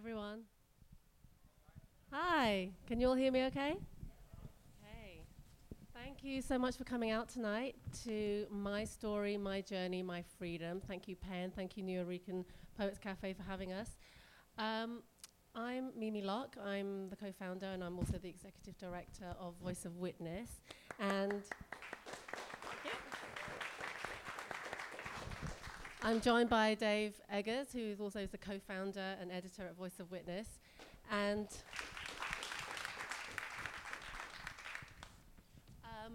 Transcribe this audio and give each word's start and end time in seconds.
everyone. 0.00 0.40
Hi, 2.10 2.70
can 2.86 2.98
you 3.00 3.08
all 3.08 3.14
hear 3.14 3.30
me 3.30 3.44
okay? 3.44 3.76
Hey, 4.82 5.20
thank 5.92 6.24
you 6.24 6.40
so 6.40 6.58
much 6.58 6.78
for 6.78 6.84
coming 6.84 7.10
out 7.10 7.28
tonight 7.28 7.76
to 8.04 8.46
My 8.50 8.82
Story, 8.82 9.36
My 9.36 9.60
Journey, 9.60 10.02
My 10.02 10.24
Freedom. 10.38 10.80
Thank 10.88 11.06
you, 11.06 11.16
PEN. 11.16 11.52
Thank 11.54 11.76
you, 11.76 11.82
New 11.82 12.02
Nuyorican 12.02 12.46
Poets 12.78 12.98
Cafe, 12.98 13.34
for 13.34 13.42
having 13.42 13.74
us. 13.74 13.98
Um, 14.56 15.02
I'm 15.54 15.90
Mimi 15.94 16.22
Lok. 16.22 16.56
I'm 16.64 17.10
the 17.10 17.16
co 17.16 17.30
founder 17.38 17.66
and 17.66 17.84
I'm 17.84 17.98
also 17.98 18.16
the 18.16 18.30
executive 18.30 18.78
director 18.78 19.34
of 19.38 19.52
Voice 19.62 19.84
of 19.84 19.98
Witness. 19.98 20.62
And 20.98 21.42
I'm 26.02 26.22
joined 26.22 26.48
by 26.48 26.74
Dave 26.74 27.20
Eggers, 27.30 27.74
who 27.74 27.80
is 27.80 28.00
also 28.00 28.26
the 28.26 28.38
co-founder 28.38 29.16
and 29.20 29.30
editor 29.30 29.66
at 29.66 29.76
Voice 29.76 30.00
of 30.00 30.10
Witness, 30.10 30.48
and 31.10 31.46
um, 35.84 36.14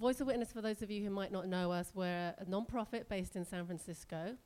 Voice 0.00 0.20
of 0.20 0.26
Witness. 0.26 0.52
For 0.52 0.62
those 0.62 0.82
of 0.82 0.90
you 0.90 1.04
who 1.04 1.10
might 1.10 1.30
not 1.30 1.46
know 1.46 1.70
us, 1.70 1.92
we're 1.94 2.34
a 2.36 2.44
non-profit 2.48 3.08
based 3.08 3.36
in 3.36 3.44
San 3.44 3.66
Francisco. 3.66 4.36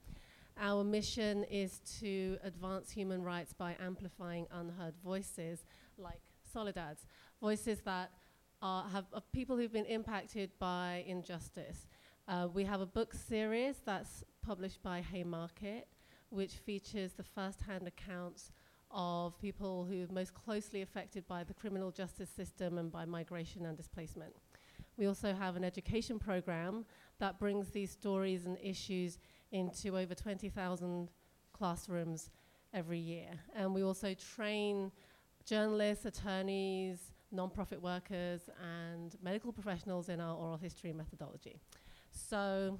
Our 0.60 0.84
mission 0.84 1.44
is 1.44 1.80
to 2.00 2.36
advance 2.44 2.90
human 2.90 3.22
rights 3.22 3.54
by 3.54 3.74
amplifying 3.82 4.46
unheard 4.52 4.94
voices, 5.02 5.64
like 5.96 6.20
Soledad's, 6.54 7.06
voices 7.40 7.80
that 7.86 8.10
are, 8.60 8.86
have 8.90 9.06
people 9.32 9.56
who've 9.56 9.72
been 9.72 9.86
impacted 9.86 10.50
by 10.58 11.04
injustice. 11.06 11.86
Uh, 12.28 12.48
we 12.52 12.64
have 12.64 12.82
a 12.82 12.86
book 12.86 13.14
series 13.14 13.76
that's 13.84 14.22
published 14.42 14.82
by 14.82 15.00
Haymarket, 15.00 15.88
which 16.30 16.54
features 16.54 17.12
the 17.12 17.22
first-hand 17.22 17.86
accounts 17.86 18.50
of 18.90 19.38
people 19.38 19.84
who 19.84 20.04
are 20.04 20.12
most 20.12 20.34
closely 20.34 20.82
affected 20.82 21.26
by 21.26 21.44
the 21.44 21.54
criminal 21.54 21.90
justice 21.90 22.28
system 22.28 22.78
and 22.78 22.92
by 22.92 23.04
migration 23.04 23.64
and 23.66 23.76
displacement. 23.76 24.34
We 24.96 25.06
also 25.06 25.32
have 25.32 25.56
an 25.56 25.64
education 25.64 26.18
program 26.18 26.84
that 27.18 27.38
brings 27.38 27.70
these 27.70 27.90
stories 27.90 28.44
and 28.44 28.58
issues 28.62 29.18
into 29.50 29.96
over 29.96 30.14
20,000 30.14 31.10
classrooms 31.52 32.30
every 32.74 32.98
year. 32.98 33.30
And 33.54 33.74
we 33.74 33.82
also 33.82 34.14
train 34.14 34.92
journalists, 35.44 36.04
attorneys, 36.04 37.12
nonprofit 37.34 37.80
workers, 37.80 38.42
and 38.62 39.16
medical 39.22 39.52
professionals 39.52 40.08
in 40.08 40.20
our 40.20 40.36
oral 40.36 40.58
history 40.58 40.92
methodology. 40.92 41.60
So 42.10 42.78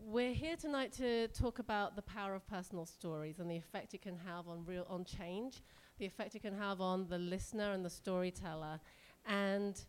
we're 0.00 0.32
here 0.32 0.56
tonight 0.56 0.92
to 0.92 1.28
talk 1.28 1.58
about 1.58 1.96
the 1.96 2.02
power 2.02 2.34
of 2.34 2.46
personal 2.46 2.86
stories 2.86 3.40
and 3.40 3.50
the 3.50 3.56
effect 3.56 3.94
it 3.94 4.02
can 4.02 4.16
have 4.16 4.48
on 4.48 4.64
real 4.64 4.86
on 4.88 5.04
change, 5.04 5.62
the 5.98 6.06
effect 6.06 6.34
it 6.34 6.42
can 6.42 6.56
have 6.56 6.80
on 6.80 7.08
the 7.08 7.18
listener 7.18 7.72
and 7.72 7.84
the 7.84 7.90
storyteller. 7.90 8.80
And 9.26 9.80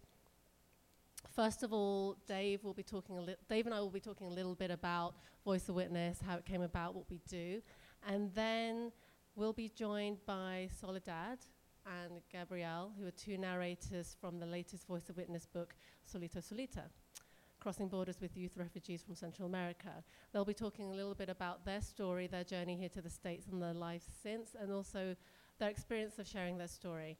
first 1.35 1.63
of 1.63 1.71
all, 1.71 2.17
Dave 2.27 2.63
will 2.63 2.73
be 2.73 2.83
talking 2.83 3.17
a 3.17 3.35
Dave 3.47 3.65
and 3.65 3.73
I 3.73 3.79
will 3.79 3.89
be 3.89 3.99
talking 3.99 4.27
a 4.27 4.31
little 4.31 4.55
bit 4.55 4.71
about 4.71 5.15
Voice 5.45 5.69
of 5.69 5.75
Witness, 5.75 6.19
how 6.25 6.37
it 6.37 6.45
came 6.45 6.63
about, 6.63 6.95
what 6.95 7.05
we 7.09 7.21
do. 7.29 7.61
And 8.07 8.33
then 8.33 8.91
we'll 9.35 9.53
be 9.53 9.69
joined 9.69 10.17
by 10.25 10.69
Soledad 10.81 11.39
and 11.85 12.21
Gabriel, 12.31 12.91
who 12.99 13.07
are 13.07 13.11
two 13.11 13.37
narrators 13.37 14.15
from 14.19 14.39
the 14.39 14.45
latest 14.45 14.87
Voice 14.87 15.09
of 15.09 15.17
Witness 15.17 15.45
book, 15.45 15.75
Solito, 16.11 16.41
Solita 16.41 16.83
crossing 17.59 17.87
borders 17.87 18.21
with 18.21 18.35
youth 18.37 18.57
refugees 18.57 19.01
from 19.01 19.15
Central 19.15 19.47
America. 19.47 20.03
They'll 20.31 20.45
be 20.45 20.53
talking 20.53 20.91
a 20.91 20.95
little 20.95 21.15
bit 21.15 21.29
about 21.29 21.65
their 21.65 21.81
story, 21.81 22.27
their 22.27 22.43
journey 22.43 22.75
here 22.75 22.89
to 22.89 23.01
the 23.01 23.09
States, 23.09 23.47
and 23.51 23.61
their 23.61 23.73
life 23.73 24.03
since, 24.23 24.55
and 24.59 24.71
also 24.71 25.15
their 25.59 25.69
experience 25.69 26.19
of 26.19 26.27
sharing 26.27 26.57
their 26.57 26.67
story. 26.67 27.17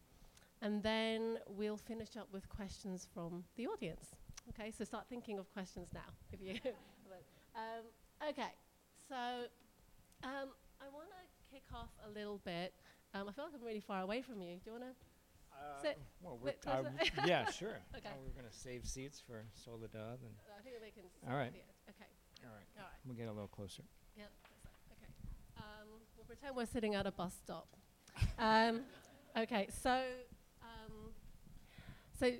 And 0.61 0.83
then 0.83 1.37
we'll 1.47 1.77
finish 1.77 2.17
up 2.17 2.27
with 2.31 2.49
questions 2.49 3.07
from 3.13 3.43
the 3.55 3.67
audience. 3.67 4.15
Okay, 4.49 4.71
so 4.71 4.83
start 4.83 5.05
thinking 5.09 5.39
of 5.39 5.51
questions 5.53 5.89
now. 5.93 6.09
If 6.31 6.41
you 6.41 6.53
um, 7.55 7.83
okay, 8.29 8.53
so 9.07 9.15
um, 10.23 10.49
I 10.79 10.87
want 10.93 11.09
to 11.09 11.53
kick 11.53 11.63
off 11.73 11.89
a 12.07 12.09
little 12.09 12.39
bit. 12.45 12.73
Um, 13.13 13.27
I 13.27 13.31
feel 13.31 13.45
like 13.45 13.53
I'm 13.55 13.65
really 13.65 13.79
far 13.79 14.01
away 14.01 14.21
from 14.21 14.41
you. 14.41 14.55
Do 14.55 14.61
you 14.67 14.71
want 14.71 14.83
to? 14.83 15.08
Uh, 15.59 15.81
Sit. 15.81 15.97
well, 16.21 16.39
we're 16.41 16.47
Wait, 16.47 16.57
uh, 16.65 16.83
closer. 16.83 17.27
yeah, 17.27 17.49
sure. 17.51 17.79
Okay. 17.95 18.09
We're 18.23 18.41
going 18.41 18.49
to 18.49 18.57
save 18.57 18.87
seats 18.87 19.19
for 19.19 19.43
Soledad. 19.53 20.19
And, 20.23 20.33
I 20.57 20.61
think 20.63 20.75
they 20.81 20.91
can. 20.91 21.03
All 21.29 21.37
right. 21.37 21.51
see 21.51 21.59
it. 21.59 21.65
Okay. 21.89 22.09
all 22.45 22.53
right. 22.53 22.65
All 22.77 22.83
right. 22.83 22.99
We'll 23.05 23.15
get 23.17 23.27
a 23.27 23.33
little 23.33 23.47
closer. 23.49 23.83
Yeah, 24.17 24.23
that's 24.63 24.63
it. 24.63 25.03
okay. 25.03 25.11
Um, 25.57 25.87
we'll 26.15 26.25
pretend 26.25 26.55
we're 26.55 26.65
sitting 26.65 26.95
at 26.95 27.05
a 27.05 27.11
bus 27.11 27.33
stop. 27.43 27.67
um, 28.39 28.81
okay, 29.37 29.67
so 29.81 30.01
um, 30.61 31.11
so 32.19 32.31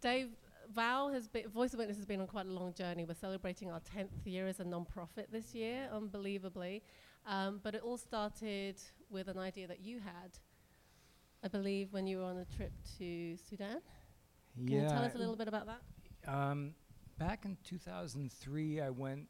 Dave 0.00 0.28
Val 0.74 1.10
has 1.12 1.28
been 1.28 1.48
Voice 1.48 1.72
of 1.72 1.78
Witness 1.78 1.96
has 1.96 2.06
been 2.06 2.20
on 2.20 2.26
quite 2.26 2.46
a 2.46 2.50
long 2.50 2.72
journey. 2.74 3.04
We're 3.04 3.14
celebrating 3.14 3.70
our 3.70 3.80
tenth 3.80 4.26
year 4.26 4.46
as 4.46 4.60
a 4.60 4.64
non-profit 4.64 5.28
this 5.32 5.54
year, 5.54 5.88
unbelievably. 5.92 6.82
Um, 7.26 7.60
but 7.62 7.74
it 7.74 7.82
all 7.82 7.98
started 7.98 8.80
with 9.10 9.28
an 9.28 9.38
idea 9.38 9.66
that 9.66 9.80
you 9.80 9.98
had, 9.98 10.38
I 11.44 11.48
believe, 11.48 11.92
when 11.92 12.06
you 12.06 12.18
were 12.18 12.24
on 12.24 12.38
a 12.38 12.44
trip 12.56 12.72
to 12.98 13.36
Sudan. 13.36 13.80
Can 14.56 14.68
yeah. 14.68 14.82
you 14.82 14.88
tell 14.88 15.04
us 15.04 15.14
a 15.14 15.18
little 15.18 15.36
bit 15.36 15.48
about 15.48 15.66
that? 15.66 16.32
Um, 16.32 16.74
back 17.18 17.44
in 17.44 17.56
2003, 17.64 18.80
I 18.80 18.90
went 18.90 19.28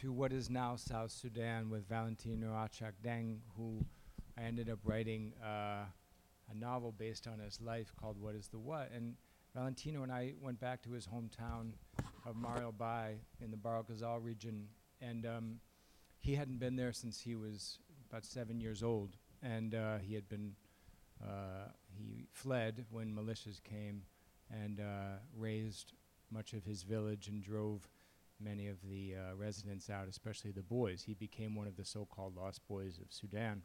to 0.00 0.12
what 0.12 0.32
is 0.32 0.48
now 0.48 0.76
South 0.76 1.10
Sudan 1.10 1.70
with 1.70 1.88
Valentino 1.88 2.48
Achak 2.48 2.92
Deng, 3.04 3.38
who 3.56 3.84
I 4.38 4.42
ended 4.42 4.70
up 4.70 4.78
writing 4.84 5.32
uh, 5.42 5.84
a 6.50 6.54
novel 6.54 6.92
based 6.92 7.26
on 7.26 7.38
his 7.38 7.60
life 7.60 7.92
called 8.00 8.20
What 8.20 8.34
is 8.34 8.48
the 8.48 8.58
What? 8.58 8.90
And 8.94 9.14
Valentino 9.54 10.02
and 10.02 10.12
I 10.12 10.34
went 10.40 10.60
back 10.60 10.82
to 10.82 10.92
his 10.92 11.06
hometown 11.06 11.72
of 12.26 12.36
Marial 12.36 12.72
Bai 12.72 13.16
in 13.40 13.50
the 13.50 13.56
Bahr 13.56 13.76
el 13.76 13.82
Ghazal 13.82 14.20
region, 14.20 14.68
and 15.00 15.26
um, 15.26 15.60
he 16.20 16.34
hadn't 16.34 16.58
been 16.58 16.76
there 16.76 16.92
since 16.92 17.20
he 17.20 17.34
was 17.34 17.78
about 18.08 18.24
seven 18.24 18.60
years 18.60 18.82
old, 18.82 19.16
and 19.42 19.74
uh, 19.74 19.98
he 19.98 20.14
had 20.14 20.28
been 20.28 20.52
he 21.96 22.26
fled 22.32 22.84
when 22.90 23.14
militias 23.14 23.62
came 23.62 24.02
and 24.50 24.80
uh, 24.80 25.18
razed 25.36 25.92
much 26.30 26.52
of 26.52 26.64
his 26.64 26.82
village 26.82 27.28
and 27.28 27.42
drove 27.42 27.88
many 28.40 28.68
of 28.68 28.76
the 28.88 29.14
uh, 29.16 29.34
residents 29.36 29.90
out, 29.90 30.06
especially 30.08 30.50
the 30.52 30.62
boys. 30.62 31.02
He 31.02 31.14
became 31.14 31.54
one 31.54 31.66
of 31.66 31.76
the 31.76 31.84
so-called 31.84 32.36
lost 32.36 32.66
boys 32.68 32.98
of 32.98 33.12
Sudan. 33.12 33.62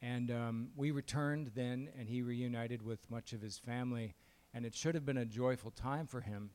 And 0.00 0.30
um, 0.30 0.68
we 0.76 0.90
returned 0.90 1.52
then, 1.54 1.88
and 1.96 2.08
he 2.08 2.22
reunited 2.22 2.82
with 2.82 3.08
much 3.08 3.32
of 3.32 3.40
his 3.40 3.58
family, 3.58 4.14
and 4.52 4.66
it 4.66 4.74
should 4.74 4.94
have 4.94 5.06
been 5.06 5.18
a 5.18 5.24
joyful 5.24 5.70
time 5.70 6.06
for 6.06 6.20
him, 6.20 6.50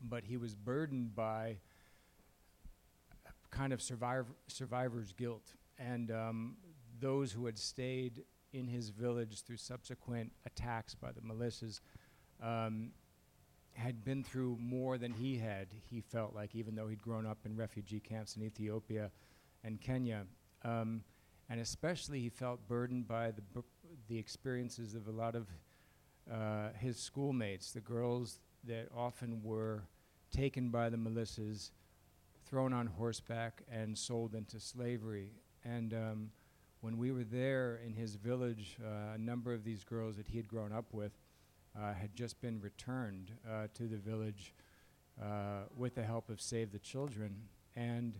but 0.00 0.24
he 0.24 0.38
was 0.38 0.54
burdened 0.54 1.14
by 1.14 1.58
kind 3.50 3.72
of 3.74 3.82
survivor, 3.82 4.28
survivor's 4.48 5.12
guilt. 5.12 5.52
And 5.78 6.10
um, 6.10 6.56
those 6.98 7.32
who 7.32 7.44
had 7.44 7.58
stayed 7.58 8.22
in 8.52 8.66
his 8.66 8.90
village 8.90 9.42
through 9.42 9.56
subsequent 9.56 10.32
attacks 10.46 10.94
by 10.94 11.10
the 11.12 11.20
militias 11.20 11.80
um, 12.42 12.90
had 13.74 14.04
been 14.04 14.22
through 14.22 14.56
more 14.60 14.98
than 14.98 15.12
he 15.12 15.38
had, 15.38 15.68
he 15.90 16.00
felt 16.00 16.34
like, 16.34 16.54
even 16.54 16.74
though 16.74 16.88
he'd 16.88 17.02
grown 17.02 17.26
up 17.26 17.38
in 17.44 17.56
refugee 17.56 18.00
camps 18.00 18.36
in 18.36 18.42
Ethiopia 18.42 19.10
and 19.64 19.80
Kenya. 19.80 20.26
Um, 20.64 21.02
and 21.48 21.60
especially 21.60 22.20
he 22.20 22.28
felt 22.28 22.66
burdened 22.68 23.08
by 23.08 23.30
the, 23.30 23.42
bu- 23.42 23.62
the 24.08 24.18
experiences 24.18 24.94
of 24.94 25.08
a 25.08 25.10
lot 25.10 25.34
of 25.34 25.46
uh, 26.30 26.68
his 26.78 26.98
schoolmates, 26.98 27.72
the 27.72 27.80
girls 27.80 28.38
that 28.64 28.88
often 28.96 29.40
were 29.42 29.82
taken 30.30 30.70
by 30.70 30.88
the 30.88 30.96
militias, 30.96 31.70
thrown 32.46 32.72
on 32.72 32.86
horseback, 32.86 33.62
and 33.70 33.96
sold 33.96 34.34
into 34.34 34.60
slavery. 34.60 35.30
And 35.64 35.94
um, 35.94 36.30
when 36.82 36.98
we 36.98 37.12
were 37.12 37.24
there 37.24 37.80
in 37.86 37.94
his 37.94 38.16
village, 38.16 38.76
uh, 38.84 39.14
a 39.14 39.18
number 39.18 39.54
of 39.54 39.62
these 39.62 39.84
girls 39.84 40.16
that 40.16 40.26
he 40.26 40.36
had 40.36 40.48
grown 40.48 40.72
up 40.72 40.86
with 40.92 41.12
uh, 41.78 41.94
had 41.94 42.14
just 42.14 42.40
been 42.40 42.60
returned 42.60 43.30
uh, 43.48 43.68
to 43.72 43.84
the 43.84 43.96
village 43.96 44.52
uh, 45.22 45.62
with 45.76 45.94
the 45.94 46.02
help 46.02 46.28
of 46.28 46.40
Save 46.40 46.72
the 46.72 46.80
Children. 46.80 47.36
And 47.76 48.18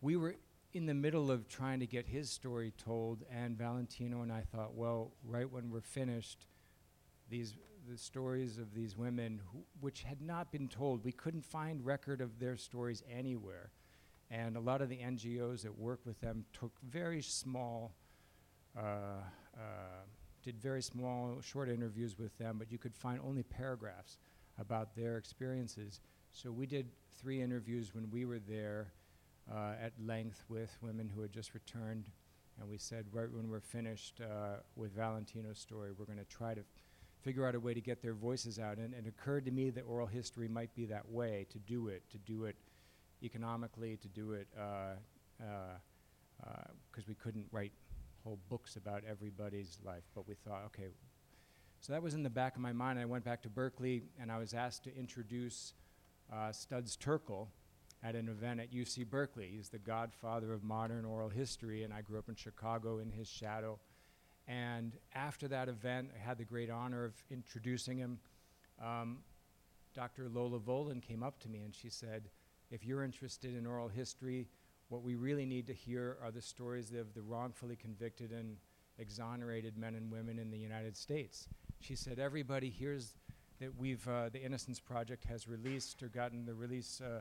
we 0.00 0.16
were 0.16 0.36
in 0.72 0.86
the 0.86 0.94
middle 0.94 1.30
of 1.30 1.46
trying 1.46 1.80
to 1.80 1.86
get 1.86 2.06
his 2.06 2.30
story 2.30 2.72
told, 2.78 3.22
and 3.30 3.56
Valentino 3.56 4.22
and 4.22 4.32
I 4.32 4.40
thought, 4.40 4.74
well, 4.74 5.12
right 5.22 5.50
when 5.50 5.70
we're 5.70 5.80
finished, 5.82 6.46
these 7.30 7.54
the 7.88 7.96
stories 7.96 8.58
of 8.58 8.74
these 8.74 8.98
women, 8.98 9.40
which 9.80 10.02
had 10.02 10.20
not 10.20 10.52
been 10.52 10.68
told, 10.68 11.02
we 11.04 11.12
couldn't 11.12 11.44
find 11.44 11.84
record 11.86 12.20
of 12.20 12.38
their 12.38 12.54
stories 12.54 13.02
anywhere, 13.10 13.70
and 14.30 14.56
a 14.56 14.60
lot 14.60 14.82
of 14.82 14.88
the 14.88 14.98
NGOs 14.98 15.62
that 15.62 15.78
work 15.78 16.00
with 16.04 16.20
them 16.20 16.44
took 16.52 16.72
very 16.82 17.22
small, 17.22 17.92
uh, 18.76 18.80
uh, 19.56 19.60
did 20.42 20.60
very 20.60 20.82
small, 20.82 21.40
short 21.40 21.68
interviews 21.68 22.18
with 22.18 22.36
them, 22.38 22.56
but 22.58 22.70
you 22.70 22.78
could 22.78 22.94
find 22.94 23.20
only 23.26 23.42
paragraphs 23.42 24.18
about 24.58 24.94
their 24.94 25.16
experiences. 25.16 26.00
So 26.30 26.50
we 26.50 26.66
did 26.66 26.88
three 27.20 27.40
interviews 27.40 27.94
when 27.94 28.10
we 28.10 28.24
were 28.26 28.38
there 28.38 28.92
uh, 29.50 29.72
at 29.82 29.92
length 30.04 30.44
with 30.48 30.76
women 30.82 31.10
who 31.14 31.22
had 31.22 31.32
just 31.32 31.54
returned. 31.54 32.10
And 32.60 32.68
we 32.68 32.76
said 32.76 33.06
right 33.12 33.30
when 33.30 33.48
we're 33.48 33.60
finished 33.60 34.20
uh, 34.20 34.56
with 34.76 34.94
Valentino's 34.94 35.58
story, 35.58 35.90
we're 35.96 36.04
going 36.04 36.18
to 36.18 36.24
try 36.24 36.54
to 36.54 36.62
figure 37.22 37.46
out 37.46 37.54
a 37.54 37.60
way 37.60 37.72
to 37.74 37.80
get 37.80 38.02
their 38.02 38.14
voices 38.14 38.58
out. 38.58 38.76
And, 38.76 38.94
and 38.94 39.06
it 39.06 39.08
occurred 39.08 39.44
to 39.46 39.50
me 39.50 39.70
that 39.70 39.82
oral 39.82 40.06
history 40.06 40.48
might 40.48 40.74
be 40.74 40.84
that 40.86 41.08
way 41.08 41.46
to 41.50 41.58
do 41.58 41.88
it, 41.88 42.02
to 42.10 42.18
do 42.18 42.44
it 42.44 42.56
economically, 43.22 43.96
to 43.96 44.08
do 44.08 44.32
it 44.32 44.48
because 44.50 45.78
uh, 46.44 46.46
uh, 46.46 47.02
we 47.06 47.14
couldn't 47.14 47.46
write 47.52 47.72
whole 48.24 48.38
books 48.48 48.76
about 48.76 49.02
everybody's 49.08 49.78
life. 49.84 50.04
But 50.14 50.26
we 50.28 50.34
thought, 50.34 50.62
okay. 50.66 50.88
So 51.80 51.92
that 51.92 52.02
was 52.02 52.14
in 52.14 52.22
the 52.22 52.30
back 52.30 52.56
of 52.56 52.60
my 52.60 52.72
mind. 52.72 52.98
I 52.98 53.04
went 53.04 53.24
back 53.24 53.42
to 53.42 53.48
Berkeley 53.48 54.02
and 54.20 54.32
I 54.32 54.38
was 54.38 54.52
asked 54.52 54.84
to 54.84 54.96
introduce 54.96 55.74
uh, 56.32 56.52
Studs 56.52 56.96
Terkel 56.96 57.48
at 58.02 58.14
an 58.14 58.28
event 58.28 58.60
at 58.60 58.72
UC 58.72 59.08
Berkeley. 59.08 59.50
He's 59.54 59.68
the 59.68 59.78
godfather 59.78 60.52
of 60.52 60.62
modern 60.62 61.04
oral 61.04 61.28
history, 61.28 61.82
and 61.82 61.92
I 61.92 62.00
grew 62.00 62.18
up 62.18 62.28
in 62.28 62.36
Chicago 62.36 62.98
in 62.98 63.10
his 63.10 63.28
shadow. 63.28 63.78
And 64.46 64.96
after 65.14 65.48
that 65.48 65.68
event, 65.68 66.10
I 66.14 66.26
had 66.26 66.38
the 66.38 66.44
great 66.44 66.70
honor 66.70 67.04
of 67.04 67.14
introducing 67.30 67.98
him. 67.98 68.18
Um, 68.82 69.18
Dr. 69.94 70.28
Lola 70.28 70.58
Vollen 70.58 71.02
came 71.02 71.22
up 71.22 71.40
to 71.40 71.48
me 71.48 71.60
and 71.64 71.74
she 71.74 71.90
said, 71.90 72.28
If 72.70 72.84
you're 72.84 73.04
interested 73.04 73.56
in 73.56 73.66
oral 73.66 73.88
history, 73.88 74.48
what 74.88 75.02
we 75.02 75.14
really 75.14 75.46
need 75.46 75.66
to 75.68 75.74
hear 75.74 76.18
are 76.22 76.30
the 76.30 76.42
stories 76.42 76.92
of 76.92 77.14
the 77.14 77.22
wrongfully 77.22 77.76
convicted 77.76 78.32
and 78.32 78.56
exonerated 78.98 79.76
men 79.76 79.94
and 79.94 80.10
women 80.10 80.38
in 80.38 80.50
the 80.50 80.58
United 80.58 80.96
States. 80.96 81.48
She 81.80 81.94
said, 81.94 82.18
Everybody 82.18 82.70
hears 82.70 83.14
that 83.60 83.76
we've, 83.76 84.06
uh, 84.08 84.28
the 84.30 84.42
Innocence 84.42 84.80
Project 84.80 85.24
has 85.24 85.48
released 85.48 86.02
or 86.02 86.08
gotten 86.08 86.44
the 86.44 86.54
release. 86.54 87.00
Uh, 87.00 87.20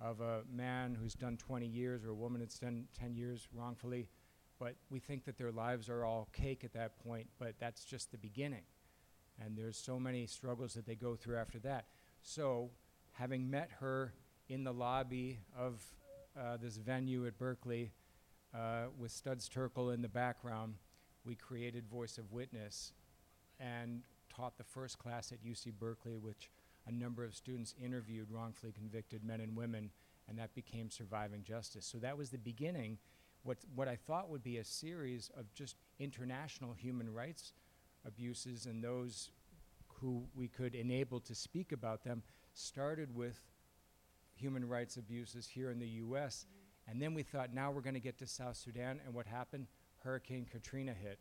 of 0.00 0.20
a 0.20 0.42
man 0.52 0.96
who's 1.00 1.14
done 1.14 1.36
20 1.36 1.66
years 1.66 2.04
or 2.04 2.10
a 2.10 2.14
woman 2.14 2.40
that's 2.40 2.58
done 2.58 2.84
10 2.98 3.14
years 3.14 3.48
wrongfully, 3.52 4.08
but 4.58 4.74
we 4.90 4.98
think 4.98 5.24
that 5.24 5.38
their 5.38 5.52
lives 5.52 5.88
are 5.88 6.04
all 6.04 6.28
cake 6.32 6.64
at 6.64 6.72
that 6.72 6.98
point, 7.02 7.26
but 7.38 7.54
that's 7.58 7.84
just 7.84 8.10
the 8.10 8.18
beginning. 8.18 8.62
And 9.42 9.56
there's 9.56 9.76
so 9.76 9.98
many 9.98 10.26
struggles 10.26 10.74
that 10.74 10.86
they 10.86 10.94
go 10.94 11.14
through 11.14 11.36
after 11.36 11.58
that. 11.60 11.86
So, 12.22 12.70
having 13.12 13.50
met 13.50 13.70
her 13.80 14.12
in 14.48 14.64
the 14.64 14.72
lobby 14.72 15.38
of 15.58 15.82
uh, 16.38 16.56
this 16.56 16.76
venue 16.76 17.26
at 17.26 17.38
Berkeley 17.38 17.92
uh, 18.54 18.84
with 18.98 19.10
Studs 19.10 19.48
Terkel 19.48 19.92
in 19.92 20.02
the 20.02 20.08
background, 20.08 20.74
we 21.24 21.34
created 21.34 21.86
Voice 21.88 22.18
of 22.18 22.30
Witness 22.32 22.92
and 23.58 24.02
taught 24.34 24.56
the 24.56 24.64
first 24.64 24.98
class 24.98 25.32
at 25.32 25.44
UC 25.44 25.72
Berkeley, 25.78 26.16
which 26.16 26.50
a 26.86 26.92
number 26.92 27.24
of 27.24 27.34
students 27.34 27.74
interviewed 27.82 28.30
wrongfully 28.30 28.72
convicted 28.72 29.24
men 29.24 29.40
and 29.40 29.56
women, 29.56 29.90
and 30.28 30.38
that 30.38 30.54
became 30.54 30.90
Surviving 30.90 31.42
Justice. 31.42 31.84
So 31.84 31.98
that 31.98 32.16
was 32.16 32.30
the 32.30 32.38
beginning. 32.38 32.98
What, 33.42 33.58
what 33.74 33.88
I 33.88 33.96
thought 33.96 34.28
would 34.30 34.44
be 34.44 34.58
a 34.58 34.64
series 34.64 35.30
of 35.36 35.52
just 35.54 35.76
international 35.98 36.72
human 36.74 37.12
rights 37.12 37.52
abuses 38.06 38.66
and 38.66 38.82
those 38.84 39.30
who 40.00 40.22
we 40.36 40.46
could 40.46 40.74
enable 40.74 41.18
to 41.20 41.34
speak 41.34 41.72
about 41.72 42.04
them 42.04 42.22
started 42.52 43.14
with 43.14 43.40
human 44.36 44.68
rights 44.68 44.96
abuses 44.96 45.48
here 45.48 45.70
in 45.70 45.78
the 45.78 45.86
US. 45.86 46.46
Mm-hmm. 46.46 46.90
And 46.90 47.02
then 47.02 47.14
we 47.14 47.22
thought, 47.22 47.52
now 47.52 47.70
we're 47.70 47.80
going 47.80 47.94
to 47.94 48.00
get 48.00 48.18
to 48.18 48.26
South 48.26 48.56
Sudan. 48.56 49.00
And 49.04 49.14
what 49.14 49.26
happened? 49.26 49.66
Hurricane 50.04 50.46
Katrina 50.50 50.92
hit 50.92 51.18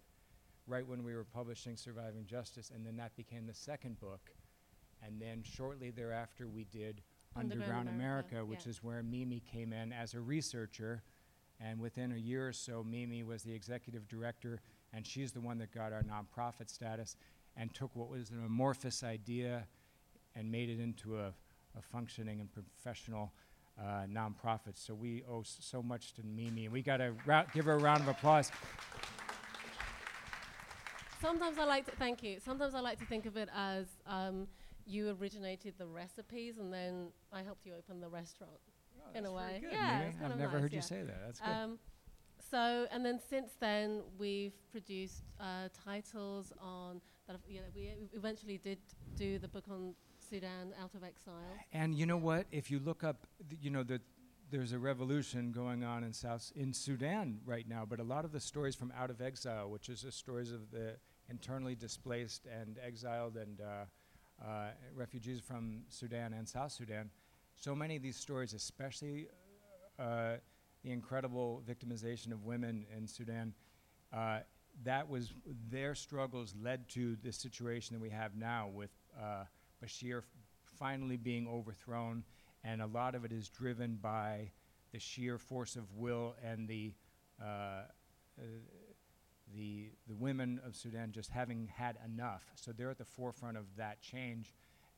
right 0.68 0.88
when 0.88 1.04
we 1.04 1.16
were 1.16 1.24
publishing 1.24 1.76
Surviving 1.76 2.26
Justice. 2.26 2.72
And 2.74 2.86
then 2.86 2.98
that 2.98 3.16
became 3.16 3.48
the 3.48 3.54
second 3.54 4.00
book. 4.00 4.32
And 5.04 5.20
then 5.20 5.44
shortly 5.44 5.92
thereafter, 5.92 6.48
we 6.48 6.66
did 6.66 7.02
Underground, 7.36 7.64
Underground 7.64 7.90
America, 7.90 8.36
America, 8.36 8.50
which 8.50 8.66
yeah. 8.66 8.70
is 8.72 8.84
where 8.84 9.04
Mimi 9.04 9.40
came 9.40 9.74
in 9.74 9.92
as 9.92 10.14
a 10.14 10.20
researcher. 10.20 11.04
And 11.60 11.80
within 11.80 12.12
a 12.12 12.18
year 12.18 12.48
or 12.48 12.54
so, 12.54 12.84
Mimi 12.84 13.24
was 13.24 13.44
the 13.44 13.54
executive 13.54 14.08
director, 14.08 14.62
and 14.94 15.06
she's 15.06 15.32
the 15.32 15.42
one 15.42 15.58
that 15.60 15.74
got 15.74 15.94
our 15.94 16.04
nonprofit 16.04 16.70
status 16.70 17.16
and 17.56 17.74
took 17.74 17.96
what 17.96 18.10
was 18.10 18.30
an 18.30 18.44
amorphous 18.46 19.04
idea 19.04 19.66
and 20.36 20.52
made 20.52 20.70
it 20.70 20.80
into 20.80 21.18
a, 21.18 21.34
a 21.78 21.82
functioning 21.82 22.40
and 22.40 22.50
professional 22.52 23.32
uh, 23.80 24.06
nonprofit. 24.10 24.76
So 24.76 24.94
we 24.94 25.24
owe 25.30 25.42
s- 25.42 25.58
so 25.60 25.82
much 25.82 26.14
to 26.14 26.24
Mimi, 26.24 26.66
and 26.66 26.74
we 26.74 26.82
got 26.82 26.98
to 26.98 27.14
ra- 27.26 27.46
give 27.54 27.66
her 27.66 27.74
a 27.74 27.80
round 27.80 28.02
of 28.02 28.08
applause. 28.08 28.52
Sometimes 31.22 31.58
I 31.58 31.66
like 31.66 31.86
to 31.86 31.92
thank 31.92 32.24
you. 32.24 32.40
Sometimes 32.40 32.76
I 32.76 32.80
like 32.80 33.00
to 33.00 33.06
think 33.06 33.26
of 33.26 33.38
it 33.38 33.50
as. 33.56 33.88
Um, 34.06 34.48
you 34.86 35.16
originated 35.20 35.74
the 35.78 35.88
recipes 35.88 36.58
and 36.60 36.72
then 36.72 37.08
I 37.34 37.42
helped 37.42 37.66
you 37.66 37.74
open 37.78 38.00
the 38.00 38.08
restaurant 38.08 38.52
oh, 39.00 39.18
in 39.18 39.26
a 39.26 39.32
way. 39.32 39.60
Good, 39.62 39.72
yeah, 39.72 40.12
I've 40.24 40.38
never 40.38 40.54
nice, 40.54 40.62
heard 40.62 40.72
yeah. 40.72 40.78
you 40.78 40.82
say 40.82 41.02
that. 41.04 41.22
That's 41.26 41.40
good. 41.40 41.50
Um, 41.50 41.80
so, 42.52 42.88
and 42.92 43.04
then 43.04 43.20
since 43.20 43.54
then, 43.60 44.02
we've 44.20 44.54
produced 44.72 45.24
uh, 45.40 45.70
titles 45.86 46.54
on 46.62 47.02
that. 47.28 47.38
You 47.48 47.62
know, 47.62 47.66
we 47.76 47.90
eventually 48.14 48.60
did 48.60 48.78
do 49.16 49.40
the 49.40 49.48
book 49.48 49.66
on 49.72 49.96
Sudan 50.30 50.74
out 50.82 50.94
of 50.96 51.04
exile. 51.04 51.34
And 51.74 51.96
you 51.96 52.06
know 52.06 52.18
what? 52.18 52.46
If 52.52 52.72
you 52.72 52.80
look 52.80 53.04
up, 53.04 53.28
th- 53.50 53.62
you 53.62 53.70
know, 53.70 53.84
the, 53.84 54.02
there's 54.52 54.74
a 54.74 54.80
revolution 54.80 55.52
going 55.52 55.84
on 55.84 56.04
in 56.04 56.14
South 56.14 56.52
in 56.56 56.74
Sudan 56.74 57.40
right 57.46 57.68
now. 57.68 57.86
But 57.88 58.00
a 58.00 58.04
lot 58.04 58.26
of 58.26 58.32
the 58.32 58.40
stories 58.40 58.76
from 58.76 58.92
Out 58.98 59.10
of 59.10 59.22
Exile, 59.22 59.70
which 59.70 59.90
is 59.90 60.02
the 60.02 60.12
stories 60.12 60.52
of 60.52 60.72
the 60.72 60.96
internally 61.30 61.76
displaced 61.76 62.46
and 62.46 62.78
exiled 62.86 63.36
and 63.36 63.60
uh, 63.62 64.46
uh, 64.46 64.68
refugees 64.94 65.40
from 65.40 65.82
Sudan 65.90 66.34
and 66.34 66.48
South 66.48 66.72
Sudan, 66.72 67.10
so 67.56 67.74
many 67.74 67.96
of 67.96 68.04
these 68.04 68.18
stories, 68.18 68.54
especially 68.54 69.28
uh, 69.98 70.34
the 70.84 70.92
incredible 70.92 71.64
victimization 71.68 72.32
of 72.32 72.44
women 72.44 72.86
in 72.96 73.08
Sudan, 73.08 73.54
uh, 74.14 74.40
that 74.84 75.10
was 75.10 75.34
their 75.72 75.96
struggles 75.96 76.54
led 76.62 76.88
to 76.90 77.16
the 77.24 77.32
situation 77.32 77.96
that 77.96 78.02
we 78.02 78.10
have 78.10 78.36
now 78.36 78.70
with 78.74 78.92
uh, 79.20 79.46
Bashir 79.84 80.24
finally 80.66 81.18
being 81.18 81.48
overthrown, 81.48 82.24
and 82.64 82.82
a 82.82 82.88
lot 82.88 83.16
of 83.16 83.26
it 83.26 83.32
is 83.32 83.50
driven 83.50 83.98
by 84.02 84.52
the 84.92 85.00
sheer 85.00 85.38
force 85.38 85.76
of 85.76 85.94
will 85.94 86.36
and 86.44 86.68
the 86.68 86.94
uh, 87.42 87.84
uh, 88.40 88.44
the, 89.54 89.90
the 90.08 90.16
women 90.16 90.60
of 90.66 90.76
Sudan 90.76 91.12
just 91.12 91.30
having 91.30 91.70
had 91.74 91.98
enough. 92.06 92.46
So 92.56 92.72
they're 92.72 92.90
at 92.90 92.98
the 92.98 93.06
forefront 93.06 93.58
of 93.58 93.66
that 93.78 94.02
change. 94.02 94.54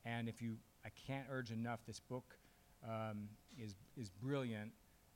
And 0.06 0.30
if 0.30 0.42
you, 0.42 0.58
I 0.86 0.90
can't 0.90 1.28
urge 1.30 1.52
enough, 1.52 1.86
this 1.86 2.00
book 2.00 2.38
um, 2.88 3.28
is, 3.58 3.76
is 3.98 4.10
brilliant 4.10 4.72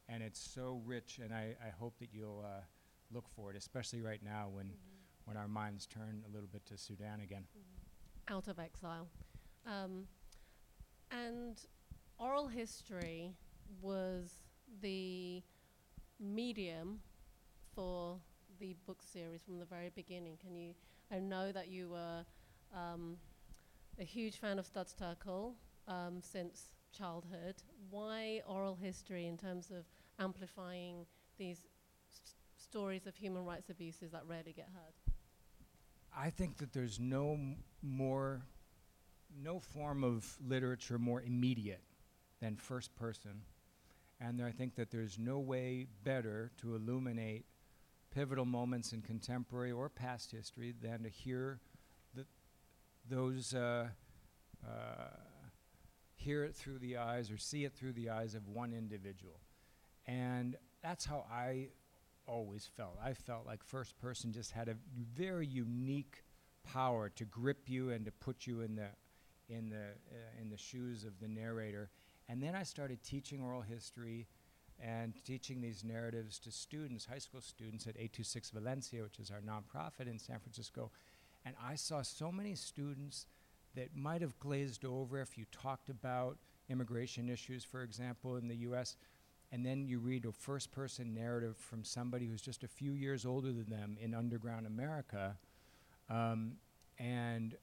and 0.10 0.22
it's 0.22 0.39
so 0.39 0.82
rich. 0.86 1.20
And 1.24 1.34
I, 1.34 1.56
I 1.65 1.70
hope 1.70 1.98
that 2.00 2.10
you'll 2.12 2.44
uh, 2.46 2.62
look 3.12 3.30
for 3.36 3.51
it, 3.51 3.58
especially 3.58 4.01
right 4.01 4.22
now 4.24 4.50
when, 4.51 4.65
mm-hmm. 4.65 5.25
when 5.25 5.38
our 5.38 5.48
minds 5.48 5.88
turn 5.88 6.24
a 6.30 6.34
little 6.34 6.50
bit 6.51 6.65
to 6.68 6.77
Sudan 6.77 7.22
again. 7.22 7.46
Mm-hmm. 7.58 8.36
Out 8.36 8.48
of 8.48 8.60
exile. 8.60 9.08
Um, 9.65 10.08
and 11.12 11.58
oral 12.18 12.48
history 12.48 13.34
was 13.82 14.39
the 14.82 15.41
medium 16.20 17.01
for 17.75 18.18
the 18.60 18.75
book 18.86 19.01
series 19.01 19.41
from 19.44 19.60
the 19.60 19.65
very 19.65 19.89
beginning. 19.89 20.38
Can 20.38 20.56
you? 20.56 20.74
I 21.12 21.20
know 21.20 21.51
that 21.51 21.68
you 21.68 21.89
were 21.89 22.25
um, 22.75 23.18
a 24.00 24.03
huge 24.03 24.38
fan 24.38 24.60
of 24.60 24.65
Studs 24.65 24.96
Terkel 25.00 25.53
um, 25.88 26.22
since 26.22 26.72
childhood. 26.98 27.56
Why 27.89 28.41
oral 28.48 28.75
history 28.75 29.27
in 29.27 29.38
terms 29.38 29.72
of 29.72 29.86
amplifying 30.20 31.06
these 31.38 31.60
st- 32.10 32.36
stories 32.58 33.08
of 33.08 33.15
human 33.15 33.46
rights 33.46 33.70
abuses 33.70 34.12
that 34.12 34.24
rarely 34.27 34.53
get 34.53 34.70
heard? 34.74 34.94
I 36.15 36.30
think 36.30 36.58
that 36.58 36.74
there's 36.74 37.00
no 37.00 37.34
m- 37.34 37.63
more, 37.82 38.41
no 39.41 39.59
form 39.59 40.03
of 40.03 40.38
literature 40.47 40.97
more 40.97 41.21
immediate 41.21 41.81
than 42.41 42.55
first 42.55 42.95
person. 42.95 43.41
And 44.19 44.41
I 44.43 44.51
think 44.51 44.75
that 44.75 44.91
there's 44.91 45.17
no 45.17 45.39
way 45.39 45.88
better 46.03 46.51
to 46.57 46.75
illuminate 46.75 47.45
pivotal 48.13 48.45
moments 48.45 48.93
in 48.93 49.01
contemporary 49.01 49.71
or 49.71 49.89
past 49.89 50.31
history 50.31 50.73
than 50.81 51.03
to 51.03 51.09
hear 51.09 51.59
those, 53.09 53.53
uh, 53.53 53.88
uh, 54.65 55.17
hear 56.15 56.43
it 56.43 56.55
through 56.55 56.79
the 56.79 56.97
eyes 56.97 57.31
or 57.31 57.38
see 57.38 57.65
it 57.65 57.73
through 57.73 57.93
the 57.93 58.09
eyes 58.09 58.35
of 58.35 58.47
one 58.47 58.73
individual. 58.73 59.39
And 60.05 60.55
that's 60.83 61.05
how 61.05 61.25
I 61.31 61.69
always 62.27 62.69
felt. 62.77 62.97
I 63.03 63.13
felt 63.13 63.45
like 63.45 63.63
first 63.63 63.97
person 64.00 64.31
just 64.31 64.51
had 64.51 64.69
a 64.69 64.75
very 65.15 65.47
unique 65.47 66.23
power 66.63 67.09
to 67.09 67.25
grip 67.25 67.67
you 67.67 67.89
and 67.89 68.05
to 68.05 68.11
put 68.11 68.45
you 68.45 68.61
in 68.61 68.75
the 68.75 68.88
in 69.51 69.70
the 69.70 69.86
uh, 70.12 70.41
in 70.41 70.50
the 70.50 70.58
shoes 70.58 71.03
of 71.03 71.20
the 71.20 71.27
narrator. 71.27 71.89
And 72.29 72.41
then 72.41 72.55
I 72.55 72.63
started 72.63 73.03
teaching 73.03 73.43
oral 73.43 73.62
history 73.62 74.27
and 74.79 75.13
teaching 75.25 75.62
these 75.62 75.84
narratives 75.84 76.39
to 76.39 76.51
students, 76.51 77.05
high 77.05 77.20
school 77.20 77.41
students 77.41 77.86
at 77.86 77.96
826 77.96 78.51
Valencia, 78.51 79.03
which 79.03 79.20
is 79.20 79.29
our 79.29 79.41
nonprofit 79.41 80.08
in 80.10 80.17
San 80.17 80.39
Francisco. 80.39 80.91
And 81.46 81.55
I 81.63 81.75
saw 81.75 82.01
so 82.01 82.31
many 82.31 82.55
students 82.55 83.27
that 83.75 83.96
might 83.96 84.22
have 84.22 84.39
glazed 84.39 84.86
over 84.86 85.22
if 85.22 85.38
you 85.38 85.46
talked 85.51 85.89
about 85.89 86.38
immigration 86.70 87.29
issues, 87.29 87.63
for 87.63 87.84
example, 87.84 88.38
in 88.38 88.48
the 88.48 88.55
US. 88.67 88.96
and 89.51 89.65
then 89.65 89.86
you 89.86 90.00
read 90.00 90.25
a 90.25 90.31
first 90.31 90.72
person 90.72 91.13
narrative 91.13 91.58
from 91.58 91.84
somebody 91.84 92.25
who's 92.25 92.41
just 92.41 92.63
a 92.63 92.67
few 92.70 92.93
years 92.93 93.25
older 93.25 93.51
than 93.51 93.70
them 93.70 93.98
in 94.00 94.13
underground 94.13 94.65
America, 94.65 95.38
um, 96.10 96.53
and 96.98 97.58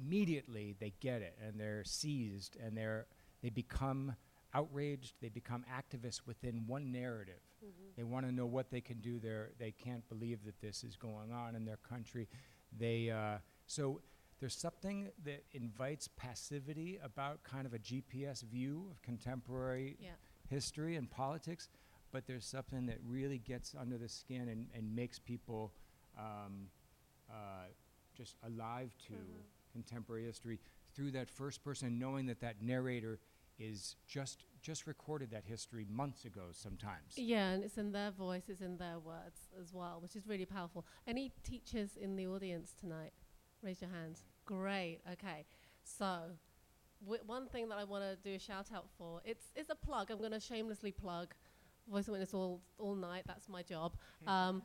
immediately 0.00 0.74
they 0.80 0.92
get 1.00 1.22
it 1.22 1.36
and 1.44 1.58
they're 1.60 1.84
seized 1.84 2.56
and 2.56 2.76
they're 2.76 3.06
they 3.42 3.50
become 3.50 4.14
outraged 4.54 5.14
they 5.20 5.28
become 5.28 5.64
activists 5.70 6.20
within 6.26 6.66
one 6.66 6.90
narrative 6.90 7.40
they 7.96 8.02
want 8.04 8.24
to 8.24 8.32
know 8.32 8.46
what 8.46 8.70
they 8.70 8.80
can 8.80 8.98
do 9.00 9.18
there 9.18 9.50
they 9.58 9.70
can't 9.72 10.08
believe 10.08 10.44
that 10.44 10.60
this 10.60 10.82
is 10.84 10.96
going 10.96 11.32
on 11.32 11.54
in 11.54 11.64
their 11.64 11.76
country 11.78 12.28
they 12.76 13.10
uh, 13.10 13.38
so 13.66 14.00
there's 14.40 14.56
something 14.56 15.10
that 15.24 15.44
invites 15.52 16.08
passivity 16.16 16.98
about 17.02 17.42
kind 17.44 17.66
of 17.66 17.74
a 17.74 17.78
gps 17.78 18.42
view 18.42 18.88
of 18.90 19.00
contemporary 19.02 19.96
Yeah. 20.00 20.10
history 20.48 20.96
and 20.96 21.10
politics 21.10 21.68
but 22.12 22.26
there's 22.26 22.46
something 22.46 22.86
that 22.86 22.98
really 23.06 23.38
gets 23.38 23.74
under 23.78 23.96
the 23.98 24.08
skin 24.08 24.48
and, 24.48 24.66
and 24.74 24.96
makes 24.96 25.18
people 25.18 25.72
um, 26.18 26.68
uh, 27.30 27.66
just 28.16 28.36
alive 28.44 28.92
to 29.06 29.12
Mhm. 29.14 29.44
Contemporary 29.70 30.24
history 30.24 30.58
through 30.94 31.10
that 31.12 31.30
first 31.30 31.62
person, 31.64 31.98
knowing 31.98 32.26
that 32.26 32.40
that 32.40 32.62
narrator 32.62 33.18
is 33.58 33.96
just 34.06 34.44
just 34.62 34.86
recorded 34.86 35.30
that 35.30 35.44
history 35.44 35.86
months 35.90 36.24
ago. 36.24 36.44
Sometimes. 36.52 37.16
Yeah, 37.16 37.50
and 37.50 37.64
it's 37.64 37.78
in 37.78 37.92
their 37.92 38.10
voice, 38.10 38.44
it's 38.48 38.60
in 38.60 38.76
their 38.78 38.98
words 38.98 39.48
as 39.60 39.72
well, 39.72 39.98
which 40.00 40.16
is 40.16 40.26
really 40.26 40.46
powerful. 40.46 40.86
Any 41.06 41.32
teachers 41.44 41.96
in 41.96 42.16
the 42.16 42.26
audience 42.26 42.74
tonight? 42.78 43.12
Raise 43.62 43.80
your 43.80 43.90
hands. 43.90 44.24
Great. 44.46 45.00
Okay. 45.12 45.44
So, 45.82 46.20
w- 47.04 47.22
one 47.26 47.46
thing 47.48 47.68
that 47.68 47.78
I 47.78 47.84
want 47.84 48.04
to 48.04 48.16
do 48.16 48.34
a 48.34 48.38
shout 48.38 48.68
out 48.74 48.86
for 48.96 49.20
it's 49.24 49.46
it's 49.54 49.70
a 49.70 49.74
plug. 49.74 50.10
I'm 50.10 50.18
going 50.18 50.32
to 50.32 50.40
shamelessly 50.40 50.92
plug 50.92 51.34
Voice 51.90 52.06
of 52.08 52.12
Witness 52.12 52.34
all 52.34 52.62
all 52.78 52.94
night. 52.94 53.24
That's 53.26 53.48
my 53.48 53.62
job. 53.62 53.96
Um, 54.26 54.62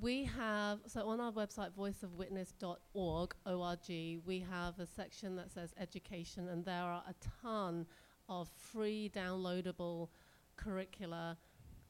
we 0.00 0.24
have 0.24 0.80
so 0.86 1.08
on 1.08 1.20
our 1.20 1.32
website 1.32 1.70
voiceofwitness.org 1.78 3.34
org 3.44 4.22
we 4.26 4.44
have 4.50 4.78
a 4.78 4.86
section 4.86 5.36
that 5.36 5.50
says 5.50 5.72
education 5.80 6.48
and 6.48 6.64
there 6.64 6.82
are 6.82 7.02
a 7.08 7.14
ton 7.42 7.86
of 8.28 8.48
free 8.48 9.10
downloadable 9.14 10.08
curricula. 10.56 11.36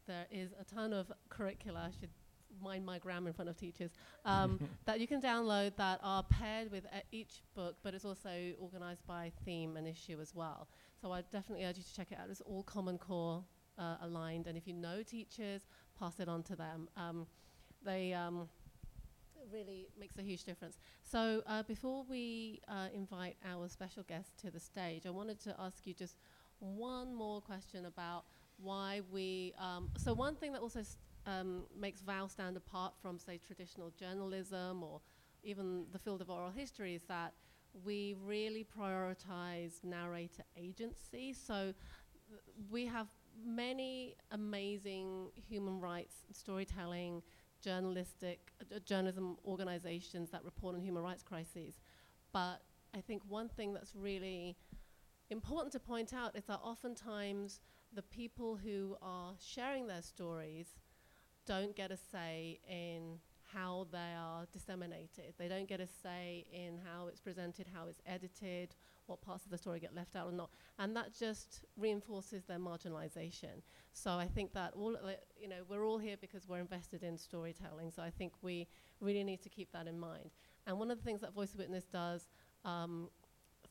There 0.06 0.26
is 0.30 0.50
a 0.60 0.64
ton 0.64 0.92
of 0.92 1.10
curricula 1.30 1.88
I 1.88 1.90
should 1.98 2.10
mind 2.62 2.86
my 2.86 2.98
grammar 2.98 3.28
in 3.28 3.34
front 3.34 3.50
of 3.50 3.56
teachers 3.56 3.90
um, 4.24 4.60
that 4.86 5.00
you 5.00 5.06
can 5.06 5.20
download 5.20 5.74
that 5.76 6.00
are 6.02 6.22
paired 6.22 6.70
with 6.70 6.86
uh, 6.86 7.00
each 7.10 7.42
book 7.54 7.76
but 7.82 7.92
it's 7.92 8.04
also 8.04 8.52
organized 8.60 9.04
by 9.06 9.32
theme 9.44 9.76
and 9.76 9.88
issue 9.88 10.18
as 10.20 10.34
well. 10.34 10.68
So 11.00 11.12
i 11.12 11.22
definitely 11.32 11.64
urge 11.64 11.78
you 11.78 11.82
to 11.82 11.94
check 11.94 12.12
it 12.12 12.18
out. 12.20 12.28
It's 12.30 12.40
all 12.42 12.62
common 12.62 12.98
core 12.98 13.42
uh, 13.78 13.96
aligned 14.02 14.46
and 14.46 14.56
if 14.56 14.66
you 14.66 14.74
know 14.74 15.02
teachers 15.02 15.66
pass 15.98 16.20
it 16.20 16.28
on 16.28 16.42
to 16.44 16.56
them. 16.56 16.88
Um, 16.96 17.26
they 17.86 18.12
um, 18.12 18.48
really 19.52 19.86
makes 19.98 20.18
a 20.18 20.22
huge 20.22 20.44
difference. 20.44 20.78
So 21.02 21.42
uh, 21.46 21.62
before 21.62 22.04
we 22.08 22.60
uh, 22.68 22.88
invite 22.94 23.36
our 23.44 23.68
special 23.68 24.02
guest 24.02 24.36
to 24.42 24.50
the 24.50 24.60
stage, 24.60 25.06
I 25.06 25.10
wanted 25.10 25.40
to 25.40 25.54
ask 25.58 25.86
you 25.86 25.94
just 25.94 26.16
one 26.58 27.14
more 27.14 27.40
question 27.40 27.86
about 27.86 28.24
why 28.58 29.02
we. 29.10 29.54
Um, 29.58 29.90
so 29.96 30.12
one 30.12 30.34
thing 30.34 30.52
that 30.52 30.62
also 30.62 30.82
um, 31.26 31.64
makes 31.78 32.00
VOW 32.02 32.26
stand 32.28 32.56
apart 32.56 32.94
from, 33.00 33.18
say, 33.18 33.38
traditional 33.46 33.90
journalism 33.98 34.82
or 34.82 35.00
even 35.42 35.84
the 35.92 35.98
field 35.98 36.20
of 36.20 36.30
oral 36.30 36.50
history 36.50 36.94
is 36.94 37.02
that 37.08 37.32
we 37.84 38.16
really 38.24 38.66
prioritize 38.78 39.84
narrator 39.84 40.44
agency. 40.56 41.32
So 41.32 41.74
th- 42.30 42.40
we 42.70 42.86
have 42.86 43.08
many 43.44 44.16
amazing 44.32 45.28
human 45.48 45.78
rights 45.78 46.24
storytelling 46.32 47.22
journalistic 47.66 48.52
uh, 48.60 48.78
journalism 48.84 49.36
organizations 49.44 50.30
that 50.30 50.44
report 50.44 50.76
on 50.76 50.80
human 50.80 51.02
rights 51.02 51.24
crises 51.24 51.74
but 52.32 52.58
i 52.94 53.00
think 53.00 53.20
one 53.28 53.48
thing 53.48 53.74
that's 53.74 53.94
really 53.96 54.56
important 55.30 55.72
to 55.72 55.80
point 55.80 56.12
out 56.14 56.36
is 56.36 56.44
that 56.44 56.60
oftentimes 56.62 57.60
the 57.92 58.02
people 58.02 58.56
who 58.56 58.96
are 59.02 59.34
sharing 59.40 59.88
their 59.88 60.02
stories 60.02 60.68
don't 61.46 61.74
get 61.74 61.90
a 61.90 61.96
say 61.96 62.60
in 62.68 63.18
how 63.54 63.86
they 63.92 64.14
are 64.18 64.46
disseminated. 64.52 65.34
They 65.38 65.48
don't 65.48 65.68
get 65.68 65.80
a 65.80 65.86
say 65.86 66.44
in 66.52 66.78
how 66.84 67.06
it's 67.08 67.20
presented, 67.20 67.66
how 67.72 67.88
it's 67.88 68.00
edited, 68.06 68.74
what 69.06 69.20
parts 69.20 69.44
of 69.44 69.50
the 69.50 69.58
story 69.58 69.80
get 69.80 69.94
left 69.94 70.16
out 70.16 70.28
or 70.28 70.32
not. 70.32 70.50
And 70.78 70.94
that 70.96 71.16
just 71.16 71.64
reinforces 71.76 72.44
their 72.44 72.58
marginalization. 72.58 73.62
So 73.92 74.12
I 74.12 74.26
think 74.26 74.52
that 74.54 74.72
all, 74.74 74.96
uh, 74.96 75.12
you 75.40 75.48
know, 75.48 75.62
we're 75.68 75.86
all 75.86 75.98
here 75.98 76.16
because 76.20 76.48
we're 76.48 76.60
invested 76.60 77.02
in 77.02 77.16
storytelling. 77.16 77.90
So 77.90 78.02
I 78.02 78.10
think 78.10 78.32
we 78.42 78.66
really 79.00 79.24
need 79.24 79.42
to 79.42 79.48
keep 79.48 79.72
that 79.72 79.86
in 79.86 79.98
mind. 79.98 80.30
And 80.66 80.78
one 80.78 80.90
of 80.90 80.98
the 80.98 81.04
things 81.04 81.20
that 81.20 81.32
Voice 81.34 81.52
of 81.52 81.58
Witness 81.58 81.84
does 81.84 82.28
um, 82.64 83.08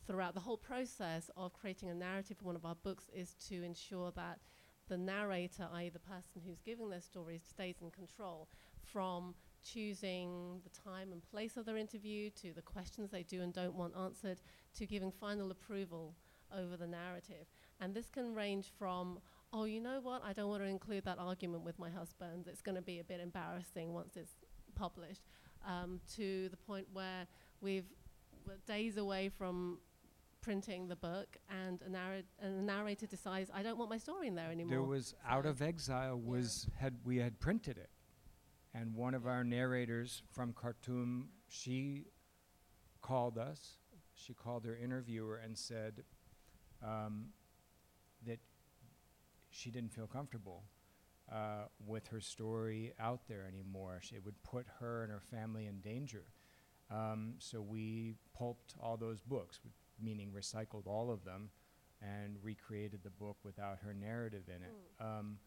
throughout 0.07 0.33
the 0.33 0.39
whole 0.39 0.57
process 0.57 1.29
of 1.35 1.53
creating 1.53 1.89
a 1.89 1.93
narrative 1.93 2.37
for 2.37 2.45
one 2.45 2.55
of 2.55 2.65
our 2.65 2.75
books 2.75 3.09
is 3.13 3.33
to 3.49 3.63
ensure 3.63 4.11
that 4.15 4.39
the 4.87 4.97
narrator, 4.97 5.67
i.e., 5.73 5.89
the 5.89 5.99
person 5.99 6.41
who's 6.45 6.61
giving 6.61 6.89
their 6.89 7.01
stories, 7.01 7.41
stays 7.47 7.77
in 7.81 7.89
control 7.89 8.47
from 8.83 9.33
choosing 9.65 10.61
the 10.63 10.69
time 10.69 11.11
and 11.11 11.21
place 11.23 11.57
of 11.57 11.65
their 11.65 11.77
interview 11.77 12.29
to 12.41 12.53
the 12.53 12.61
questions 12.61 13.09
they 13.09 13.23
do 13.23 13.41
and 13.41 13.53
don't 13.53 13.75
want 13.75 13.93
answered 13.97 14.39
to 14.77 14.85
giving 14.85 15.11
final 15.11 15.51
approval 15.51 16.15
over 16.55 16.77
the 16.77 16.87
narrative. 16.87 17.47
And 17.81 17.93
this 17.93 18.09
can 18.09 18.33
range 18.33 18.71
from, 18.77 19.19
oh, 19.51 19.65
you 19.65 19.81
know 19.81 19.99
what, 20.01 20.23
I 20.23 20.33
don't 20.33 20.49
want 20.49 20.61
to 20.63 20.69
include 20.69 21.03
that 21.05 21.19
argument 21.19 21.63
with 21.63 21.77
my 21.79 21.89
husband, 21.89 22.45
it's 22.47 22.61
going 22.61 22.75
to 22.75 22.81
be 22.81 22.99
a 22.99 23.03
bit 23.03 23.19
embarrassing 23.19 23.93
once 23.93 24.15
it's 24.15 24.35
published, 24.75 25.23
um, 25.67 25.99
to 26.15 26.47
the 26.49 26.57
point 26.57 26.87
where 26.93 27.27
we've 27.61 27.85
we're 28.45 28.57
days 28.67 28.97
away 28.97 29.29
from 29.29 29.79
printing 30.41 30.87
the 30.87 30.95
book 30.95 31.37
and 31.49 31.81
a, 31.81 31.89
narr- 31.89 32.21
and 32.39 32.59
a 32.59 32.61
narrator 32.61 33.07
decides 33.07 33.49
I 33.51 33.63
don't 33.63 33.79
want 33.79 33.89
my 33.89 33.97
story 33.97 34.27
in 34.27 34.35
there 34.35 34.51
anymore. 34.51 34.69
There 34.69 34.83
was 34.83 35.15
Out 35.27 35.47
of 35.47 35.61
Exile 35.63 36.19
was 36.19 36.69
had 36.77 36.93
we 37.03 37.17
had 37.17 37.39
printed 37.39 37.79
it, 37.79 37.89
and 38.77 38.93
one 38.93 39.13
of 39.13 39.25
our 39.25 39.43
narrators 39.43 40.21
from 40.31 40.53
Khartoum, 40.53 41.29
she 41.47 42.05
called 43.01 43.37
us. 43.37 43.77
She 44.15 44.33
called 44.33 44.65
her 44.65 44.75
interviewer 44.75 45.37
and 45.43 45.57
said 45.57 46.03
um, 46.83 47.27
that 48.27 48.39
she 49.49 49.69
didn't 49.71 49.93
feel 49.93 50.07
comfortable 50.07 50.63
uh, 51.31 51.65
with 51.85 52.07
her 52.07 52.19
story 52.19 52.93
out 52.99 53.21
there 53.27 53.45
anymore. 53.47 53.99
She, 54.01 54.15
it 54.15 54.25
would 54.25 54.41
put 54.43 54.65
her 54.79 55.03
and 55.03 55.11
her 55.11 55.21
family 55.31 55.67
in 55.67 55.79
danger. 55.79 56.23
Um, 56.91 57.35
so 57.39 57.61
we 57.61 58.15
pulped 58.37 58.75
all 58.81 58.97
those 58.97 59.21
books, 59.21 59.57
w- 59.59 59.73
meaning 60.01 60.31
recycled 60.31 60.85
all 60.85 61.09
of 61.11 61.23
them, 61.23 61.49
and 62.01 62.37
recreated 62.43 63.01
the 63.03 63.09
book 63.09 63.37
without 63.43 63.79
her 63.83 63.93
narrative 63.93 64.43
in 64.47 64.61
it. 64.63 64.73
Um, 65.03 65.37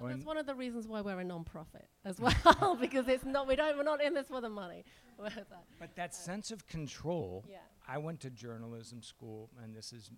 And 0.00 0.10
that's 0.10 0.24
one 0.24 0.36
of 0.38 0.46
the 0.46 0.54
reasons 0.54 0.86
why 0.86 1.00
we're 1.00 1.18
a 1.18 1.24
non-profit 1.24 1.88
as 2.04 2.18
well, 2.20 2.76
because 2.80 3.08
it's 3.08 3.24
not 3.24 3.46
we 3.48 3.56
don't 3.56 3.76
we're 3.76 3.82
not 3.82 4.02
in 4.02 4.14
this 4.14 4.28
for 4.28 4.40
the 4.40 4.48
money. 4.50 4.84
That- 5.18 5.48
but 5.80 5.96
that 5.96 6.14
sense 6.14 6.52
of 6.52 6.66
control. 6.68 7.44
yeah. 7.48 7.56
I 7.88 7.98
went 7.98 8.20
to 8.20 8.30
journalism 8.30 9.02
school, 9.02 9.50
and 9.62 9.74
this 9.74 9.92
is 9.92 10.10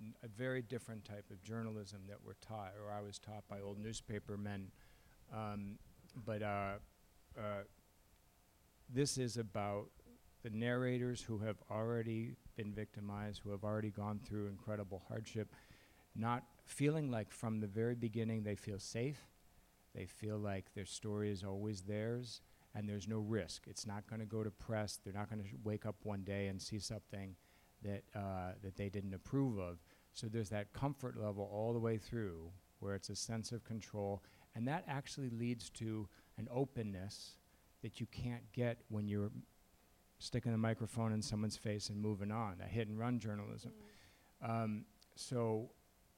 n- 0.00 0.14
a 0.22 0.28
very 0.28 0.62
different 0.62 1.04
type 1.04 1.24
of 1.32 1.42
journalism 1.42 2.02
that 2.08 2.18
we're 2.24 2.34
taught, 2.34 2.72
or 2.80 2.92
I 2.92 3.00
was 3.00 3.18
taught 3.18 3.42
by 3.48 3.60
old 3.60 3.78
newspaper 3.78 4.36
men. 4.36 4.70
Um, 5.34 5.78
but 6.24 6.42
uh, 6.42 6.74
uh, 7.36 7.62
this 8.88 9.18
is 9.18 9.36
about 9.38 9.86
the 10.44 10.50
narrators 10.50 11.20
who 11.22 11.38
have 11.38 11.56
already 11.70 12.36
been 12.56 12.72
victimized, 12.72 13.40
who 13.42 13.50
have 13.50 13.64
already 13.64 13.90
gone 13.90 14.20
through 14.24 14.46
incredible 14.46 15.02
hardship, 15.08 15.48
not 16.16 16.44
feeling 16.66 17.10
like 17.10 17.30
from 17.30 17.60
the 17.60 17.66
very 17.66 17.94
beginning 17.94 18.42
they 18.42 18.54
feel 18.54 18.78
safe. 18.78 19.28
They 19.94 20.06
feel 20.06 20.38
like 20.38 20.74
their 20.74 20.86
story 20.86 21.30
is 21.30 21.44
always 21.44 21.82
theirs 21.82 22.40
and 22.74 22.88
there's 22.88 23.06
no 23.06 23.18
risk. 23.18 23.64
It's 23.68 23.86
not 23.86 24.06
going 24.08 24.20
to 24.20 24.26
go 24.26 24.42
to 24.42 24.50
press. 24.50 24.98
They're 25.02 25.14
not 25.14 25.30
going 25.30 25.42
to 25.42 25.48
sh- 25.48 25.54
wake 25.62 25.86
up 25.86 25.96
one 26.02 26.22
day 26.22 26.48
and 26.48 26.60
see 26.60 26.78
something 26.78 27.36
that 27.82 28.02
uh, 28.14 28.52
that 28.62 28.76
they 28.76 28.88
didn't 28.88 29.14
approve 29.14 29.58
of. 29.58 29.78
So 30.12 30.26
there's 30.26 30.50
that 30.50 30.72
comfort 30.72 31.16
level 31.16 31.48
all 31.52 31.72
the 31.72 31.78
way 31.78 31.98
through, 31.98 32.50
where 32.80 32.94
it's 32.94 33.10
a 33.10 33.16
sense 33.16 33.52
of 33.52 33.64
control, 33.64 34.22
and 34.54 34.66
that 34.66 34.84
actually 34.88 35.30
leads 35.30 35.70
to 35.70 36.08
an 36.38 36.48
openness 36.50 37.38
that 37.82 38.00
you 38.00 38.06
can't 38.06 38.50
get 38.52 38.78
when 38.88 39.06
you're 39.06 39.30
sticking 40.18 40.52
the 40.52 40.58
microphone 40.58 41.12
in 41.12 41.20
someone's 41.20 41.56
face 41.56 41.90
and 41.90 42.00
moving 42.00 42.30
on. 42.32 42.56
That 42.58 42.68
hit 42.68 42.88
and 42.88 42.98
run 42.98 43.18
journalism. 43.18 43.72
Um, 44.42 44.84
so, 45.16 45.70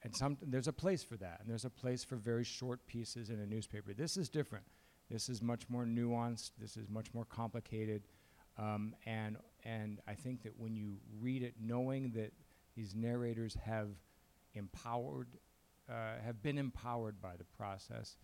and 0.06 0.14
some 0.14 0.38
there's 0.40 0.68
a 0.68 0.72
place 0.72 1.02
for 1.02 1.16
that, 1.16 1.40
and 1.40 1.50
there's 1.50 1.64
a 1.64 1.70
place 1.70 2.04
for 2.04 2.14
very 2.14 2.44
short 2.44 2.86
pieces 2.86 3.28
in 3.28 3.40
a 3.40 3.46
newspaper. 3.46 3.92
This 3.92 4.16
is 4.16 4.28
different. 4.28 4.64
This 5.10 5.28
is 5.28 5.42
much 5.42 5.68
more 5.68 5.84
nuanced. 5.84 6.52
This 6.60 6.76
is 6.76 6.88
much 6.88 7.12
more 7.12 7.24
complicated, 7.24 8.04
um, 8.56 8.94
and 9.04 9.36
and 9.64 9.98
I 10.06 10.14
think 10.14 10.44
that 10.44 10.52
when 10.56 10.76
you 10.76 10.98
read 11.20 11.42
it, 11.42 11.54
knowing 11.60 12.12
that 12.12 12.32
these 12.76 12.94
narrators 12.94 13.54
have 13.64 13.88
empowered 14.54 15.26
uh, 15.90 16.20
have 16.24 16.40
been 16.40 16.56
empowered 16.56 17.20
by 17.20 17.34
the 17.36 17.44
process, 17.44 18.16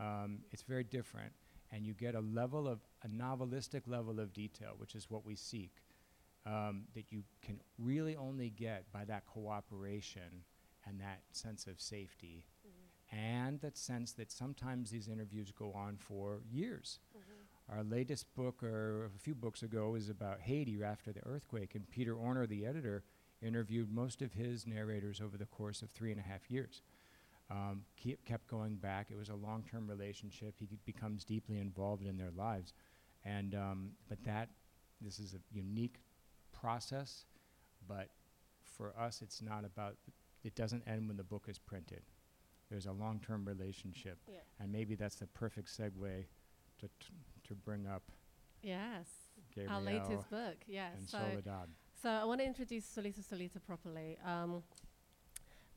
um, 0.00 0.38
it's 0.52 0.62
very 0.62 0.84
different, 0.84 1.32
and 1.70 1.86
you 1.86 1.92
get 1.92 2.14
a 2.14 2.20
level 2.20 2.66
of 2.66 2.80
a 3.04 3.08
novelistic 3.08 3.82
level 3.86 4.20
of 4.20 4.32
detail, 4.32 4.72
which 4.78 4.94
is 4.94 5.10
what 5.10 5.26
we 5.26 5.36
seek, 5.36 5.82
um, 6.46 6.84
that 6.94 7.12
you 7.12 7.24
can 7.42 7.60
really 7.78 8.16
only 8.16 8.48
get 8.48 8.90
by 8.90 9.04
that 9.04 9.26
cooperation 9.26 10.44
and 10.86 11.00
that 11.00 11.20
sense 11.32 11.66
of 11.66 11.80
safety, 11.80 12.44
and 13.12 13.60
that 13.60 13.76
sense 13.76 14.12
that 14.12 14.30
sometimes 14.32 14.90
these 14.90 15.08
interviews 15.08 15.52
go 15.52 15.72
on 15.72 15.96
for 15.96 16.40
years. 16.50 16.98
Our 17.68 17.82
latest 17.82 18.32
book, 18.34 18.62
or 18.62 19.06
a 19.06 19.18
few 19.18 19.34
books 19.34 19.62
ago, 19.62 19.96
is 19.96 20.08
about 20.08 20.40
Haiti 20.40 20.82
after 20.84 21.12
the 21.12 21.24
earthquake, 21.26 21.74
and 21.74 21.88
Peter 21.90 22.14
Orner, 22.14 22.48
the 22.48 22.64
editor, 22.64 23.02
interviewed 23.42 23.92
most 23.92 24.22
of 24.22 24.32
his 24.32 24.66
narrators 24.66 25.20
over 25.20 25.36
the 25.36 25.46
course 25.46 25.82
of 25.82 25.90
three 25.90 26.10
and 26.12 26.20
a 26.20 26.22
half 26.22 26.50
years. 26.50 26.82
Um, 27.50 27.82
keep, 27.96 28.24
kept 28.24 28.48
going 28.48 28.76
back. 28.76 29.08
It 29.10 29.16
was 29.16 29.28
a 29.28 29.34
long-term 29.34 29.88
relationship. 29.88 30.54
He 30.58 30.68
becomes 30.84 31.24
deeply 31.24 31.58
involved 31.58 32.04
in 32.04 32.16
their 32.16 32.32
lives, 32.36 32.72
and 33.24 33.54
um, 33.54 33.90
but 34.08 34.22
that 34.24 34.48
this 35.00 35.18
is 35.18 35.34
a 35.34 35.38
unique 35.52 36.00
process. 36.52 37.24
But 37.86 38.08
for 38.62 38.94
us, 38.98 39.22
it's 39.22 39.42
not 39.42 39.64
about. 39.64 39.96
It 40.46 40.54
doesn't 40.54 40.84
end 40.86 41.08
when 41.08 41.16
the 41.16 41.24
book 41.24 41.46
is 41.48 41.58
printed. 41.58 42.02
There's 42.70 42.86
a 42.86 42.92
long-term 42.92 43.44
relationship, 43.44 44.18
Yeah. 44.28 44.38
and 44.60 44.70
maybe 44.70 44.94
that's 44.94 45.16
the 45.16 45.26
perfect 45.26 45.68
segue 45.68 46.24
to 46.78 46.88
t- 47.00 47.14
to 47.44 47.54
bring 47.56 47.86
up 47.88 48.02
Yes. 48.62 49.08
Gabriel 49.54 49.72
Our 49.74 49.80
latest 49.82 50.30
book. 50.30 50.56
Yes. 50.68 50.94
So, 51.10 51.18
Soledad. 51.18 51.68
so 51.94 52.10
I 52.10 52.24
want 52.24 52.40
to 52.40 52.46
introduce 52.46 52.84
Solito 52.86 53.22
Solita 53.24 53.58
properly. 53.60 54.18
Um, 54.24 54.62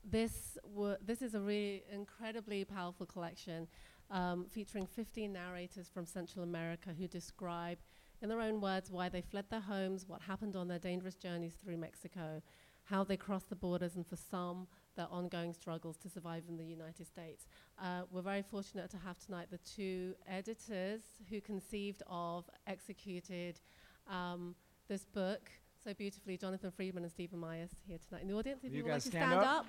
this 0.04 0.56
wa- 0.64 0.96
this 1.00 1.20
is 1.20 1.34
a 1.34 1.40
really 1.40 1.82
incredibly 1.90 2.64
powerful 2.64 3.06
collection 3.06 3.66
um, 4.10 4.46
featuring 4.48 4.86
15 4.86 5.32
narrators 5.32 5.88
from 5.88 6.06
Central 6.06 6.42
America 6.44 6.92
who 6.96 7.06
describe, 7.08 7.78
in 8.22 8.28
their 8.28 8.40
own 8.40 8.60
words, 8.60 8.90
why 8.90 9.08
they 9.08 9.20
fled 9.20 9.46
their 9.50 9.60
homes, 9.60 10.06
what 10.08 10.22
happened 10.22 10.54
on 10.56 10.68
their 10.68 10.78
dangerous 10.78 11.14
journeys 11.16 11.54
through 11.54 11.76
Mexico, 11.76 12.42
how 12.90 13.04
they 13.04 13.16
cross 13.16 13.44
the 13.44 13.54
borders, 13.54 13.94
and 13.94 14.04
for 14.06 14.16
some, 14.16 14.66
their 14.96 15.06
ongoing 15.10 15.52
struggles 15.52 15.96
to 15.98 16.08
survive 16.08 16.42
in 16.48 16.56
the 16.56 16.64
United 16.64 17.06
States. 17.06 17.46
Uh, 17.80 18.02
we're 18.10 18.20
very 18.20 18.42
fortunate 18.42 18.90
to 18.90 18.96
have 18.98 19.16
tonight 19.18 19.46
the 19.50 19.58
two 19.58 20.14
editors 20.28 21.02
who 21.30 21.40
conceived 21.40 22.02
of, 22.08 22.50
executed 22.66 23.60
um, 24.08 24.54
this 24.88 25.04
book 25.04 25.48
so 25.82 25.94
beautifully, 25.94 26.36
Jonathan 26.36 26.70
Freedman 26.72 27.04
and 27.04 27.12
Steven 27.12 27.40
Mayers 27.40 27.70
here 27.86 27.96
tonight 28.06 28.22
in 28.22 28.28
the 28.28 28.34
audience. 28.34 28.64
If 28.64 28.72
You 28.72 28.78
you, 28.78 28.84
would 28.84 28.92
like 28.92 29.02
to 29.02 29.08
stand 29.08 29.30
stand 29.30 29.44
up. 29.44 29.60
up. 29.60 29.66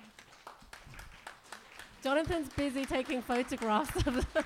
Jonathan's 2.02 2.48
busy 2.50 2.84
taking 2.84 3.22
photographs 3.22 3.94
of 4.04 4.16
the 4.16 4.26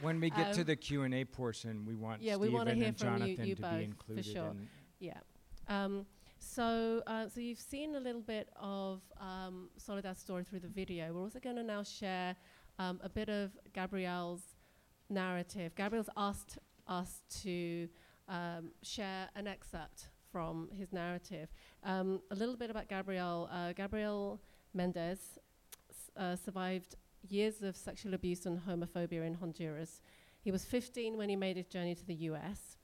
When 0.00 0.20
we 0.20 0.30
get 0.30 0.52
to 0.54 0.60
Um, 0.60 0.66
the 0.66 0.76
Q 0.76 1.02
and 1.02 1.14
A 1.14 1.24
portion, 1.24 1.84
we 1.86 1.94
want 1.94 2.22
yeah, 2.22 2.36
we 2.36 2.46
Steven 2.46 2.54
wanna 2.58 2.74
hear 2.74 2.86
and 2.88 2.98
from 2.98 3.12
you- 3.14 3.18
Jonathan 3.18 3.46
you 3.46 3.54
to 3.56 3.62
both, 3.62 3.70
be 3.72 3.76
for 3.76 3.82
included. 3.82 4.24
sure. 4.26 4.52
Yeah. 5.00 5.18
Um, 5.68 6.06
so, 6.44 7.02
uh, 7.06 7.28
so 7.28 7.40
you've 7.40 7.58
seen 7.58 7.96
a 7.96 8.00
little 8.00 8.20
bit 8.20 8.48
of 8.56 9.00
um, 9.20 9.70
Soledad's 9.78 10.20
story 10.20 10.44
through 10.44 10.60
the 10.60 10.68
video. 10.68 11.12
We're 11.12 11.22
also 11.22 11.40
going 11.40 11.56
to 11.56 11.62
now 11.62 11.82
share 11.82 12.36
um, 12.78 13.00
a 13.02 13.08
bit 13.08 13.28
of 13.28 13.50
Gabriel's 13.72 14.42
narrative. 15.08 15.74
Gabriel's 15.74 16.10
asked 16.16 16.58
us 16.86 17.22
to 17.42 17.88
um, 18.28 18.70
share 18.82 19.28
an 19.34 19.46
excerpt 19.46 20.08
from 20.30 20.68
his 20.72 20.92
narrative. 20.92 21.48
Um, 21.82 22.20
a 22.30 22.34
little 22.34 22.56
bit 22.56 22.70
about 22.70 22.88
Gabriel. 22.88 23.48
Uh, 23.50 23.72
Gabriel 23.72 24.40
Mendez 24.74 25.38
uh, 26.16 26.36
survived 26.36 26.96
years 27.26 27.62
of 27.62 27.76
sexual 27.76 28.14
abuse 28.14 28.44
and 28.44 28.60
homophobia 28.60 29.26
in 29.26 29.34
Honduras. 29.34 30.00
He 30.42 30.50
was 30.50 30.64
15 30.64 31.16
when 31.16 31.28
he 31.28 31.36
made 31.36 31.56
his 31.56 31.66
journey 31.66 31.94
to 31.94 32.06
the 32.06 32.14
US 32.14 32.76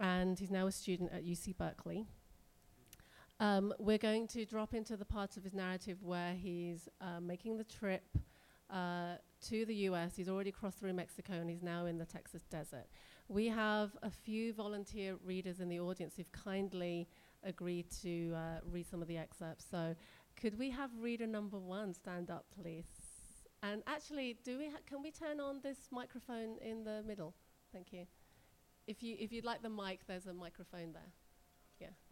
and 0.00 0.38
he's 0.38 0.50
now 0.50 0.66
a 0.66 0.72
student 0.72 1.12
at 1.12 1.24
UC 1.24 1.56
Berkeley. 1.56 2.06
Um, 3.38 3.74
we're 3.78 3.98
going 3.98 4.26
to 4.28 4.46
drop 4.46 4.72
into 4.72 4.96
the 4.96 5.04
part 5.04 5.36
of 5.36 5.44
his 5.44 5.52
narrative 5.52 6.02
where 6.02 6.32
he's 6.32 6.88
uh, 7.00 7.20
making 7.20 7.58
the 7.58 7.64
trip 7.64 8.16
uh, 8.70 9.16
to 9.48 9.66
the 9.66 9.74
US. 9.90 10.16
He's 10.16 10.28
already 10.28 10.50
crossed 10.50 10.78
through 10.78 10.94
Mexico 10.94 11.34
and 11.34 11.50
he's 11.50 11.62
now 11.62 11.86
in 11.86 11.98
the 11.98 12.06
Texas 12.06 12.42
desert. 12.50 12.86
We 13.28 13.46
have 13.48 13.96
a 14.02 14.10
few 14.10 14.54
volunteer 14.54 15.16
readers 15.24 15.60
in 15.60 15.68
the 15.68 15.80
audience 15.80 16.14
who've 16.16 16.32
kindly 16.32 17.08
agreed 17.42 17.86
to 18.02 18.32
uh, 18.34 18.60
read 18.64 18.86
some 18.86 19.02
of 19.02 19.08
the 19.08 19.18
excerpts. 19.18 19.66
So, 19.70 19.94
could 20.40 20.58
we 20.58 20.70
have 20.70 20.90
reader 21.00 21.26
number 21.26 21.58
one 21.58 21.94
stand 21.94 22.30
up, 22.30 22.44
please? 22.60 22.86
And 23.62 23.82
actually, 23.86 24.38
do 24.44 24.58
we 24.58 24.70
can 24.86 25.02
we 25.02 25.10
turn 25.10 25.40
on 25.40 25.60
this 25.62 25.78
microphone 25.90 26.58
in 26.60 26.84
the 26.84 27.02
middle? 27.06 27.34
Thank 27.72 27.92
you. 27.92 28.06
If 28.86 29.02
you 29.02 29.16
if 29.18 29.32
you'd 29.32 29.44
like 29.44 29.62
the 29.62 29.70
mic, 29.70 30.06
there's 30.06 30.26
a 30.26 30.34
microphone 30.34 30.92
there. 30.92 31.12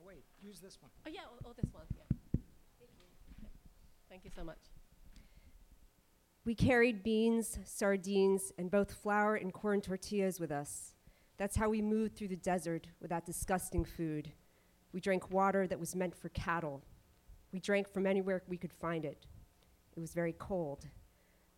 Oh, 0.05 0.09
wait, 0.09 0.25
use 0.43 0.61
this 0.61 0.79
one. 0.81 0.91
Oh 1.07 1.11
yeah, 1.11 1.21
or, 1.31 1.51
or 1.51 1.55
this 1.55 1.73
one. 1.73 1.85
Yeah. 1.97 2.05
Thank 2.79 2.91
you. 2.99 3.05
Yeah. 3.43 3.49
Thank 4.11 4.25
you 4.25 4.31
so 4.35 4.45
much. 4.45 4.59
We 6.45 6.55
carried 6.55 7.03
beans, 7.03 7.59
sardines, 7.65 8.53
and 8.59 8.71
both 8.71 8.93
flour 8.93 9.37
and 9.37 9.53
corn 9.53 9.81
tortillas 9.81 10.39
with 10.39 10.53
us. 10.53 10.95
That's 11.39 11.57
how 11.57 11.71
we 11.71 11.81
moved 11.81 12.17
through 12.17 12.29
the 12.29 12.37
desert 12.37 12.89
with 13.01 13.11
that 13.11 13.25
disgusting 13.25 13.85
food. 13.85 14.31
We 14.93 15.01
drank 15.01 15.31
water 15.31 15.67
that 15.67 15.81
was 15.81 15.97
meant 15.97 16.15
for 16.15 16.29
cattle. 16.29 16.83
We 17.51 17.61
drank 17.61 17.89
from 17.89 18.07
anywhere 18.07 18.43
we 18.47 18.59
could 18.59 18.73
find 18.73 19.07
it. 19.07 19.27
It 19.97 20.01
was 20.01 20.13
very 20.13 20.35
cold. 20.35 20.87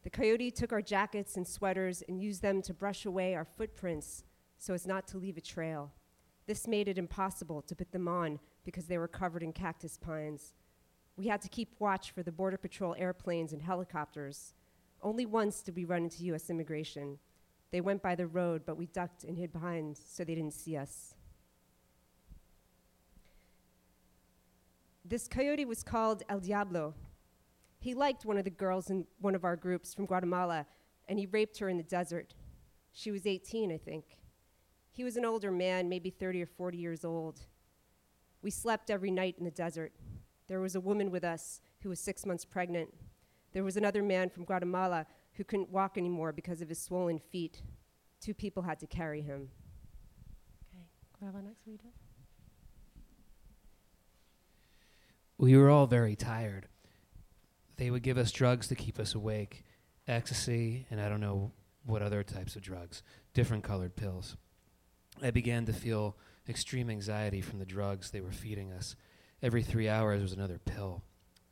The 0.05 0.11
coyote 0.11 0.53
took 0.53 0.73
our 0.73 0.83
jackets 0.83 1.37
and 1.37 1.47
sweaters 1.47 2.03
and 2.09 2.23
used 2.23 2.41
them 2.41 2.63
to 2.63 2.73
brush 2.73 3.07
away 3.07 3.35
our 3.35 3.45
footprints 3.45 4.23
so 4.57 4.73
as 4.73 4.87
not 4.87 5.09
to 5.09 5.19
leave 5.19 5.37
a 5.37 5.41
trail. 5.41 5.91
This 6.47 6.69
made 6.69 6.87
it 6.89 6.99
impossible 6.99 7.63
to 7.63 7.75
put 7.75 7.91
them 7.91 8.07
on 8.07 8.39
because 8.65 8.87
they 8.87 8.99
were 8.99 9.09
covered 9.09 9.43
in 9.43 9.53
cactus 9.53 9.97
pines. 9.97 10.55
We 11.17 11.27
had 11.27 11.43
to 11.43 11.49
keep 11.49 11.75
watch 11.79 12.13
for 12.13 12.23
the 12.23 12.31
Border 12.31 12.57
Patrol 12.57 12.95
airplanes 12.99 13.53
and 13.53 13.63
helicopters. 13.63 14.55
Only 15.03 15.27
once 15.27 15.63
did 15.63 15.75
we 15.75 15.85
run 15.85 16.05
into 16.05 16.25
US 16.25 16.51
immigration. 16.51 17.19
They 17.73 17.81
went 17.81 18.03
by 18.03 18.15
the 18.15 18.27
road, 18.27 18.63
but 18.65 18.77
we 18.77 18.87
ducked 18.87 19.25
and 19.25 19.37
hid 19.37 19.53
behind 19.53 19.99
so 19.99 20.25
they 20.25 20.35
didn't 20.35 20.55
see 20.55 20.77
us. 20.77 21.15
This 25.05 25.29
coyote 25.29 25.65
was 25.65 25.83
called 25.83 26.23
El 26.29 26.41
Diablo. 26.41 26.95
He 27.79 27.95
liked 27.95 28.25
one 28.25 28.39
of 28.39 28.45
the 28.45 28.51
girls 28.51 28.91
in 28.91 29.07
one 29.21 29.35
of 29.35 29.45
our 29.45 29.57
groups 29.57 29.95
from 29.95 30.07
Guatemala, 30.07 30.67
and 31.09 31.19
he 31.19 31.27
raped 31.27 31.59
her 31.59 31.69
in 31.69 31.77
the 31.77 31.83
desert. 31.83 32.35
She 32.93 33.11
was 33.11 33.27
18, 33.27 33.71
I 33.71 33.79
think. 33.79 34.05
He 34.97 35.05
was 35.05 35.19
an 35.19 35.27
older 35.27 35.51
man, 35.51 35.91
maybe 35.91 36.09
30 36.09 36.43
or 36.43 36.47
40 36.47 36.79
years 36.79 37.05
old. 37.05 37.41
We 38.41 38.51
slept 38.51 38.89
every 38.89 39.11
night 39.11 39.35
in 39.39 39.45
the 39.45 39.51
desert. 39.51 39.93
There 40.49 40.59
was 40.59 40.75
a 40.75 40.81
woman 40.81 41.11
with 41.11 41.23
us 41.23 41.61
who 41.83 41.91
was 41.91 42.01
six 42.01 42.25
months 42.25 42.47
pregnant. 42.47 42.95
There 43.53 43.63
was 43.63 43.77
another 43.77 44.03
man 44.03 44.31
from 44.31 44.47
Guatemala 44.47 45.05
who 45.35 45.45
couldn't 45.45 45.69
walk 45.69 45.99
anymore 45.99 46.33
because 46.33 46.63
of 46.63 46.71
his 46.71 46.81
swollen 46.81 47.19
feet. 47.19 47.61
Two 48.23 48.33
people 48.33 48.63
had 48.63 48.81
to 48.81 48.87
carry 48.87 49.21
him. 49.21 49.51
Okay. 50.73 50.87
Can 51.19 51.21
we 51.21 51.27
have 51.27 51.35
our 51.35 51.43
next 51.43 51.67
reader? 51.67 51.91
We 55.37 55.59
were 55.59 55.69
all 55.69 55.87
very 55.87 56.17
tired. 56.17 56.69
They 57.77 57.91
would 57.91 58.03
give 58.03 58.17
us 58.17 58.33
drugs 58.33 58.67
to 58.69 58.75
keep 58.75 58.99
us 58.99 59.15
awake 59.15 59.63
ecstasy, 60.09 60.87
and 60.91 61.03
I 61.03 61.11
don't 61.11 61.21
know 61.21 61.53
what 61.85 62.01
other 62.01 62.23
types 62.23 62.57
of 62.57 62.63
drugs, 62.63 63.03
different 63.35 63.63
colored 63.63 63.95
pills. 63.95 64.39
I 65.23 65.31
began 65.31 65.65
to 65.67 65.73
feel 65.73 66.17
extreme 66.49 66.91
anxiety 66.91 67.41
from 67.41 67.59
the 67.59 67.65
drugs 67.65 68.11
they 68.11 68.21
were 68.21 68.33
feeding 68.33 68.73
us. 68.73 68.97
Every 69.43 69.63
three 69.63 69.89
hours 69.89 70.23
was 70.23 70.33
another 70.33 70.59
pill, 70.59 71.03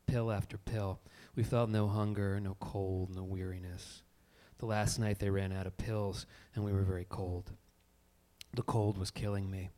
pill 0.07 0.31
after 0.31 0.57
pill. 0.57 0.99
We 1.35 1.43
felt 1.43 1.69
no 1.69 1.87
hunger, 1.87 2.39
no 2.39 2.55
cold, 2.59 3.15
no 3.15 3.23
weariness. 3.23 4.03
The 4.59 4.65
last 4.65 4.99
night 4.99 5.19
they 5.19 5.29
ran 5.29 5.51
out 5.51 5.67
of 5.67 5.77
pills, 5.77 6.25
and 6.53 6.63
we 6.63 6.71
were 6.71 6.83
very 6.83 7.05
cold. 7.09 7.51
The 8.53 8.61
cold 8.61 8.97
was 8.97 9.11
killing 9.11 9.49
me. 9.49 9.69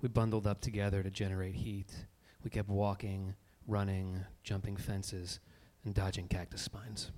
We 0.00 0.08
bundled 0.08 0.46
up 0.46 0.60
together 0.60 1.02
to 1.02 1.10
generate 1.10 1.54
heat. 1.54 2.06
We 2.42 2.50
kept 2.50 2.68
walking, 2.68 3.34
running, 3.66 4.24
jumping 4.42 4.76
fences, 4.76 5.38
and 5.84 5.94
dodging 5.94 6.28
cactus 6.28 6.62
spines. 6.62 7.12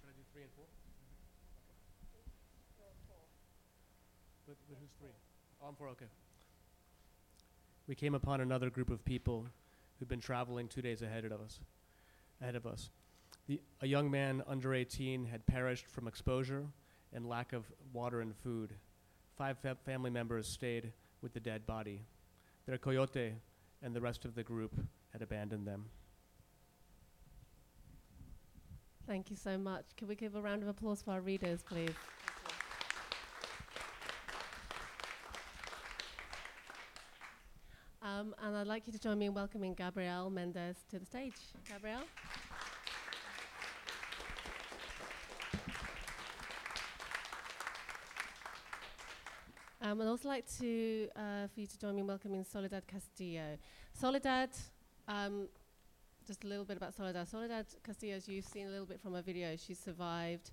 Should 0.00 0.08
I 0.08 0.12
do 0.16 0.24
three 0.32 0.42
and 0.42 0.52
four? 0.56 0.66
But, 4.46 4.56
but 4.68 4.76
who's 4.80 4.90
three? 4.98 5.14
I'm 5.72 5.76
four, 5.76 5.88
okay. 5.88 6.04
We 7.88 7.94
came 7.94 8.14
upon 8.14 8.42
another 8.42 8.68
group 8.68 8.90
of 8.90 9.02
people 9.06 9.46
who'd 9.98 10.08
been 10.08 10.20
traveling 10.20 10.68
two 10.68 10.82
days 10.82 11.00
ahead 11.00 11.24
of 11.24 11.32
us. 11.32 11.60
Ahead 12.42 12.56
of 12.56 12.66
us. 12.66 12.90
The, 13.48 13.58
a 13.80 13.86
young 13.86 14.10
man 14.10 14.42
under 14.46 14.74
18 14.74 15.24
had 15.24 15.46
perished 15.46 15.86
from 15.86 16.06
exposure 16.06 16.66
and 17.14 17.26
lack 17.26 17.54
of 17.54 17.64
water 17.94 18.20
and 18.20 18.36
food. 18.36 18.74
Five 19.38 19.56
fa- 19.60 19.78
family 19.86 20.10
members 20.10 20.46
stayed 20.46 20.92
with 21.22 21.32
the 21.32 21.40
dead 21.40 21.64
body. 21.64 22.02
Their 22.66 22.76
coyote 22.76 23.32
and 23.82 23.96
the 23.96 24.00
rest 24.02 24.26
of 24.26 24.34
the 24.34 24.42
group 24.42 24.74
had 25.10 25.22
abandoned 25.22 25.66
them. 25.66 25.86
Thank 29.06 29.30
you 29.30 29.36
so 29.36 29.56
much. 29.56 29.86
Can 29.96 30.06
we 30.06 30.16
give 30.16 30.34
a 30.34 30.42
round 30.42 30.62
of 30.62 30.68
applause 30.68 31.00
for 31.00 31.12
our 31.12 31.22
readers, 31.22 31.62
please? 31.62 31.94
And 38.40 38.56
I'd 38.56 38.66
like 38.66 38.86
you 38.86 38.92
to 38.92 38.98
join 38.98 39.18
me 39.18 39.26
in 39.26 39.34
welcoming 39.34 39.74
Gabriel 39.74 40.30
Mendez 40.30 40.76
to 40.90 40.98
the 40.98 41.06
stage. 41.06 41.34
Gabriel? 41.68 42.00
Um, 49.80 50.00
I'd 50.00 50.06
also 50.06 50.28
like 50.28 50.46
to 50.58 51.08
uh, 51.16 51.48
for 51.52 51.60
you 51.60 51.66
to 51.66 51.78
join 51.78 51.94
me 51.94 52.02
in 52.02 52.06
welcoming 52.06 52.44
Soledad 52.44 52.86
Castillo. 52.86 53.58
Soledad, 53.92 54.50
um, 55.08 55.48
just 56.26 56.44
a 56.44 56.46
little 56.46 56.64
bit 56.64 56.76
about 56.76 56.94
Soledad. 56.94 57.28
Soledad 57.28 57.66
Castillo, 57.84 58.16
as 58.16 58.28
you've 58.28 58.44
seen 58.44 58.68
a 58.68 58.70
little 58.70 58.86
bit 58.86 59.00
from 59.00 59.14
her 59.14 59.22
video, 59.22 59.56
she 59.56 59.74
survived 59.74 60.52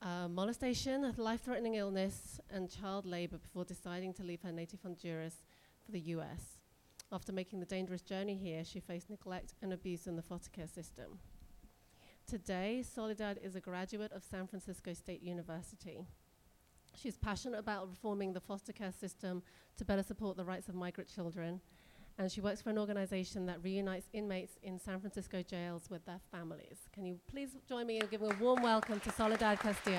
uh, 0.00 0.28
molestation, 0.28 1.04
a 1.04 1.20
life-threatening 1.20 1.74
illness, 1.74 2.40
and 2.50 2.70
child 2.70 3.04
labor 3.04 3.36
before 3.36 3.64
deciding 3.64 4.14
to 4.14 4.22
leave 4.22 4.40
her 4.42 4.52
native 4.52 4.80
Honduras 4.82 5.42
for 5.84 5.92
the 5.92 6.00
U.S. 6.00 6.55
After 7.12 7.32
making 7.32 7.60
the 7.60 7.66
dangerous 7.66 8.02
journey 8.02 8.34
here, 8.36 8.64
she 8.64 8.80
faced 8.80 9.10
neglect 9.10 9.54
and 9.62 9.72
abuse 9.72 10.06
in 10.06 10.16
the 10.16 10.22
foster 10.22 10.50
care 10.50 10.66
system. 10.66 11.18
Today, 12.26 12.82
Soledad 12.82 13.38
is 13.42 13.54
a 13.54 13.60
graduate 13.60 14.12
of 14.12 14.24
San 14.24 14.46
Francisco 14.46 14.92
State 14.92 15.22
University. 15.22 16.04
She's 16.94 17.16
passionate 17.16 17.58
about 17.60 17.88
reforming 17.88 18.32
the 18.32 18.40
foster 18.40 18.72
care 18.72 18.92
system 18.92 19.42
to 19.76 19.84
better 19.84 20.02
support 20.02 20.36
the 20.36 20.44
rights 20.44 20.68
of 20.68 20.74
migrant 20.74 21.08
children 21.14 21.60
and 22.18 22.32
she 22.32 22.40
works 22.40 22.62
for 22.62 22.70
an 22.70 22.78
organization 22.78 23.46
that 23.46 23.62
reunites 23.62 24.08
inmates 24.12 24.56
in 24.62 24.78
San 24.78 25.00
Francisco 25.00 25.42
jails 25.42 25.90
with 25.90 26.04
their 26.06 26.20
families. 26.30 26.88
Can 26.92 27.04
you 27.04 27.20
please 27.30 27.50
join 27.68 27.86
me 27.86 27.98
in 28.00 28.06
giving 28.06 28.32
a 28.32 28.36
warm 28.42 28.62
welcome 28.62 29.00
to 29.00 29.10
Soledad 29.12 29.60
Castillo? 29.60 29.96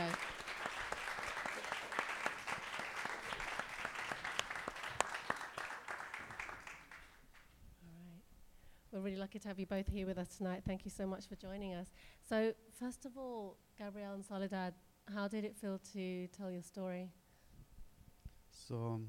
All 7.84 7.94
right. 8.04 8.24
We're 8.92 8.97
really 9.08 9.18
lucky 9.18 9.40
to 9.40 9.48
have 9.48 9.58
you 9.58 9.66
both 9.66 9.88
here 9.88 10.06
with 10.06 10.18
us 10.18 10.28
tonight. 10.36 10.64
Thank 10.68 10.84
you 10.84 10.92
so 10.92 11.08
much 11.08 11.30
for 11.30 11.36
joining 11.38 11.74
us. 11.74 11.88
So, 12.28 12.52
first 12.78 13.06
of 13.06 13.18
all, 13.18 13.56
Gabriel 13.80 14.14
and 14.14 14.26
Soledad, 14.26 14.74
how 15.16 15.30
did 15.30 15.46
it 15.46 15.56
feel 15.56 15.80
to 15.94 16.28
tell 16.28 16.52
your 16.52 16.62
story? 16.62 17.08
So, 18.52 18.76
um, 18.76 19.08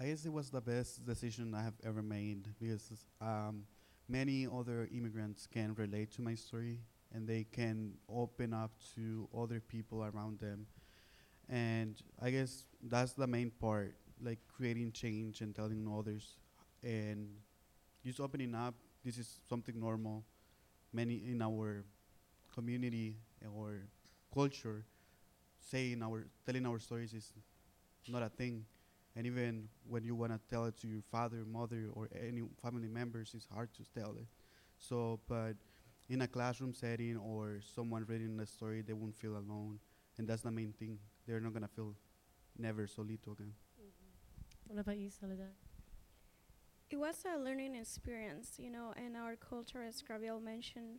I 0.00 0.06
guess 0.06 0.24
it 0.24 0.32
was 0.32 0.48
the 0.48 0.62
best 0.62 1.04
decision 1.04 1.54
I 1.54 1.62
have 1.62 1.74
ever 1.84 2.02
made 2.02 2.48
because 2.58 3.04
um, 3.20 3.64
many 4.08 4.46
other 4.46 4.88
immigrants 4.94 5.46
can 5.46 5.74
relate 5.74 6.10
to 6.12 6.22
my 6.22 6.34
story 6.34 6.78
and 7.14 7.28
they 7.28 7.44
can 7.52 7.92
open 8.08 8.54
up 8.54 8.70
to 8.94 9.28
other 9.36 9.60
people 9.60 10.04
around 10.04 10.38
them. 10.40 10.66
And 11.50 12.00
I 12.22 12.30
guess 12.30 12.64
that's 12.82 13.12
the 13.12 13.26
main 13.26 13.50
part, 13.50 13.94
like 14.22 14.38
creating 14.48 14.92
change 14.92 15.42
and 15.42 15.54
telling 15.54 15.86
others 15.86 16.38
and 16.82 17.28
just 18.04 18.20
opening 18.20 18.54
up. 18.54 18.74
This 19.04 19.18
is 19.18 19.40
something 19.48 19.78
normal. 19.78 20.24
Many 20.92 21.16
in 21.30 21.42
our 21.42 21.84
community 22.54 23.16
or 23.54 23.86
culture 24.34 24.84
saying 25.60 26.02
our 26.02 26.26
telling 26.46 26.66
our 26.66 26.78
stories 26.78 27.12
is 27.14 27.32
not 28.08 28.22
a 28.22 28.28
thing 28.28 28.64
and 29.16 29.26
even 29.26 29.68
when 29.88 30.04
you 30.04 30.14
want 30.14 30.32
to 30.32 30.40
tell 30.50 30.66
it 30.66 30.76
to 30.78 30.86
your 30.88 31.02
father, 31.10 31.44
mother, 31.44 31.88
or 31.92 32.08
any 32.14 32.42
family 32.62 32.88
members, 32.88 33.32
it's 33.34 33.46
hard 33.52 33.68
to 33.74 33.82
tell 33.98 34.12
it. 34.12 34.26
So, 34.78 35.20
but 35.28 35.54
in 36.08 36.22
a 36.22 36.28
classroom 36.28 36.74
setting 36.74 37.16
or 37.16 37.60
someone 37.74 38.04
reading 38.08 38.36
the 38.36 38.46
story, 38.46 38.82
they 38.82 38.92
won't 38.92 39.14
feel 39.14 39.32
alone, 39.32 39.80
and 40.18 40.28
that's 40.28 40.42
the 40.42 40.50
main 40.50 40.72
thing. 40.72 40.98
They're 41.26 41.40
not 41.40 41.52
gonna 41.54 41.68
feel 41.68 41.94
never 42.56 42.86
solito 42.86 43.32
again. 43.32 43.52
What 44.66 44.78
about 44.78 44.98
you, 44.98 45.10
Soledad? 45.10 45.54
It 46.90 46.96
was 46.98 47.24
a 47.24 47.38
learning 47.38 47.76
experience, 47.76 48.54
you 48.58 48.70
know, 48.70 48.92
in 48.96 49.14
our 49.16 49.36
culture, 49.36 49.82
as 49.82 50.02
Gabriel 50.02 50.40
mentioned, 50.40 50.98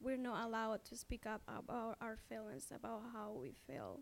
we're 0.00 0.16
not 0.16 0.44
allowed 0.46 0.84
to 0.86 0.96
speak 0.96 1.26
up 1.26 1.42
about 1.48 1.96
our 2.00 2.16
feelings, 2.28 2.70
about 2.74 3.02
how 3.12 3.32
we 3.32 3.54
feel. 3.66 4.00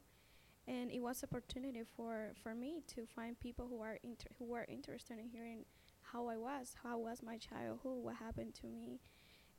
And 0.68 0.90
it 0.90 1.00
was 1.00 1.24
opportunity 1.24 1.82
for 1.96 2.32
for 2.42 2.54
me 2.54 2.82
to 2.94 3.06
find 3.06 3.38
people 3.40 3.68
who 3.68 3.80
are 3.82 3.98
inter- 4.04 4.30
who 4.38 4.46
were 4.46 4.66
interested 4.68 5.18
in 5.18 5.28
hearing 5.28 5.64
how 6.12 6.28
I 6.28 6.36
was, 6.36 6.76
how 6.82 6.98
was 6.98 7.22
my 7.22 7.38
childhood, 7.38 8.02
what 8.04 8.16
happened 8.16 8.54
to 8.56 8.66
me, 8.66 9.00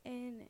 and 0.04 0.48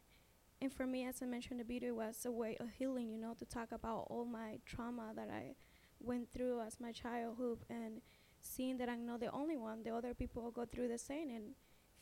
and 0.63 0.73
for 0.73 0.87
me, 0.87 1.07
as 1.07 1.23
I 1.23 1.27
mentioned, 1.27 1.61
the 1.61 1.65
video 1.65 1.91
it 1.91 1.97
was 1.97 2.25
a 2.27 2.31
way 2.31 2.57
of 2.61 2.71
healing, 2.71 3.09
you 3.11 3.19
know, 3.19 3.35
to 3.39 3.47
talk 3.47 3.73
about 3.73 4.07
all 4.11 4.27
my 4.27 4.59
trauma 4.67 5.13
that 5.17 5.31
I 5.31 5.55
went 6.01 6.31
through 6.31 6.61
as 6.61 6.81
my 6.81 6.93
childhood, 6.93 7.61
and 7.71 8.03
seeing 8.43 8.77
that 8.79 8.89
I'm 8.89 9.07
not 9.07 9.21
the 9.21 9.31
only 9.33 9.57
one, 9.57 9.83
the 9.83 9.91
other 9.91 10.15
people 10.15 10.51
go 10.51 10.65
through 10.65 10.89
the 10.89 10.99
same, 10.99 11.31
and 11.31 11.55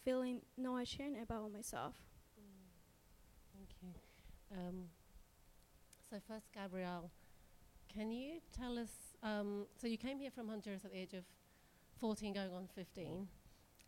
feeling 0.04 0.40
no 0.56 0.76
ashamed 0.78 1.16
about 1.22 1.52
myself. 1.52 1.94
Mm. 2.38 3.56
Thank 3.56 3.68
you. 3.82 4.58
Um, 4.58 4.84
so 6.10 6.16
first, 6.26 6.46
Gabriel, 6.54 7.10
can 7.92 8.10
you 8.10 8.40
tell 8.56 8.78
us? 8.78 8.90
Um, 9.22 9.66
so 9.80 9.86
you 9.86 9.98
came 9.98 10.18
here 10.18 10.30
from 10.30 10.48
Honduras 10.48 10.84
at 10.84 10.92
the 10.92 10.98
age 10.98 11.14
of 11.14 11.24
14, 12.00 12.34
going 12.34 12.52
on 12.52 12.68
15, 12.74 13.26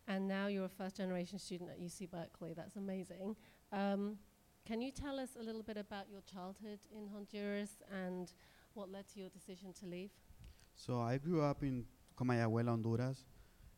and 0.08 0.28
now 0.28 0.48
you're 0.48 0.64
a 0.64 0.68
first-generation 0.68 1.38
student 1.38 1.70
at 1.70 1.80
UC 1.80 2.10
Berkeley. 2.10 2.52
That's 2.52 2.76
amazing. 2.76 3.36
Um, 3.72 4.18
can 4.66 4.82
you 4.82 4.90
tell 4.90 5.18
us 5.18 5.30
a 5.38 5.42
little 5.42 5.62
bit 5.62 5.76
about 5.76 6.10
your 6.10 6.20
childhood 6.22 6.80
in 6.94 7.08
Honduras 7.08 7.82
and 7.90 8.32
what 8.74 8.90
led 8.90 9.08
to 9.14 9.20
your 9.20 9.28
decision 9.28 9.72
to 9.80 9.86
leave? 9.86 10.10
So 10.74 11.00
I 11.00 11.18
grew 11.18 11.42
up 11.42 11.62
in 11.62 11.84
Comayagüela, 12.20 12.68
Honduras, 12.68 13.24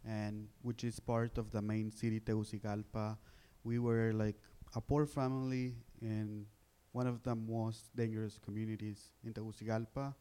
and 0.05 0.49
which 0.63 0.85
is 0.85 0.99
part 0.99 1.39
of 1.39 1.51
the 1.53 1.63
main 1.63 1.93
city 1.93 2.21
Tegucigalpa. 2.21 3.17
We 3.63 3.79
were 3.79 4.13
like 4.13 4.37
a 4.75 4.81
poor 4.81 5.07
family 5.07 5.75
in 6.01 6.47
one 6.93 7.07
of 7.07 7.23
the 7.23 7.35
most 7.35 7.95
dangerous 7.95 8.39
communities 8.45 9.11
in 9.25 9.33
Tegucigalpa. 9.33 10.15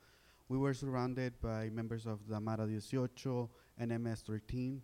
We 0.49 0.57
were 0.57 0.73
surrounded 0.73 1.39
by 1.41 1.69
members 1.69 2.05
of 2.05 2.27
the 2.27 2.39
Mara 2.39 2.67
18 2.67 3.47
and 3.79 4.03
MS-13. 4.03 4.81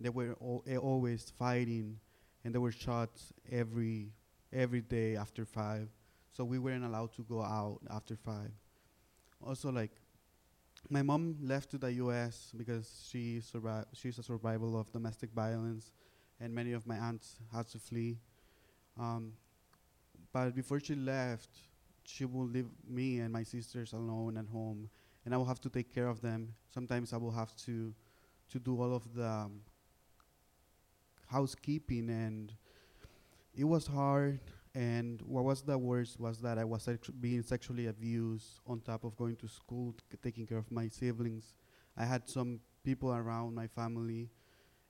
They 0.00 0.08
were 0.08 0.34
eh, 0.66 0.76
always 0.76 1.30
fighting, 1.38 1.98
and 2.42 2.54
there 2.54 2.60
were 2.60 2.72
shots 2.72 3.32
every 3.52 4.12
every 4.52 4.80
day 4.80 5.16
after 5.16 5.44
five. 5.44 5.88
So 6.32 6.44
we 6.44 6.58
weren't 6.58 6.84
allowed 6.84 7.12
to 7.16 7.22
go 7.22 7.42
out 7.42 7.80
after 7.90 8.16
five. 8.16 8.50
Also, 9.44 9.70
like 9.70 9.92
my 10.88 11.02
mom 11.02 11.36
left 11.42 11.70
to 11.70 11.78
the 11.78 11.92
U.S. 11.94 12.52
because 12.56 13.06
she 13.08 13.40
survi- 13.40 13.84
she's 13.92 14.18
a 14.18 14.22
survival 14.22 14.78
of 14.78 14.90
domestic 14.92 15.30
violence, 15.32 15.92
and 16.40 16.54
many 16.54 16.72
of 16.72 16.86
my 16.86 16.96
aunts 16.96 17.36
had 17.52 17.68
to 17.68 17.78
flee. 17.78 18.18
Um, 18.98 19.34
but 20.32 20.54
before 20.54 20.80
she 20.80 20.94
left, 20.94 21.50
she 22.04 22.24
will 22.24 22.46
leave 22.46 22.68
me 22.88 23.20
and 23.20 23.32
my 23.32 23.42
sisters 23.42 23.92
alone 23.92 24.36
at 24.36 24.46
home, 24.46 24.88
and 25.24 25.34
I 25.34 25.36
will 25.36 25.44
have 25.46 25.60
to 25.62 25.70
take 25.70 25.92
care 25.94 26.08
of 26.08 26.20
them. 26.20 26.54
Sometimes 26.70 27.12
I 27.12 27.16
will 27.18 27.32
have 27.32 27.54
to 27.66 27.94
to 28.50 28.58
do 28.58 28.80
all 28.80 28.94
of 28.94 29.14
the 29.14 29.26
um, 29.26 29.60
housekeeping, 31.26 32.10
and 32.10 32.52
it 33.54 33.64
was 33.64 33.86
hard. 33.86 34.40
And 34.74 35.20
what 35.22 35.44
was 35.44 35.62
the 35.62 35.76
worst 35.76 36.20
was 36.20 36.40
that 36.42 36.58
I 36.58 36.64
was 36.64 36.86
actu- 36.86 37.12
being 37.12 37.42
sexually 37.42 37.86
abused 37.86 38.60
on 38.66 38.80
top 38.80 39.04
of 39.04 39.16
going 39.16 39.36
to 39.36 39.48
school, 39.48 39.96
taking 40.22 40.46
care 40.46 40.58
of 40.58 40.70
my 40.70 40.86
siblings. 40.88 41.54
I 41.96 42.04
had 42.04 42.28
some 42.28 42.60
people 42.84 43.12
around 43.12 43.54
my 43.54 43.66
family, 43.66 44.30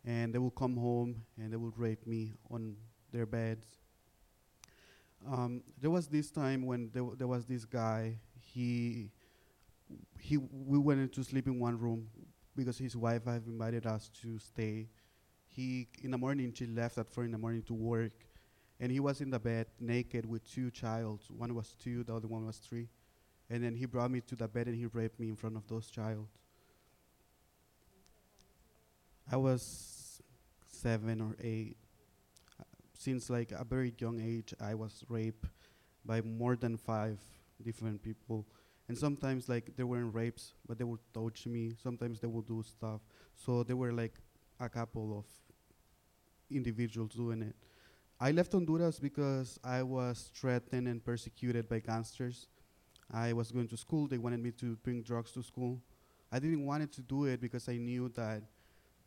and 0.05 0.35
they 0.35 0.39
would 0.39 0.55
come 0.57 0.77
home 0.77 1.23
and 1.39 1.53
they 1.53 1.57
would 1.59 1.79
rape 1.79 2.07
me 2.07 2.35
on 2.51 2.77
their 3.13 3.27
beds. 3.27 3.67
Um, 5.27 5.63
there 5.81 5.91
was 5.91 6.09
this 6.09 6.31
time 6.31 6.65
when 6.67 6.91
there, 6.93 7.03
w- 7.03 7.17
there 7.17 7.29
was 7.29 7.45
this 7.45 7.65
guy. 7.65 8.19
He 8.39 9.11
he 10.19 10.37
we 10.37 10.79
went 10.79 11.01
into 11.01 11.23
sleep 11.25 11.47
in 11.47 11.59
one 11.59 11.79
room 11.79 12.09
because 12.57 12.79
his 12.79 12.97
wife 12.97 13.25
had 13.25 13.47
invited 13.47 13.87
us 13.87 14.09
to 14.23 14.39
stay. 14.39 14.89
He 15.49 15.89
in 16.03 16.11
the 16.13 16.19
morning 16.19 16.53
she 16.55 16.67
left 16.67 16.99
at 16.99 17.09
four 17.11 17.25
in 17.25 17.33
the 17.33 17.39
morning 17.39 17.63
to 17.65 17.75
work, 17.75 18.13
and 18.81 18.91
he 18.91 18.99
was 18.99 19.21
in 19.21 19.31
the 19.31 19.39
bed 19.39 19.67
naked 19.79 20.25
with 20.25 20.51
two 20.51 20.71
childs. 20.71 21.31
One 21.31 21.55
was 21.55 21.77
two, 21.79 22.03
the 22.03 22.15
other 22.15 22.27
one 22.27 22.47
was 22.47 22.57
three, 22.57 22.89
and 23.51 23.63
then 23.63 23.75
he 23.75 23.85
brought 23.85 24.11
me 24.11 24.23
to 24.23 24.35
the 24.35 24.49
bed 24.49 24.67
and 24.67 24.77
he 24.77 24.87
raped 24.87 25.21
me 25.21 25.29
in 25.29 25.37
front 25.37 25.57
of 25.57 25.69
those 25.69 25.91
childs. 25.91 26.31
I 29.31 29.37
was 29.37 30.23
seven 30.67 31.21
or 31.21 31.37
eight. 31.43 31.77
Since 32.95 33.31
like 33.31 33.53
a 33.53 33.65
very 33.65 33.95
young 33.99 34.21
age, 34.21 34.53
I 34.61 34.75
was 34.75 35.05
raped 35.09 35.47
by 36.05 36.21
more 36.23 36.57
than 36.57 36.77
five 36.77 37.19
different 37.63 38.03
people, 38.03 38.47
and 38.89 38.97
sometimes 38.97 39.49
like 39.49 39.77
there 39.77 39.87
weren't 39.87 40.15
rapes, 40.15 40.55
but 40.67 40.79
they 40.79 40.85
would 40.85 41.01
touch 41.15 41.47
me. 41.47 41.75
Sometimes 41.83 42.21
they 42.21 42.27
would 42.27 42.47
do 42.47 42.63
stuff. 42.63 43.01
So 43.37 43.63
there 43.63 43.77
were 43.77 43.93
like 43.93 44.15
a 44.59 44.69
couple 44.69 45.19
of 45.19 45.25
individuals 46.51 47.15
doing 47.15 47.43
it. 47.43 47.55
I 48.23 48.33
left 48.33 48.53
Honduras 48.53 48.99
because 49.01 49.59
I 49.65 49.83
was 49.83 50.31
threatened 50.35 50.87
and 50.87 51.03
persecuted 51.03 51.71
by 51.71 51.79
gangsters. 51.79 52.49
I 53.11 53.33
was 53.33 53.51
going 53.51 53.67
to 53.69 53.79
school. 53.79 54.09
They 54.09 54.19
wanted 54.19 54.41
me 54.41 54.51
to 54.61 54.77
bring 54.77 55.03
drugs 55.03 55.33
to 55.33 55.43
school. 55.43 55.81
I 56.31 56.39
didn't 56.39 56.67
want 56.67 56.93
to 56.93 57.01
do 57.01 57.25
it 57.25 57.41
because 57.41 57.67
I 57.67 57.79
knew 57.79 58.11
that 58.11 58.43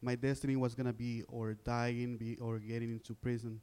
my 0.02 0.16
destiny 0.16 0.56
was 0.56 0.74
gonna 0.74 0.94
be 0.94 1.22
or 1.28 1.54
dying, 1.54 2.18
be 2.18 2.38
or 2.38 2.58
getting 2.58 2.90
into 2.90 3.14
prison. 3.14 3.62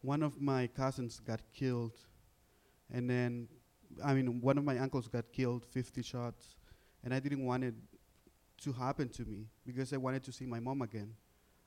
One 0.00 0.22
of 0.22 0.40
my 0.40 0.68
cousins 0.68 1.18
got 1.18 1.40
killed, 1.52 1.98
and 2.88 3.10
then, 3.10 3.48
I 4.02 4.14
mean, 4.14 4.40
one 4.40 4.56
of 4.56 4.64
my 4.64 4.78
uncles 4.78 5.08
got 5.08 5.30
killed, 5.32 5.66
50 5.66 6.02
shots, 6.02 6.54
and 7.02 7.12
I 7.12 7.18
didn't 7.18 7.44
want 7.44 7.64
it 7.64 7.74
to 8.62 8.72
happen 8.72 9.08
to 9.08 9.24
me 9.24 9.48
because 9.66 9.92
I 9.92 9.96
wanted 9.96 10.22
to 10.22 10.32
see 10.32 10.46
my 10.46 10.60
mom 10.60 10.82
again. 10.82 11.14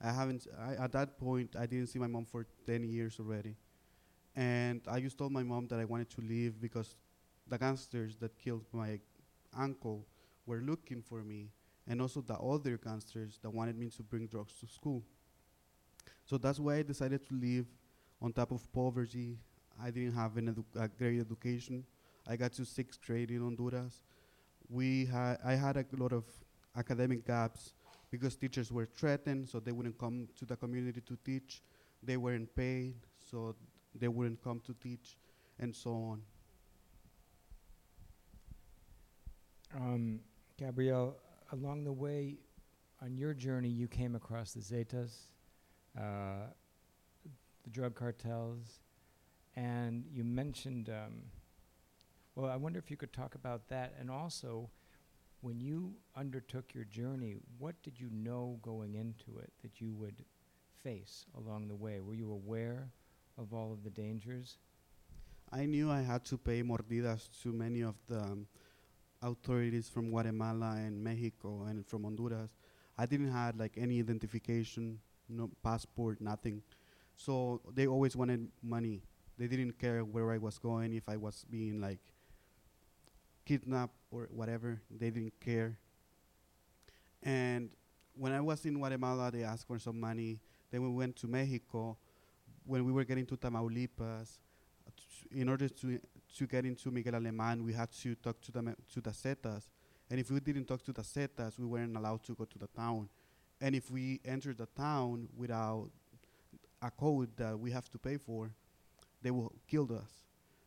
I 0.03 0.11
haven't, 0.11 0.47
I, 0.59 0.73
at 0.75 0.91
that 0.93 1.17
point, 1.17 1.55
I 1.59 1.65
didn't 1.65 1.87
see 1.87 1.99
my 1.99 2.07
mom 2.07 2.25
for 2.25 2.45
10 2.67 2.83
years 2.83 3.19
already. 3.19 3.55
And 4.35 4.81
I 4.87 4.99
just 5.01 5.17
told 5.17 5.31
my 5.31 5.43
mom 5.43 5.67
that 5.69 5.79
I 5.79 5.85
wanted 5.85 6.09
to 6.11 6.21
leave 6.21 6.61
because 6.61 6.95
the 7.47 7.57
gangsters 7.57 8.17
that 8.17 8.37
killed 8.37 8.65
my 8.73 8.99
uncle 9.57 10.07
were 10.45 10.59
looking 10.61 11.01
for 11.01 11.23
me, 11.23 11.51
and 11.87 12.01
also 12.01 12.21
the 12.21 12.35
other 12.37 12.77
gangsters 12.77 13.39
that 13.43 13.49
wanted 13.51 13.77
me 13.77 13.89
to 13.91 14.03
bring 14.03 14.27
drugs 14.27 14.53
to 14.61 14.67
school. 14.67 15.03
So 16.25 16.37
that's 16.37 16.59
why 16.59 16.77
I 16.77 16.83
decided 16.83 17.25
to 17.27 17.33
leave 17.33 17.65
on 18.21 18.33
top 18.33 18.51
of 18.51 18.71
poverty. 18.73 19.37
I 19.81 19.91
didn't 19.91 20.13
have 20.13 20.37
an 20.37 20.53
edu- 20.53 20.81
a 20.81 20.87
great 20.87 21.19
education. 21.19 21.85
I 22.27 22.35
got 22.37 22.53
to 22.53 22.65
sixth 22.65 23.01
grade 23.05 23.31
in 23.31 23.41
Honduras. 23.41 24.03
We 24.69 25.05
had, 25.05 25.37
I 25.45 25.55
had 25.55 25.77
a 25.77 25.85
lot 25.97 26.13
of 26.13 26.25
academic 26.77 27.25
gaps 27.27 27.73
because 28.13 28.35
teachers 28.35 28.71
were 28.71 28.85
threatened, 28.85 29.49
so 29.49 29.59
they 29.59 29.71
wouldn't 29.71 29.97
come 29.97 30.27
to 30.37 30.45
the 30.45 30.55
community 30.55 31.01
to 31.01 31.17
teach. 31.25 31.63
They 32.03 32.15
weren't 32.15 32.55
paid, 32.55 32.93
so 33.17 33.55
they 33.95 34.07
wouldn't 34.07 34.39
come 34.43 34.61
to 34.67 34.73
teach, 34.75 35.17
and 35.57 35.75
so 35.75 35.89
on. 35.89 36.21
Um, 39.75 40.19
Gabriel, 40.59 41.17
along 41.53 41.85
the 41.85 41.91
way 41.91 42.37
on 43.01 43.17
your 43.17 43.33
journey, 43.33 43.69
you 43.69 43.87
came 43.87 44.13
across 44.13 44.53
the 44.53 44.59
Zetas, 44.59 45.13
uh, 45.97 46.51
the 47.63 47.69
drug 47.71 47.95
cartels, 47.95 48.81
and 49.55 50.05
you 50.13 50.23
mentioned. 50.23 50.87
Um, 50.87 51.23
well, 52.35 52.51
I 52.51 52.57
wonder 52.57 52.77
if 52.77 52.91
you 52.91 52.97
could 52.97 53.11
talk 53.11 53.33
about 53.33 53.69
that, 53.69 53.95
and 53.99 54.11
also, 54.11 54.69
when 55.43 55.59
you 55.59 55.93
undertook 56.15 56.73
your 56.73 56.85
journey, 56.85 57.35
what 57.59 57.75
did 57.83 57.99
you 57.99 58.09
know 58.11 58.57
going 58.61 58.95
into 58.95 59.39
it 59.39 59.51
that 59.61 59.81
you 59.81 59.91
would 59.91 60.23
face 60.81 61.25
along 61.37 61.67
the 61.67 61.75
way? 61.75 61.99
Were 61.99 62.13
you 62.13 62.31
aware 62.31 62.87
of 63.37 63.53
all 63.53 63.73
of 63.73 63.83
the 63.83 63.89
dangers? 63.89 64.57
I 65.51 65.65
knew 65.65 65.91
I 65.91 66.01
had 66.01 66.23
to 66.25 66.37
pay 66.37 66.63
mordidas 66.63 67.27
to 67.43 67.51
many 67.51 67.81
of 67.81 67.95
the 68.07 68.19
um, 68.19 68.47
authorities 69.21 69.89
from 69.89 70.11
Guatemala 70.11 70.75
and 70.77 71.03
Mexico 71.03 71.63
and 71.67 71.85
from 71.85 72.03
Honduras. 72.05 72.49
I 72.97 73.05
didn't 73.05 73.31
have 73.31 73.57
like 73.57 73.73
any 73.75 73.99
identification, 73.99 74.99
no 75.27 75.49
passport, 75.61 76.21
nothing. 76.21 76.63
So 77.17 77.59
they 77.75 77.85
always 77.85 78.15
wanted 78.15 78.47
money. 78.61 79.01
They 79.37 79.47
didn't 79.47 79.77
care 79.77 80.05
where 80.05 80.31
I 80.31 80.37
was 80.37 80.57
going, 80.57 80.93
if 80.93 81.09
I 81.09 81.17
was 81.17 81.45
being 81.51 81.81
like 81.81 81.99
kidnapped 83.45 83.95
or 84.11 84.27
whatever. 84.31 84.81
They 84.89 85.09
didn't 85.09 85.39
care. 85.39 85.77
And 87.21 87.69
when 88.15 88.31
I 88.31 88.41
was 88.41 88.65
in 88.65 88.75
Guatemala, 88.75 89.31
they 89.31 89.43
asked 89.43 89.67
for 89.67 89.79
some 89.79 89.99
money. 89.99 90.39
Then 90.71 90.81
we 90.81 90.89
went 90.89 91.15
to 91.17 91.27
Mexico. 91.27 91.97
When 92.65 92.85
we 92.85 92.91
were 92.91 93.03
getting 93.03 93.25
to 93.27 93.37
Tamaulipas, 93.37 94.37
in 95.31 95.49
order 95.49 95.67
to 95.67 95.99
to 96.37 96.47
get 96.47 96.65
into 96.65 96.89
Miguel 96.91 97.15
Aleman, 97.15 97.63
we 97.63 97.73
had 97.73 97.91
to 97.91 98.15
talk 98.15 98.41
to 98.41 98.51
the 98.51 98.75
to 98.93 99.01
the 99.01 99.11
Zetas. 99.11 99.69
And 100.09 100.19
if 100.19 100.31
we 100.31 100.39
didn't 100.39 100.65
talk 100.65 100.83
to 100.83 100.93
the 100.93 101.01
Zetas, 101.01 101.59
we 101.59 101.65
weren't 101.65 101.95
allowed 101.95 102.23
to 102.23 102.35
go 102.35 102.45
to 102.45 102.59
the 102.59 102.67
town. 102.67 103.09
And 103.61 103.75
if 103.75 103.89
we 103.89 104.19
entered 104.25 104.57
the 104.57 104.65
town 104.65 105.29
without 105.37 105.89
a 106.81 106.91
code 106.91 107.29
that 107.37 107.57
we 107.57 107.71
have 107.71 107.89
to 107.91 107.97
pay 107.97 108.17
for, 108.17 108.51
they 109.21 109.31
will 109.31 109.53
kill 109.67 109.91
us. 109.93 110.11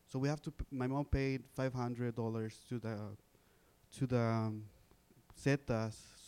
So 0.06 0.18
we 0.18 0.28
have 0.28 0.40
to. 0.42 0.50
P- 0.50 0.64
my 0.70 0.86
mom 0.86 1.04
paid 1.04 1.44
five 1.54 1.72
hundred 1.74 2.14
dollars 2.16 2.60
to 2.68 2.78
the 2.78 2.96
to 3.98 4.06
the 4.06 4.20
um, 4.20 4.64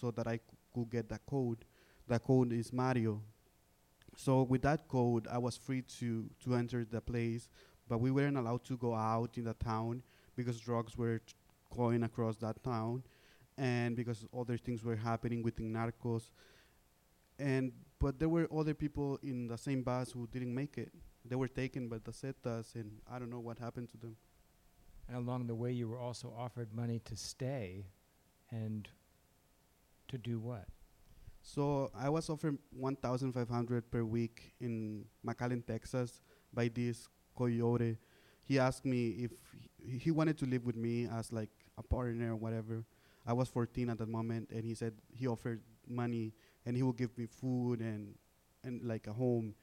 so 0.01 0.11
that 0.11 0.27
I 0.27 0.37
c- 0.37 0.43
could 0.75 0.91
get 0.91 1.09
the 1.09 1.19
code. 1.27 1.65
The 2.07 2.19
code 2.19 2.53
is 2.53 2.73
Mario. 2.73 3.21
So 4.17 4.43
with 4.43 4.63
that 4.63 4.89
code, 4.89 5.29
I 5.31 5.39
was 5.39 5.57
free 5.57 5.83
to 6.01 6.29
to 6.45 6.55
enter 6.55 6.85
the 6.85 7.01
place, 7.01 7.49
but 7.89 7.99
we 8.01 8.11
weren't 8.11 8.37
allowed 8.37 8.65
to 8.65 8.77
go 8.77 8.95
out 8.95 9.39
in 9.39 9.45
the 9.45 9.55
town 9.55 10.03
because 10.37 10.61
drugs 10.61 10.97
were 10.97 11.19
t- 11.19 11.35
going 11.77 12.03
across 12.03 12.37
that 12.39 12.63
town, 12.65 13.03
and 13.57 13.97
because 13.97 14.25
other 14.37 14.57
things 14.59 14.85
were 14.85 14.97
happening 14.97 15.43
within 15.43 15.73
narcos. 15.73 16.31
And 17.39 17.73
but 17.99 18.19
there 18.19 18.29
were 18.29 18.49
other 18.53 18.75
people 18.75 19.19
in 19.23 19.47
the 19.49 19.59
same 19.59 19.83
bus 19.83 20.13
who 20.13 20.27
didn't 20.29 20.55
make 20.55 20.79
it. 20.79 20.93
They 21.25 21.37
were 21.37 21.49
taken 21.49 21.89
by 21.89 21.99
the 21.99 22.13
Zetas, 22.13 22.75
and 22.75 23.01
I 23.11 23.19
don't 23.19 23.31
know 23.31 23.41
what 23.41 23.59
happened 23.59 23.91
to 23.91 23.97
them. 23.97 24.17
And 25.09 25.17
along 25.17 25.47
the 25.47 25.55
way, 25.55 25.73
you 25.73 25.89
were 25.89 25.99
also 25.99 26.33
offered 26.37 26.73
money 26.75 27.01
to 27.05 27.17
stay, 27.17 27.87
and 28.51 28.89
to 30.09 30.19
do 30.19 30.39
what? 30.39 30.67
So 31.43 31.91
I 31.95 32.09
was 32.09 32.29
offered 32.29 32.59
1,500 32.71 33.91
per 33.91 34.05
week 34.05 34.53
in 34.61 35.05
McAllen, 35.27 35.67
Texas, 35.67 36.21
by 36.53 36.69
this 36.69 37.09
coyote. 37.37 37.97
He 38.45 38.59
asked 38.59 38.85
me 38.85 39.09
if 39.25 39.33
he, 39.83 39.99
he 39.99 40.11
wanted 40.11 40.39
to 40.39 40.47
live 40.47 40.65
with 40.65 40.77
me 40.77 41.07
as 41.07 41.33
like 41.33 41.51
a 41.77 41.83
partner 41.83 42.33
or 42.33 42.37
whatever. 42.37 42.85
I 43.27 43.33
was 43.33 43.49
14 43.49 43.91
at 43.91 43.99
that 43.99 44.09
moment, 44.09 44.51
and 44.51 44.65
he 44.65 44.75
said 44.75 44.95
he 45.13 45.27
offered 45.27 45.61
money 45.87 46.33
and 46.67 46.77
he 46.77 46.83
would 46.83 46.97
give 46.97 47.17
me 47.17 47.27
food 47.27 47.81
and 47.81 48.15
and 48.65 48.83
like 48.83 49.07
a 49.07 49.13
home. 49.13 49.55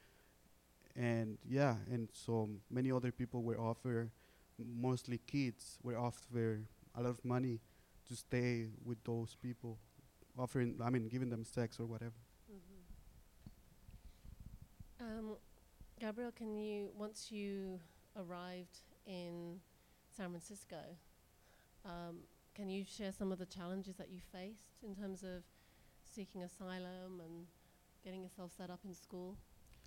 And 0.96 1.38
yeah, 1.48 1.76
and 1.92 2.10
so 2.14 2.50
many 2.72 2.92
other 2.92 3.12
people 3.12 3.44
were 3.44 3.60
offered, 3.60 4.12
mostly 4.58 5.20
kids, 5.28 5.78
were 5.84 5.98
offered 5.98 6.66
a 6.96 7.02
lot 7.02 7.10
of 7.10 7.24
money 7.26 7.60
to 8.08 8.16
stay 8.16 8.68
with 8.86 9.04
those 9.04 9.36
people 9.42 9.78
offering, 10.38 10.76
I 10.84 10.90
mean, 10.90 11.08
giving 11.08 11.30
them 11.30 11.44
sex 11.44 11.80
or 11.80 11.86
whatever. 11.86 12.14
Um, 15.02 15.36
Gabriel, 16.00 16.32
can 16.32 16.56
you, 16.58 16.90
once 16.98 17.32
you 17.32 17.80
arrived 18.16 18.80
in 19.06 19.60
San 20.16 20.30
Francisco, 20.30 20.78
um, 21.86 22.20
can 22.56 22.70
you 22.70 22.86
share 22.86 23.12
some 23.12 23.32
of 23.32 23.38
the 23.38 23.46
challenges 23.46 23.96
that 23.98 24.10
you 24.10 24.20
faced 24.32 24.82
in 24.84 24.96
terms 24.96 25.24
of 25.24 25.44
seeking 26.04 26.44
asylum 26.44 27.22
and 27.24 27.46
getting 28.04 28.24
yourself 28.24 28.52
set 28.58 28.70
up 28.70 28.80
in 28.86 28.94
school? 28.94 29.36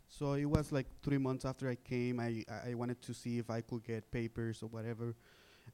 So 0.08 0.32
it 0.32 0.46
was 0.46 0.72
like 0.72 0.86
three 1.02 1.18
months 1.18 1.44
after 1.44 1.68
I 1.68 1.76
came. 1.76 2.18
I, 2.20 2.44
I 2.66 2.74
wanted 2.74 3.00
to 3.02 3.14
see 3.14 3.38
if 3.38 3.50
I 3.50 3.60
could 3.60 3.84
get 3.84 4.10
papers 4.10 4.62
or 4.62 4.66
whatever. 4.66 5.14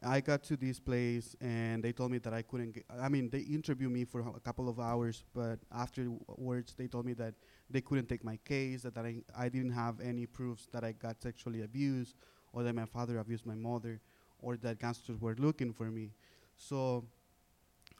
I 0.03 0.21
got 0.21 0.43
to 0.45 0.57
this 0.57 0.81
place 0.81 1.37
and 1.41 1.83
they 1.83 1.93
told 1.93 2.11
me 2.11 2.19
that 2.19 2.35
I 2.35 2.43
couldn't 2.43 2.73
get. 2.73 2.85
I 3.01 3.09
mean, 3.09 3.31
they 3.31 3.41
interviewed 3.41 3.93
me 3.93 4.05
for 4.05 4.21
a 4.21 4.41
couple 4.41 4.69
of 4.69 4.81
hours, 4.81 5.25
but 5.35 5.61
afterwards 5.73 6.75
they 6.77 6.89
told 6.89 7.07
me 7.07 7.15
that 7.15 7.35
they 7.71 7.81
couldn't 7.81 8.09
take 8.09 8.25
my 8.25 8.37
case, 8.45 8.83
that 8.83 8.99
I 8.99 9.23
I 9.37 9.49
didn't 9.49 9.73
have 9.73 10.01
any 10.01 10.27
proofs 10.27 10.69
that 10.73 10.85
I 10.85 10.93
got 10.93 11.23
sexually 11.23 11.63
abused 11.63 12.17
or 12.53 12.63
that 12.65 12.75
my 12.75 12.87
father 12.87 13.19
abused 13.19 13.47
my 13.47 13.55
mother 13.55 14.01
or 14.41 14.57
that 14.59 14.79
gangsters 14.79 15.21
were 15.21 15.37
looking 15.39 15.73
for 15.73 15.91
me. 15.91 16.11
So 16.57 17.05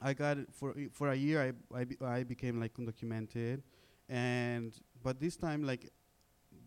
I 0.01 0.13
got 0.13 0.37
for 0.51 0.75
for 0.91 1.09
a 1.09 1.15
year. 1.15 1.41
I 1.41 1.79
I, 1.79 1.83
be, 1.85 1.97
I 2.01 2.23
became 2.23 2.59
like 2.59 2.73
undocumented, 2.75 3.61
and 4.09 4.73
but 5.03 5.19
this 5.19 5.37
time 5.37 5.63
like 5.63 5.91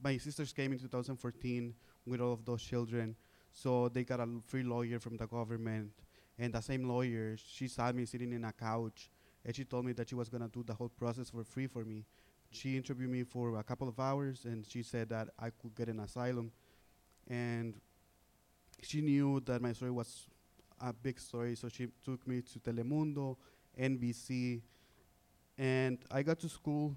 my 0.02 0.16
sisters 0.16 0.52
came 0.52 0.72
in 0.72 0.78
2014 0.78 1.74
with 2.06 2.20
all 2.20 2.32
of 2.32 2.44
those 2.44 2.62
children, 2.62 3.16
so 3.52 3.88
they 3.88 4.04
got 4.04 4.20
a 4.20 4.28
free 4.46 4.62
lawyer 4.62 4.98
from 4.98 5.16
the 5.16 5.26
government, 5.26 5.92
and 6.38 6.52
the 6.52 6.60
same 6.60 6.88
lawyer 6.88 7.36
she 7.36 7.68
saw 7.68 7.90
me 7.92 8.04
sitting 8.04 8.32
in 8.32 8.44
a 8.44 8.52
couch, 8.52 9.10
and 9.44 9.54
she 9.54 9.64
told 9.64 9.84
me 9.84 9.92
that 9.92 10.08
she 10.08 10.14
was 10.14 10.28
gonna 10.28 10.48
do 10.48 10.62
the 10.62 10.74
whole 10.74 10.88
process 10.88 11.30
for 11.30 11.44
free 11.44 11.66
for 11.66 11.84
me. 11.84 12.04
She 12.50 12.76
interviewed 12.76 13.10
me 13.10 13.24
for 13.24 13.58
a 13.58 13.62
couple 13.62 13.88
of 13.88 13.98
hours, 14.00 14.44
and 14.44 14.66
she 14.66 14.82
said 14.82 15.08
that 15.10 15.28
I 15.38 15.50
could 15.50 15.74
get 15.74 15.88
an 15.88 16.00
asylum, 16.00 16.50
and 17.28 17.74
she 18.82 19.00
knew 19.00 19.40
that 19.40 19.60
my 19.60 19.72
story 19.72 19.90
was 19.90 20.28
a 20.80 20.92
big 20.92 21.18
story, 21.18 21.56
so 21.56 21.68
she 21.68 21.88
took 22.04 22.26
me 22.26 22.40
to 22.42 22.58
Telemundo, 22.60 23.36
NBC, 23.78 24.62
and 25.58 25.98
I 26.10 26.22
got 26.22 26.38
to 26.40 26.48
school 26.48 26.96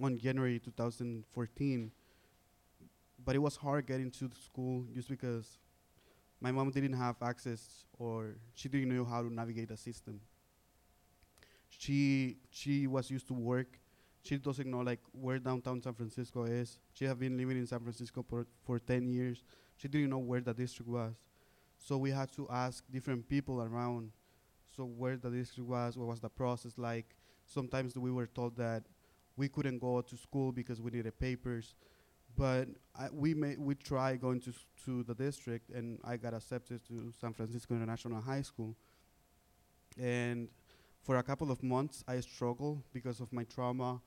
on 0.00 0.18
January 0.18 0.58
2014. 0.58 1.90
But 3.24 3.34
it 3.34 3.38
was 3.38 3.56
hard 3.56 3.86
getting 3.86 4.10
to 4.12 4.28
the 4.28 4.36
school 4.36 4.84
just 4.92 5.08
because 5.08 5.58
my 6.40 6.52
mom 6.52 6.70
didn't 6.70 6.94
have 6.94 7.16
access 7.22 7.86
or 7.98 8.36
she 8.54 8.68
didn't 8.68 8.94
know 8.94 9.04
how 9.04 9.22
to 9.22 9.32
navigate 9.32 9.68
the 9.68 9.76
system. 9.76 10.20
She 11.68 12.36
she 12.50 12.86
was 12.86 13.10
used 13.10 13.26
to 13.28 13.34
work. 13.34 13.78
She 14.22 14.38
doesn't 14.38 14.70
know 14.70 14.80
like 14.80 15.00
where 15.12 15.38
downtown 15.38 15.82
San 15.82 15.94
Francisco 15.94 16.44
is. 16.44 16.78
She 16.94 17.04
had 17.04 17.18
been 17.18 17.36
living 17.36 17.58
in 17.58 17.66
San 17.66 17.80
Francisco 17.80 18.24
for, 18.28 18.46
for 18.64 18.78
10 18.78 19.06
years. 19.06 19.42
She 19.76 19.88
didn't 19.88 20.10
know 20.10 20.18
where 20.18 20.40
the 20.40 20.54
district 20.54 20.90
was. 20.90 21.14
So 21.78 21.98
we 21.98 22.10
had 22.10 22.32
to 22.32 22.48
ask 22.50 22.84
different 22.90 23.28
people 23.28 23.62
around 23.62 24.12
so 24.74 24.84
where 24.84 25.16
the 25.16 25.30
district 25.30 25.68
was, 25.68 25.96
what 25.98 26.08
was 26.08 26.20
the 26.20 26.28
process 26.30 26.72
like. 26.78 27.16
Sometimes 27.46 27.96
we 27.96 28.10
were 28.10 28.26
told 28.26 28.56
that 28.56 28.84
we 29.36 29.48
couldn't 29.48 29.78
go 29.78 30.00
to 30.00 30.16
school 30.16 30.52
because 30.52 30.80
we 30.80 30.90
needed 30.90 31.18
papers. 31.18 31.74
But 32.36 32.68
I, 32.98 33.08
we 33.12 33.32
may, 33.34 33.56
we 33.56 33.74
tried 33.76 34.20
going 34.20 34.40
to, 34.40 34.52
to 34.86 35.04
the 35.04 35.14
district, 35.14 35.70
and 35.70 36.00
I 36.04 36.16
got 36.16 36.34
accepted 36.34 36.84
to 36.88 37.12
San 37.20 37.32
Francisco 37.32 37.74
International 37.74 38.20
High 38.20 38.42
School. 38.42 38.74
And 40.00 40.48
for 41.02 41.16
a 41.18 41.22
couple 41.22 41.50
of 41.50 41.62
months, 41.62 42.02
I 42.08 42.18
struggled 42.20 42.82
because 42.92 43.20
of 43.20 43.32
my 43.32 43.44
trauma. 43.44 44.00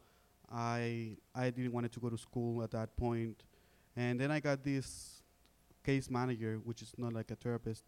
I 0.52 1.18
I 1.36 1.50
didn't 1.50 1.72
want 1.74 1.92
to 1.92 2.00
go 2.00 2.10
to 2.10 2.18
school 2.18 2.64
at 2.64 2.72
that 2.72 2.96
point, 2.98 3.44
and 3.96 4.20
then 4.20 4.32
I 4.32 4.40
got 4.40 4.64
this 4.64 5.22
case 5.84 6.10
manager, 6.10 6.60
which 6.64 6.82
is 6.82 6.94
not 6.98 7.14
like 7.14 7.32
a 7.32 7.36
therapist, 7.36 7.84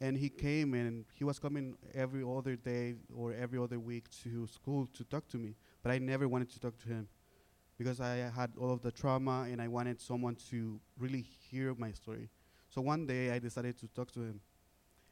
and 0.00 0.16
he 0.16 0.28
came 0.28 0.74
and 0.74 1.04
he 1.14 1.24
was 1.24 1.38
coming 1.38 1.76
every 1.94 2.22
other 2.22 2.56
day 2.56 2.94
or 3.14 3.32
every 3.34 3.58
other 3.58 3.78
week 3.78 4.04
to 4.22 4.46
school 4.46 4.86
to 4.94 5.04
talk 5.04 5.26
to 5.28 5.38
me, 5.38 5.54
but 5.82 5.92
I 5.92 5.98
never 5.98 6.28
wanted 6.28 6.50
to 6.50 6.60
talk 6.60 6.78
to 6.78 6.88
him 6.88 7.08
because 7.78 8.00
I 8.00 8.30
had 8.34 8.52
all 8.58 8.72
of 8.72 8.82
the 8.82 8.92
trauma 8.92 9.46
and 9.50 9.60
I 9.60 9.68
wanted 9.68 10.00
someone 10.00 10.36
to 10.50 10.80
really 10.98 11.26
hear 11.50 11.74
my 11.74 11.90
story. 11.92 12.28
So 12.68 12.80
one 12.80 13.06
day 13.06 13.30
I 13.30 13.38
decided 13.38 13.78
to 13.80 13.88
talk 13.88 14.12
to 14.12 14.20
him, 14.20 14.40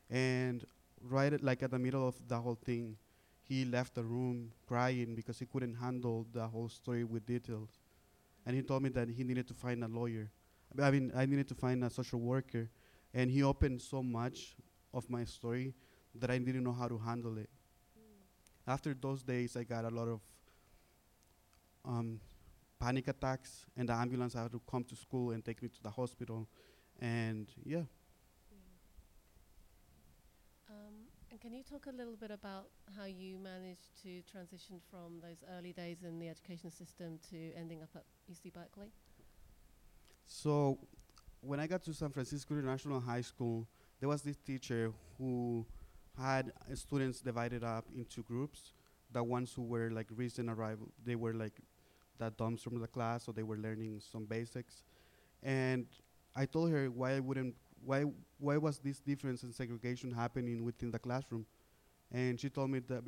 and 0.08 0.64
right 1.02 1.32
at, 1.32 1.42
like 1.42 1.62
at 1.62 1.70
the 1.70 1.78
middle 1.78 2.06
of 2.06 2.16
the 2.26 2.38
whole 2.38 2.54
thing, 2.54 2.96
he 3.42 3.64
left 3.64 3.94
the 3.94 4.04
room 4.04 4.52
crying 4.66 5.14
because 5.14 5.38
he 5.38 5.46
couldn't 5.46 5.74
handle 5.74 6.26
the 6.32 6.46
whole 6.46 6.68
story 6.68 7.04
with 7.04 7.26
details, 7.26 7.80
and 8.46 8.56
he 8.56 8.62
told 8.62 8.82
me 8.82 8.88
that 8.90 9.08
he 9.08 9.24
needed 9.24 9.46
to 9.48 9.54
find 9.54 9.82
a 9.84 9.88
lawyer. 9.88 10.30
I 10.80 10.90
mean, 10.90 11.12
I 11.14 11.26
needed 11.26 11.48
to 11.48 11.54
find 11.54 11.84
a 11.84 11.90
social 11.90 12.20
worker, 12.20 12.70
and 13.12 13.30
he 13.30 13.42
opened 13.42 13.82
so 13.82 14.02
much 14.02 14.56
of 14.94 15.10
my 15.10 15.24
story 15.24 15.74
that 16.14 16.30
I 16.30 16.38
didn't 16.38 16.64
know 16.64 16.72
how 16.72 16.88
to 16.88 16.98
handle 16.98 17.36
it. 17.38 17.50
Mm. 17.98 18.72
After 18.72 18.94
those 18.94 19.22
days, 19.22 19.56
I 19.56 19.64
got 19.64 19.84
a 19.84 19.90
lot 19.90 20.08
of 20.08 20.20
um, 21.84 22.20
panic 22.80 23.08
attacks, 23.08 23.66
and 23.76 23.88
the 23.88 23.92
ambulance 23.94 24.34
had 24.34 24.50
to 24.52 24.60
come 24.70 24.84
to 24.84 24.96
school 24.96 25.30
and 25.32 25.44
take 25.44 25.62
me 25.62 25.68
to 25.68 25.82
the 25.82 25.90
hospital. 25.90 26.48
And 27.00 27.48
yeah, 27.64 27.82
Um, 30.68 31.06
and 31.30 31.40
can 31.40 31.52
you 31.52 31.62
talk 31.62 31.86
a 31.86 31.92
little 31.92 32.16
bit 32.16 32.30
about 32.30 32.70
how 32.96 33.04
you 33.04 33.38
managed 33.38 34.02
to 34.02 34.22
transition 34.22 34.80
from 34.90 35.20
those 35.20 35.42
early 35.56 35.72
days 35.72 36.02
in 36.02 36.18
the 36.18 36.28
education 36.28 36.70
system 36.70 37.18
to 37.30 37.52
ending 37.54 37.82
up 37.82 37.90
at 37.96 38.04
UC 38.30 38.52
Berkeley? 38.52 38.92
so 40.26 40.78
when 41.40 41.60
I 41.60 41.66
got 41.66 41.82
to 41.84 41.94
San 41.94 42.10
Francisco 42.10 42.54
International 42.54 43.00
High 43.00 43.22
School, 43.22 43.66
there 44.00 44.08
was 44.08 44.22
this 44.22 44.36
teacher 44.36 44.92
who 45.18 45.66
had 46.18 46.52
uh, 46.70 46.74
students 46.74 47.20
divided 47.20 47.64
up 47.64 47.86
into 47.94 48.22
groups. 48.22 48.72
The 49.12 49.22
ones 49.22 49.52
who 49.54 49.62
were 49.62 49.90
like 49.90 50.06
recent 50.14 50.50
arrival, 50.50 50.88
they 51.04 51.16
were 51.16 51.34
like 51.34 51.60
the 52.20 52.30
dumps 52.30 52.62
from 52.62 52.78
the 52.80 52.86
class, 52.86 53.24
so 53.24 53.32
they 53.32 53.42
were 53.42 53.56
learning 53.56 54.00
some 54.00 54.24
basics. 54.24 54.84
And 55.42 55.86
I 56.36 56.46
told 56.46 56.70
her 56.70 56.86
why 56.90 57.16
I 57.16 57.20
wouldn't, 57.20 57.54
why, 57.84 58.04
why 58.38 58.56
was 58.58 58.78
this 58.78 59.00
difference 59.00 59.42
in 59.42 59.52
segregation 59.52 60.12
happening 60.12 60.64
within 60.64 60.90
the 60.90 60.98
classroom? 60.98 61.46
And 62.12 62.38
she 62.38 62.48
told 62.48 62.70
me 62.70 62.80
that 62.80 63.02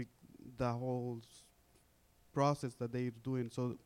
the 0.57 0.73
whole 0.73 1.21
process 2.33 2.75
that 2.75 2.93
they're 2.93 3.11
doing. 3.23 3.51
So 3.51 3.77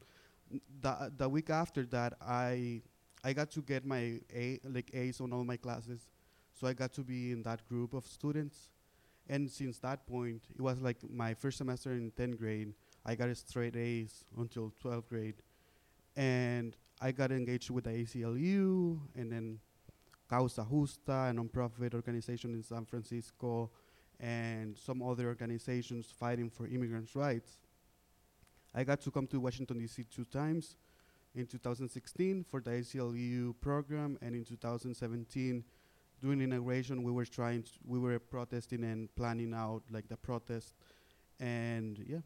the 0.81 1.13
the 1.17 1.29
week 1.29 1.51
after 1.51 1.85
that, 1.87 2.15
I 2.21 2.83
I 3.25 3.33
got 3.33 3.51
to 3.53 3.63
get 3.63 3.85
my 3.85 4.21
A 4.35 4.61
like 4.65 4.91
A's 4.95 5.21
on 5.21 5.33
all 5.33 5.45
my 5.45 5.57
classes, 5.57 6.09
so 6.53 6.67
I 6.67 6.73
got 6.73 6.93
to 6.95 7.03
be 7.03 7.33
in 7.33 7.43
that 7.43 7.67
group 7.69 7.95
of 7.95 8.07
students. 8.07 8.71
And 9.29 9.51
since 9.51 9.79
that 9.79 10.07
point, 10.07 10.43
it 10.55 10.61
was 10.61 10.81
like 10.81 10.99
my 11.11 11.35
first 11.35 11.59
semester 11.59 11.93
in 11.93 12.13
10th 12.13 12.39
grade. 12.39 12.75
I 13.09 13.15
got 13.15 13.35
straight 13.37 13.77
A's 13.77 14.25
until 14.37 14.73
12th 14.83 15.09
grade, 15.09 15.37
and 16.17 16.77
I 17.01 17.13
got 17.13 17.31
engaged 17.31 17.71
with 17.71 17.85
the 17.85 17.91
ACLU 17.91 18.99
and 19.15 19.31
then 19.31 19.61
Causa 20.29 20.67
Justa, 20.69 21.13
a 21.13 21.33
nonprofit 21.33 21.95
organization 21.95 22.53
in 22.53 22.65
San 22.65 22.85
Francisco, 22.85 23.71
and 24.19 24.77
some 24.77 25.03
other 25.03 25.29
organizations 25.29 26.13
fighting 26.19 26.51
for 26.51 26.67
immigrants' 26.67 27.15
rights. 27.15 27.59
I 28.75 28.83
got 28.83 29.01
to 29.03 29.13
come 29.13 29.29
to 29.29 29.39
Washington, 29.39 29.79
D.C. 29.79 30.05
two 30.11 30.25
times 30.25 30.75
in 31.37 31.47
2016 31.47 32.43
for 32.43 32.61
the 32.61 32.71
ACLU 32.71 33.55
program, 33.61 34.19
and 34.21 34.35
in 34.35 34.45
2017, 34.45 35.63
during 36.21 36.41
inauguration, 36.41 37.05
we 37.05 37.13
were 37.13 37.25
trying, 37.25 37.65
we 37.85 38.01
were 38.01 38.19
protesting 38.19 38.83
and 38.83 39.15
planning 39.15 39.55
out 39.55 39.83
like 39.93 40.09
the 40.09 40.17
protest, 40.17 40.75
and 41.39 42.03
yeah, 42.05 42.19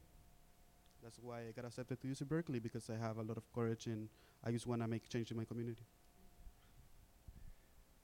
that's 1.02 1.18
why 1.18 1.40
I 1.40 1.52
got 1.54 1.64
accepted 1.64 2.00
to 2.02 2.08
UC 2.08 2.28
Berkeley 2.28 2.58
because 2.58 2.88
I 2.90 2.96
have 2.96 3.18
a 3.18 3.22
lot 3.22 3.36
of 3.36 3.50
courage 3.52 3.86
and 3.86 4.08
I 4.44 4.50
just 4.50 4.66
want 4.66 4.82
to 4.82 4.88
make 4.88 5.08
change 5.08 5.30
in 5.30 5.36
my 5.36 5.44
community. 5.44 5.82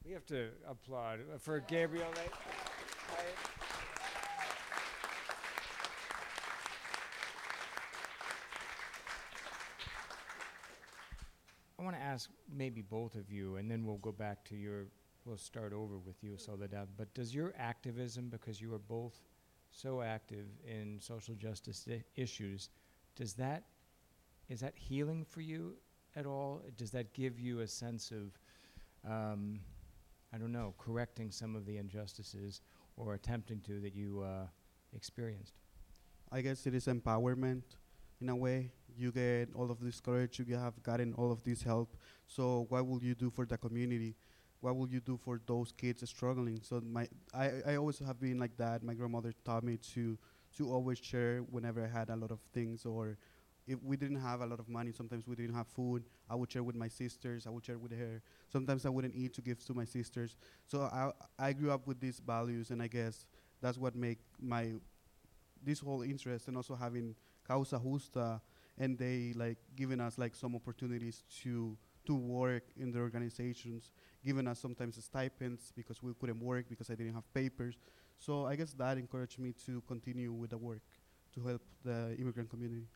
We 0.05 0.13
have 0.13 0.27
to 0.27 0.51
applaud 0.69 1.21
uh, 1.35 1.39
for 1.39 1.61
Gabriel. 1.61 2.07
I, 2.15 2.21
I, 3.17 3.25
I 11.79 11.83
want 11.83 11.97
to 11.97 12.03
ask 12.03 12.31
maybe 12.55 12.83
both 12.83 13.17
of 13.17 13.31
you, 13.31 13.57
and 13.57 13.71
then 13.71 13.85
we'll 13.85 13.99
go 13.99 14.13
back 14.13 14.45
to 14.45 14.57
your. 14.57 14.87
We'll 15.25 15.37
start 15.37 15.73
over 15.73 15.99
with 15.99 16.23
you, 16.23 16.37
Soledad. 16.37 16.87
But 16.97 17.13
does 17.13 17.35
your 17.35 17.53
activism, 17.59 18.29
because 18.29 18.61
you 18.61 18.73
are 18.75 18.79
both 18.79 19.19
so 19.73 20.01
active 20.01 20.47
in 20.65 21.01
social 21.01 21.35
justice 21.35 21.87
I- 21.91 22.05
issues, 22.15 22.71
does 23.17 23.35
that 23.35 23.65
is 24.49 24.61
that 24.61 24.75
healing 24.77 25.25
for 25.29 25.41
you 25.41 25.75
at 26.15 26.25
all? 26.25 26.63
Does 26.77 26.93
that 26.93 27.13
give 27.13 27.41
you 27.41 27.61
a 27.61 27.67
sense 27.67 28.13
of 28.13 28.39
um, 29.11 29.61
I 30.33 30.39
don't 30.39 30.53
know, 30.53 30.75
correcting 30.79 31.31
some 31.31 31.57
of 31.57 31.67
the 31.67 31.79
injustices 31.79 32.61
or 32.97 33.15
attempting 33.15 33.61
to 33.61 33.81
that 33.81 33.95
you 33.95 34.23
uh, 34.23 34.47
experienced. 34.95 35.55
I 36.33 36.41
guess 36.41 36.67
it 36.67 36.75
is 36.75 36.87
empowerment 36.87 37.63
in 38.21 38.29
a 38.29 38.37
way. 38.37 38.73
You 38.97 39.13
get 39.13 39.51
all 39.55 39.71
of 39.71 39.81
this 39.81 40.01
courage, 40.01 40.41
you 40.45 40.57
have 40.57 40.83
gotten 40.83 41.15
all 41.15 41.31
of 41.31 41.45
this 41.45 41.63
help. 41.63 41.97
So 42.27 42.67
what 42.69 42.87
will 42.87 43.03
you 43.03 43.15
do 43.15 43.31
for 43.31 43.47
the 43.47 43.59
community? 43.59 44.17
What 44.61 44.77
will 44.77 44.89
you 44.89 45.01
do 45.01 45.19
for 45.23 45.41
those 45.47 45.71
kids 45.71 46.09
struggling? 46.09 46.61
So 46.63 46.81
my 46.81 47.07
I, 47.33 47.51
I 47.67 47.77
always 47.77 47.99
have 48.01 48.19
been 48.19 48.39
like 48.39 48.57
that. 48.57 48.83
My 48.83 48.95
grandmother 48.95 49.33
taught 49.45 49.63
me 49.63 49.77
to 49.95 50.19
to 50.57 50.71
always 50.73 50.99
share 50.99 51.41
whenever 51.51 51.85
I 51.85 51.89
had 51.89 52.11
a 52.11 52.17
lot 52.17 52.31
of 52.31 52.41
things 52.53 52.85
or 52.85 53.19
if 53.67 53.83
we 53.83 53.97
didn't 53.97 54.21
have 54.21 54.41
a 54.43 54.47
lot 54.47 54.61
of 54.61 54.69
money, 54.69 54.93
sometimes 54.93 55.27
we 55.27 55.35
didn't 55.35 55.55
have 55.57 55.67
food. 55.67 56.05
I 56.31 56.37
would 56.37 56.51
share 56.53 56.63
with 56.63 56.77
my 56.77 56.87
sisters. 56.89 57.47
I 57.47 57.51
would 57.51 57.65
share 57.65 57.79
with 57.79 57.91
her. 57.99 58.23
Sometimes 58.49 58.87
I 58.87 58.91
wouldn't 58.91 59.15
eat 59.17 59.35
to 59.35 59.43
give 59.43 59.65
to 59.67 59.75
my 59.75 59.85
sisters. 59.85 60.37
So 60.67 60.83
I 60.83 61.11
I 61.39 61.53
grew 61.53 61.73
up 61.73 61.87
with 61.87 61.99
these 62.01 62.21
values, 62.21 62.71
and 62.71 62.81
I 62.81 62.87
guess 62.87 63.27
that's 63.61 63.77
what 63.77 63.97
make 63.97 64.19
my 64.41 64.75
this 65.65 65.81
whole 65.81 66.03
interest 66.03 66.49
and 66.49 66.57
also 66.57 66.75
having 66.75 67.15
causa 67.47 67.81
justa 67.83 68.41
and 68.79 68.99
they 68.99 69.33
like 69.35 69.59
giving 69.75 70.01
us 70.01 70.19
like 70.19 70.35
some 70.35 70.55
opportunities 70.55 71.25
to 71.43 71.77
to 72.07 72.15
work 72.15 72.63
in 72.77 72.93
the 72.93 72.99
organizations 72.99 73.91
giving 74.25 74.47
us 74.47 74.59
sometimes 74.61 75.03
stipends 75.03 75.73
because 75.75 76.03
we 76.03 76.13
couldn't 76.21 76.41
work 76.41 76.67
because 76.69 76.91
i 76.91 76.95
didn't 76.95 77.15
have 77.15 77.25
papers 77.35 77.77
so 78.19 78.47
i 78.47 78.57
guess 78.57 78.73
that 78.75 78.99
encouraged 78.99 79.39
me 79.39 79.53
to 79.53 79.81
continue 79.87 80.33
with 80.33 80.51
the 80.51 80.59
work 80.59 80.83
to 81.35 81.41
help 81.47 81.63
the 81.85 82.17
immigrant 82.19 82.49
community 82.51 82.87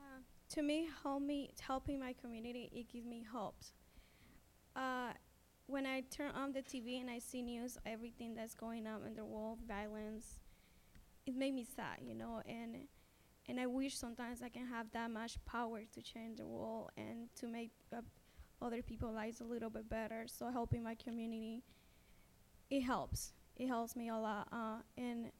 Uh, 0.00 0.20
to 0.50 0.62
me, 0.62 0.88
me 1.20 1.50
helping 1.60 1.98
my 2.00 2.12
community, 2.14 2.68
it 2.72 2.88
gives 2.88 3.06
me 3.06 3.22
hope. 3.22 3.56
Uh, 4.76 5.12
when 5.66 5.86
I 5.86 6.02
turn 6.10 6.30
on 6.34 6.52
the 6.52 6.62
TV 6.62 7.00
and 7.00 7.10
I 7.10 7.18
see 7.18 7.42
news, 7.42 7.76
everything 7.84 8.34
that's 8.34 8.54
going 8.54 8.86
on 8.86 9.04
in 9.06 9.14
the 9.14 9.24
world, 9.24 9.58
violence, 9.66 10.38
it 11.26 11.34
made 11.34 11.54
me 11.54 11.64
sad, 11.64 11.98
you 12.02 12.14
know, 12.14 12.42
and 12.46 12.76
and 13.48 13.58
I 13.60 13.66
wish 13.66 13.96
sometimes 13.96 14.42
I 14.42 14.48
can 14.50 14.66
have 14.66 14.90
that 14.92 15.10
much 15.10 15.42
power 15.44 15.82
to 15.94 16.02
change 16.02 16.38
the 16.38 16.46
world 16.46 16.90
and 16.96 17.28
to 17.36 17.46
make 17.48 17.70
uh, 17.96 18.02
other 18.60 18.82
people's 18.82 19.14
lives 19.14 19.40
a 19.40 19.44
little 19.44 19.70
bit 19.70 19.88
better. 19.88 20.24
So 20.26 20.50
helping 20.50 20.82
my 20.82 20.94
community, 20.94 21.62
it 22.70 22.80
helps. 22.82 23.32
It 23.58 23.66
helps 23.66 23.96
me 23.96 24.08
a 24.08 24.16
lot. 24.16 24.48
Uh, 24.52 24.78
and 24.96 25.30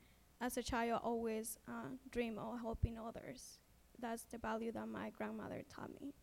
as 0.40 0.56
a 0.56 0.62
child, 0.62 1.00
I 1.02 1.06
always 1.06 1.58
uh, 1.68 1.90
dream 2.10 2.38
of 2.38 2.60
helping 2.60 2.98
others 2.98 3.58
that's 4.00 4.24
the 4.24 4.38
value 4.38 4.72
that 4.72 4.88
my 4.88 5.10
grandmother 5.10 5.62
taught 5.74 5.90
me. 6.00 6.14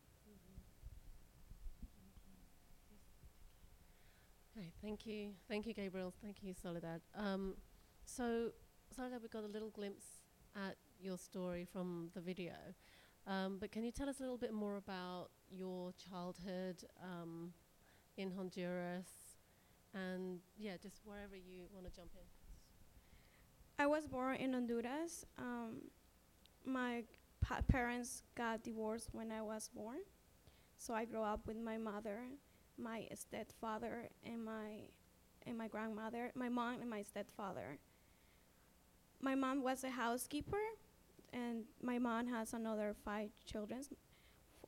Okay, 4.57 4.71
thank 4.81 5.05
you. 5.05 5.31
Thank 5.49 5.67
you, 5.67 5.73
Gabriel. 5.73 6.13
Thank 6.23 6.37
you, 6.41 6.53
Soledad. 6.53 7.01
Um, 7.13 7.55
so, 8.05 8.51
Soledad, 8.95 9.21
we 9.21 9.27
got 9.27 9.43
a 9.43 9.47
little 9.47 9.69
glimpse 9.69 10.05
at 10.55 10.77
your 11.01 11.17
story 11.17 11.67
from 11.69 12.09
the 12.13 12.21
video. 12.21 12.53
Um, 13.27 13.57
but 13.59 13.71
can 13.71 13.83
you 13.83 13.91
tell 13.91 14.07
us 14.07 14.19
a 14.19 14.23
little 14.23 14.37
bit 14.37 14.53
more 14.53 14.77
about 14.77 15.29
your 15.49 15.91
childhood 16.09 16.85
um, 17.03 17.51
in 18.15 18.31
Honduras 18.31 19.07
and, 19.95 20.39
yeah, 20.57 20.77
just 20.81 21.01
wherever 21.05 21.35
you 21.35 21.63
want 21.73 21.85
to 21.85 21.91
jump 21.95 22.11
in? 22.15 22.27
I 23.79 23.87
was 23.87 24.05
born 24.07 24.35
in 24.37 24.53
Honduras. 24.53 25.25
Um, 25.37 25.81
my 26.65 27.03
pa- 27.41 27.61
parents 27.67 28.23
got 28.35 28.63
divorced 28.63 29.09
when 29.13 29.31
I 29.31 29.41
was 29.41 29.69
born, 29.73 29.99
so 30.77 30.93
I 30.93 31.05
grew 31.05 31.23
up 31.23 31.47
with 31.47 31.57
my 31.57 31.77
mother, 31.77 32.19
my 32.77 33.07
stepfather, 33.13 34.09
and 34.23 34.43
my 34.43 34.89
and 35.47 35.57
my 35.57 35.67
grandmother, 35.67 36.31
my 36.35 36.49
mom 36.49 36.81
and 36.81 36.89
my 36.89 37.03
stepfather. 37.03 37.77
My 39.21 39.35
mom 39.35 39.61
was 39.61 39.83
a 39.83 39.89
housekeeper, 39.89 40.61
and 41.33 41.65
my 41.81 41.99
mom 41.99 42.27
has 42.27 42.53
another 42.53 42.95
five 43.03 43.29
children, 43.45 43.81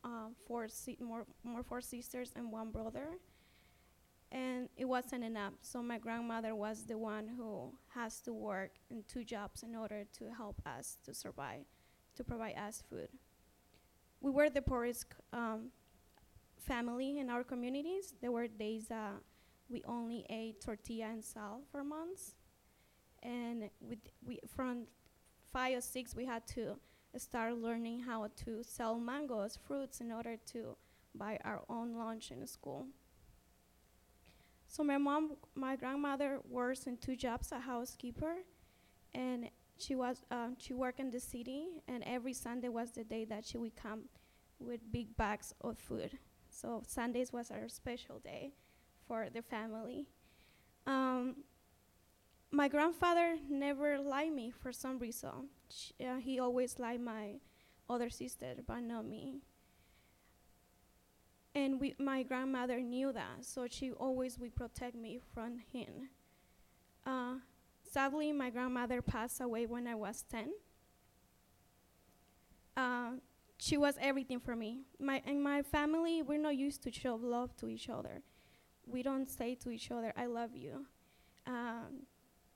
uh, 0.03 0.29
four 0.45 0.67
si- 0.67 0.97
more 0.99 1.25
more 1.43 1.63
four 1.63 1.81
sisters 1.81 2.31
and 2.35 2.51
one 2.51 2.71
brother 2.71 3.17
and 4.31 4.69
it 4.75 4.85
wasn't 4.85 5.23
enough. 5.23 5.53
So 5.61 5.81
my 5.81 5.97
grandmother 5.97 6.55
was 6.55 6.85
the 6.85 6.97
one 6.97 7.27
who 7.37 7.73
has 7.93 8.19
to 8.21 8.33
work 8.33 8.71
in 8.89 9.03
two 9.07 9.23
jobs 9.23 9.63
in 9.63 9.75
order 9.75 10.03
to 10.17 10.25
help 10.35 10.61
us 10.65 10.97
to 11.05 11.13
survive, 11.13 11.65
to 12.15 12.23
provide 12.23 12.57
us 12.57 12.83
food. 12.89 13.09
We 14.19 14.31
were 14.31 14.49
the 14.49 14.61
poorest 14.61 15.05
um, 15.31 15.69
family 16.59 17.19
in 17.19 17.29
our 17.29 17.43
communities. 17.43 18.13
There 18.21 18.31
were 18.31 18.47
days 18.47 18.87
that 18.87 19.13
we 19.69 19.83
only 19.85 20.25
ate 20.29 20.61
tortilla 20.61 21.07
and 21.07 21.23
salt 21.23 21.63
for 21.71 21.83
months, 21.83 22.35
and 23.21 23.69
we 24.25 24.39
from 24.55 24.87
five 25.51 25.77
or 25.77 25.81
six 25.81 26.15
we 26.15 26.25
had 26.25 26.45
to 26.47 26.77
start 27.17 27.57
learning 27.57 28.01
how 28.01 28.27
to 28.45 28.63
sell 28.63 28.99
mangoes, 28.99 29.57
fruits, 29.67 30.01
in 30.01 30.11
order 30.11 30.37
to 30.53 30.75
buy 31.15 31.37
our 31.43 31.63
own 31.69 31.95
lunch 31.95 32.31
in 32.31 32.45
school. 32.47 32.87
So 34.67 34.83
my 34.83 34.97
mom, 34.97 35.37
my 35.55 35.75
grandmother 35.75 36.39
works 36.49 36.87
in 36.87 36.97
two 36.97 37.15
jobs, 37.15 37.51
a 37.51 37.59
housekeeper, 37.59 38.35
and 39.13 39.49
she 39.77 39.95
was 39.95 40.23
um, 40.31 40.55
she 40.59 40.73
worked 40.73 40.99
in 40.99 41.11
the 41.11 41.19
city, 41.19 41.83
and 41.87 42.03
every 42.05 42.33
Sunday 42.33 42.69
was 42.69 42.91
the 42.91 43.03
day 43.03 43.25
that 43.25 43.45
she 43.45 43.57
would 43.57 43.75
come 43.75 44.03
with 44.59 44.81
big 44.91 45.15
bags 45.17 45.53
of 45.61 45.77
food. 45.77 46.17
So 46.49 46.83
Sundays 46.87 47.33
was 47.33 47.51
our 47.51 47.67
special 47.69 48.19
day 48.19 48.53
for 49.07 49.29
the 49.33 49.41
family. 49.41 50.07
Um, 50.87 51.37
my 52.51 52.67
grandfather 52.67 53.37
never 53.49 53.99
liked 53.99 54.33
me 54.33 54.51
for 54.51 54.71
some 54.71 54.99
reason. 54.99 55.49
Sh- 55.69 55.91
uh, 56.01 56.17
he 56.17 56.39
always 56.39 56.79
liked 56.79 57.01
my 57.01 57.35
other 57.89 58.09
sister, 58.09 58.55
but 58.65 58.81
not 58.81 59.05
me 59.05 59.41
and 61.57 61.79
we, 61.79 61.95
my 61.99 62.23
grandmother 62.23 62.79
knew 62.81 63.11
that, 63.11 63.43
so 63.43 63.67
she 63.69 63.91
always 63.91 64.37
would 64.39 64.55
protect 64.55 64.95
me 64.95 65.19
from 65.33 65.59
him. 65.73 66.09
Uh, 67.05 67.35
sadly, 67.91 68.31
my 68.31 68.49
grandmother 68.49 69.01
passed 69.01 69.41
away 69.41 69.65
when 69.65 69.87
I 69.87 69.95
was 69.95 70.23
10. 70.29 70.51
Uh, 72.75 73.11
she 73.57 73.77
was 73.77 73.95
everything 73.99 74.39
for 74.39 74.55
me. 74.55 74.81
My 74.99 75.21
in 75.25 75.41
my 75.41 75.61
family, 75.63 76.21
we're 76.21 76.37
not 76.39 76.55
used 76.55 76.83
to 76.83 76.91
show 76.91 77.15
love 77.15 77.55
to 77.57 77.67
each 77.69 77.89
other. 77.89 78.21
We 78.87 79.03
don't 79.03 79.29
say 79.29 79.55
to 79.55 79.71
each 79.71 79.91
other, 79.91 80.13
"I 80.17 80.27
love 80.27 80.55
you." 80.55 80.85
Um, 81.47 82.07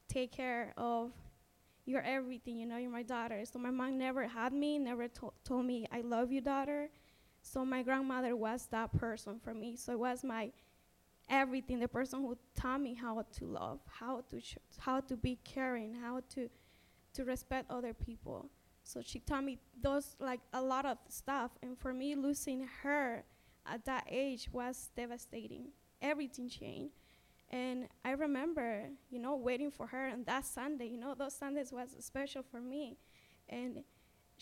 take 0.09 0.31
care 0.33 0.73
of. 0.77 1.13
You're 1.85 2.03
everything, 2.03 2.57
you 2.57 2.67
know. 2.67 2.77
You're 2.77 2.91
my 2.91 3.03
daughter. 3.03 3.43
So 3.45 3.59
my 3.59 3.71
mom 3.71 3.97
never 3.97 4.27
had 4.27 4.53
me, 4.53 4.79
never 4.79 5.07
to- 5.09 5.33
told 5.43 5.65
me, 5.65 5.87
"I 5.91 6.01
love 6.01 6.31
you, 6.31 6.41
daughter." 6.41 6.91
So 7.41 7.65
my 7.65 7.83
grandmother 7.83 8.35
was 8.35 8.67
that 8.71 8.93
person 8.97 9.39
for 9.39 9.53
me. 9.53 9.75
So 9.75 9.93
it 9.93 9.99
was 9.99 10.23
my 10.23 10.51
everything, 11.29 11.79
the 11.79 11.87
person 11.87 12.21
who 12.21 12.37
taught 12.55 12.81
me 12.81 12.93
how 12.93 13.23
to 13.39 13.45
love, 13.45 13.79
how 13.87 14.21
to 14.29 14.39
sh- 14.41 14.57
how 14.79 15.01
to 15.01 15.15
be 15.17 15.37
caring, 15.43 15.95
how 15.95 16.21
to 16.35 16.49
to 17.13 17.25
respect 17.25 17.69
other 17.69 17.93
people. 17.93 18.49
So 18.83 19.01
she 19.01 19.19
taught 19.19 19.43
me 19.43 19.59
those 19.81 20.15
like 20.19 20.41
a 20.53 20.61
lot 20.61 20.85
of 20.85 20.97
stuff, 21.09 21.51
and 21.61 21.77
for 21.77 21.93
me 21.93 22.15
losing 22.15 22.67
her 22.83 23.23
at 23.65 23.85
that 23.85 24.05
age 24.09 24.49
was 24.51 24.89
devastating. 24.95 25.69
Everything 26.01 26.49
changed. 26.49 26.95
And 27.51 27.87
I 28.05 28.11
remember, 28.11 28.89
you 29.09 29.19
know, 29.19 29.35
waiting 29.35 29.71
for 29.71 29.87
her 29.87 30.07
on 30.07 30.23
that 30.25 30.45
Sunday. 30.45 30.87
You 30.87 30.97
know, 30.97 31.13
those 31.15 31.33
Sundays 31.35 31.71
was 31.71 31.89
special 31.99 32.43
for 32.43 32.61
me. 32.61 32.97
And 33.49 33.83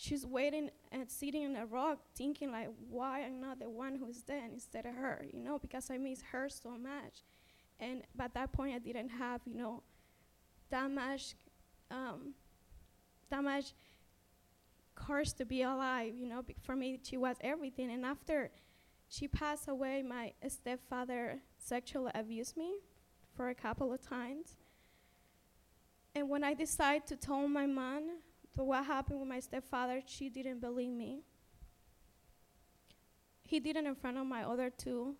she's 0.00 0.24
waiting 0.24 0.70
and 0.92 1.10
sitting 1.10 1.44
on 1.44 1.56
a 1.56 1.66
rock 1.66 1.98
thinking 2.16 2.50
like 2.50 2.70
why 2.88 3.22
i'm 3.22 3.38
not 3.38 3.58
the 3.58 3.68
one 3.68 3.94
who's 3.94 4.22
dead 4.22 4.50
instead 4.50 4.86
of 4.86 4.94
her 4.94 5.22
you 5.30 5.38
know 5.38 5.58
because 5.58 5.90
i 5.90 5.98
miss 5.98 6.22
her 6.32 6.48
so 6.48 6.70
much. 6.70 7.22
And 7.78 8.02
by 8.14 8.28
that 8.34 8.52
point 8.52 8.74
i 8.74 8.78
didn't 8.78 9.10
have 9.10 9.42
you 9.44 9.56
know 9.56 9.82
that 10.70 10.90
much 10.90 11.34
um, 11.90 12.34
that 13.28 13.42
much 13.44 13.72
courage 14.94 15.32
to 15.34 15.44
be 15.44 15.62
alive 15.62 16.14
you 16.14 16.26
know 16.26 16.42
for 16.62 16.74
me 16.74 16.98
she 17.02 17.18
was 17.18 17.36
everything. 17.42 17.90
And 17.90 18.06
after 18.06 18.50
she 19.08 19.28
passed 19.28 19.68
away 19.68 20.02
my 20.02 20.32
stepfather 20.48 21.40
sexually 21.58 22.12
abused 22.14 22.56
me 22.56 22.76
for 23.36 23.50
a 23.50 23.54
couple 23.54 23.92
of 23.92 24.00
times. 24.00 24.56
And 26.14 26.28
when 26.30 26.42
i 26.42 26.54
decided 26.54 27.06
to 27.08 27.16
tell 27.16 27.46
my 27.46 27.66
mom 27.66 28.04
but 28.56 28.66
what 28.66 28.84
happened 28.84 29.20
with 29.20 29.28
my 29.28 29.40
stepfather, 29.40 30.02
she 30.06 30.28
didn't 30.28 30.60
believe 30.60 30.92
me. 30.92 31.22
He 33.42 33.60
did 33.60 33.76
it 33.76 33.84
in 33.84 33.94
front 33.94 34.16
of 34.18 34.26
my 34.26 34.44
other 34.44 34.70
two 34.70 35.16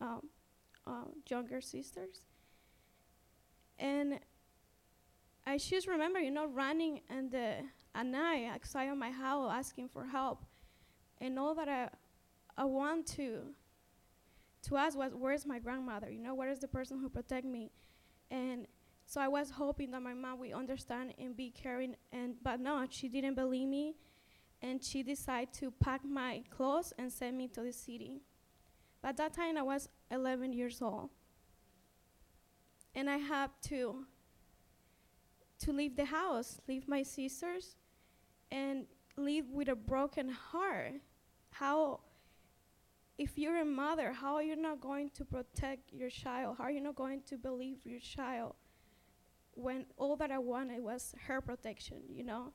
um, 0.00 0.28
uh, 0.86 1.04
younger 1.28 1.60
sisters. 1.60 2.22
And 3.78 4.18
I 5.46 5.56
just 5.58 5.86
remember, 5.86 6.20
you 6.20 6.30
know, 6.30 6.46
running 6.46 7.00
and 7.08 7.30
the 7.30 7.54
at 7.94 8.06
night 8.06 8.50
outside 8.52 8.84
of 8.84 8.98
my 8.98 9.10
house 9.10 9.50
asking 9.52 9.88
for 9.88 10.04
help. 10.04 10.44
And 11.20 11.38
all 11.38 11.54
that 11.54 11.68
I, 11.68 11.88
I 12.56 12.64
want 12.64 13.06
to 13.16 13.54
to 14.64 14.76
ask 14.76 14.98
was, 14.98 15.12
where's 15.14 15.46
my 15.46 15.58
grandmother? 15.58 16.10
You 16.10 16.22
know, 16.22 16.34
where 16.34 16.50
is 16.50 16.58
the 16.58 16.68
person 16.68 16.98
who 16.98 17.08
protect 17.08 17.46
me? 17.46 17.70
And 18.30 18.66
so 19.08 19.22
I 19.22 19.28
was 19.28 19.48
hoping 19.48 19.90
that 19.92 20.02
my 20.02 20.12
mom 20.12 20.38
would 20.40 20.52
understand 20.52 21.14
and 21.18 21.34
be 21.34 21.50
caring, 21.50 21.96
and 22.12 22.34
but 22.42 22.60
no, 22.60 22.84
she 22.90 23.08
didn't 23.08 23.36
believe 23.36 23.66
me, 23.66 23.94
and 24.60 24.84
she 24.84 25.02
decided 25.02 25.54
to 25.54 25.70
pack 25.70 26.04
my 26.04 26.42
clothes 26.50 26.92
and 26.98 27.10
send 27.10 27.38
me 27.38 27.48
to 27.48 27.62
the 27.62 27.72
city. 27.72 28.20
By 29.00 29.12
that 29.12 29.32
time, 29.32 29.56
I 29.56 29.62
was 29.62 29.88
11 30.10 30.52
years 30.52 30.82
old, 30.82 31.08
and 32.94 33.08
I 33.08 33.16
had 33.16 33.50
to 33.68 34.04
to 35.60 35.72
leave 35.72 35.96
the 35.96 36.04
house, 36.04 36.60
leave 36.68 36.86
my 36.86 37.02
sisters, 37.02 37.76
and 38.50 38.84
live 39.16 39.48
with 39.50 39.70
a 39.70 39.74
broken 39.74 40.28
heart. 40.28 41.00
How? 41.48 42.00
If 43.16 43.38
you're 43.38 43.62
a 43.62 43.64
mother, 43.64 44.12
how 44.12 44.34
are 44.34 44.42
you 44.42 44.54
not 44.54 44.82
going 44.82 45.08
to 45.14 45.24
protect 45.24 45.94
your 45.94 46.10
child? 46.10 46.56
How 46.58 46.64
are 46.64 46.70
you 46.70 46.82
not 46.82 46.94
going 46.94 47.22
to 47.28 47.38
believe 47.38 47.78
your 47.86 48.00
child? 48.00 48.54
When 49.58 49.86
all 49.96 50.16
that 50.16 50.30
I 50.30 50.38
wanted 50.38 50.82
was 50.82 51.14
her 51.26 51.40
protection, 51.40 51.98
you 52.08 52.22
know. 52.22 52.52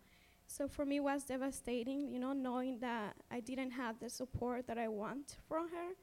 So 0.47 0.67
for 0.67 0.85
me, 0.85 0.97
it 0.97 1.03
was 1.03 1.23
devastating, 1.23 2.07
you 2.07 2.19
know, 2.19 2.31
knowing 2.33 2.79
that 2.79 3.15
I 3.29 3.41
didn't 3.41 3.71
have 3.71 3.99
the 3.99 4.09
support 4.09 4.67
that 4.67 4.77
I 4.77 4.87
want 4.87 5.37
from 5.47 5.69
her. 5.69 5.95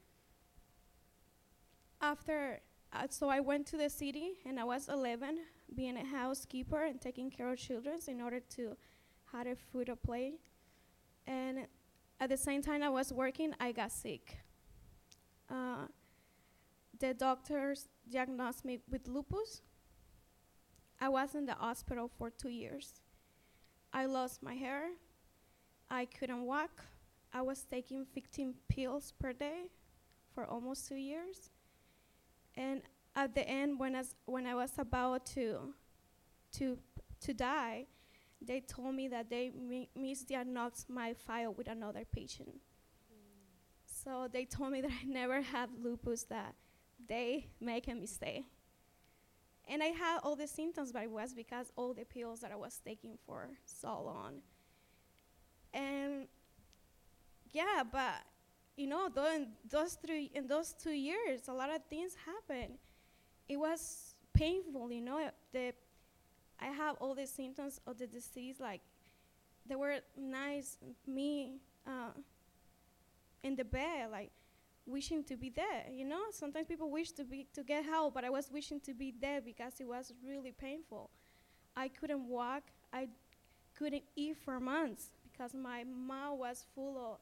After, 2.02 2.60
uh, 2.92 3.06
so 3.08 3.28
I 3.28 3.40
went 3.40 3.66
to 3.68 3.76
the 3.76 3.88
city, 3.88 4.32
and 4.44 4.58
I 4.60 4.64
was 4.64 4.88
11, 4.88 5.38
being 5.74 5.96
a 5.96 6.04
housekeeper 6.04 6.84
and 6.84 7.00
taking 7.00 7.30
care 7.30 7.50
of 7.50 7.58
children 7.58 7.98
in 8.06 8.20
order 8.20 8.40
to 8.56 8.76
have 9.32 9.46
a 9.46 9.54
food 9.54 9.86
to 9.86 9.96
play. 9.96 10.34
And 11.26 11.66
at 12.18 12.28
the 12.28 12.36
same 12.36 12.62
time 12.62 12.82
I 12.82 12.88
was 12.88 13.12
working, 13.12 13.54
I 13.60 13.72
got 13.72 13.92
sick. 13.92 14.38
Uh, 15.48 15.86
the 16.98 17.14
doctors 17.14 17.88
diagnosed 18.10 18.64
me 18.64 18.80
with 18.90 19.08
lupus. 19.08 19.62
I 21.00 21.08
was 21.08 21.34
in 21.34 21.46
the 21.46 21.54
hospital 21.54 22.10
for 22.18 22.30
two 22.30 22.50
years. 22.50 23.00
I 23.92 24.06
lost 24.06 24.42
my 24.42 24.54
hair. 24.54 24.90
I 25.90 26.04
couldn't 26.04 26.44
walk. 26.44 26.84
I 27.32 27.42
was 27.42 27.64
taking 27.64 28.04
15 28.04 28.54
pills 28.68 29.12
per 29.18 29.32
day 29.32 29.70
for 30.34 30.44
almost 30.44 30.88
two 30.88 30.96
years. 30.96 31.50
And 32.56 32.82
at 33.16 33.34
the 33.34 33.48
end, 33.48 33.78
when, 33.78 33.94
as, 33.94 34.14
when 34.26 34.46
I 34.46 34.54
was 34.54 34.72
about 34.78 35.26
to, 35.26 35.72
to, 36.52 36.78
to 37.20 37.34
die, 37.34 37.86
they 38.42 38.60
told 38.60 38.94
me 38.94 39.08
that 39.08 39.30
they 39.30 39.50
mi- 39.50 39.88
misdiagnosed 39.98 40.88
my 40.88 41.14
file 41.14 41.52
with 41.52 41.68
another 41.68 42.04
patient. 42.12 42.60
So 43.84 44.28
they 44.32 44.44
told 44.44 44.72
me 44.72 44.80
that 44.80 44.90
I 44.90 45.06
never 45.06 45.42
had 45.42 45.70
lupus, 45.82 46.24
that 46.24 46.54
they 47.08 47.48
make 47.60 47.88
a 47.88 48.06
stay. 48.06 48.46
And 49.70 49.84
I 49.84 49.86
had 49.86 50.18
all 50.24 50.34
the 50.34 50.48
symptoms, 50.48 50.90
but 50.90 51.04
it 51.04 51.10
was 51.10 51.32
because 51.32 51.72
all 51.76 51.94
the 51.94 52.04
pills 52.04 52.40
that 52.40 52.50
I 52.50 52.56
was 52.56 52.80
taking 52.84 53.16
for 53.24 53.50
so 53.64 54.02
long. 54.02 54.42
And 55.72 56.26
yeah, 57.52 57.84
but 57.90 58.24
you 58.76 58.88
know, 58.88 59.08
though 59.14 59.32
in 59.32 59.46
those 59.70 59.94
three 60.04 60.28
in 60.34 60.48
those 60.48 60.72
two 60.72 60.90
years, 60.90 61.46
a 61.46 61.52
lot 61.52 61.70
of 61.70 61.82
things 61.88 62.16
happened. 62.26 62.78
It 63.48 63.58
was 63.58 64.16
painful, 64.34 64.90
you 64.90 65.02
know. 65.02 65.30
The 65.52 65.72
I 66.60 66.66
have 66.66 66.96
all 67.00 67.14
the 67.14 67.26
symptoms 67.26 67.80
of 67.86 67.96
the 67.96 68.08
disease, 68.08 68.56
like 68.58 68.80
they 69.64 69.76
were 69.76 69.98
nice 70.16 70.78
me 71.06 71.60
uh, 71.86 72.10
in 73.44 73.54
the 73.54 73.64
bed, 73.64 74.10
like 74.10 74.32
wishing 74.90 75.24
to 75.24 75.36
be 75.36 75.50
there. 75.50 75.84
You 75.90 76.04
know, 76.04 76.22
sometimes 76.30 76.66
people 76.66 76.90
wish 76.90 77.12
to 77.12 77.24
be 77.24 77.46
to 77.54 77.62
get 77.62 77.84
help, 77.84 78.14
but 78.14 78.24
I 78.24 78.30
was 78.30 78.50
wishing 78.50 78.80
to 78.80 78.94
be 78.94 79.14
there 79.20 79.40
because 79.40 79.74
it 79.80 79.86
was 79.86 80.12
really 80.26 80.52
painful. 80.52 81.10
I 81.76 81.88
couldn't 81.88 82.26
walk. 82.28 82.64
I 82.92 83.08
couldn't 83.74 84.02
eat 84.16 84.36
for 84.44 84.60
months 84.60 85.10
because 85.22 85.54
my 85.54 85.84
mouth 85.84 86.38
was 86.38 86.64
full 86.74 86.98
of 86.98 87.18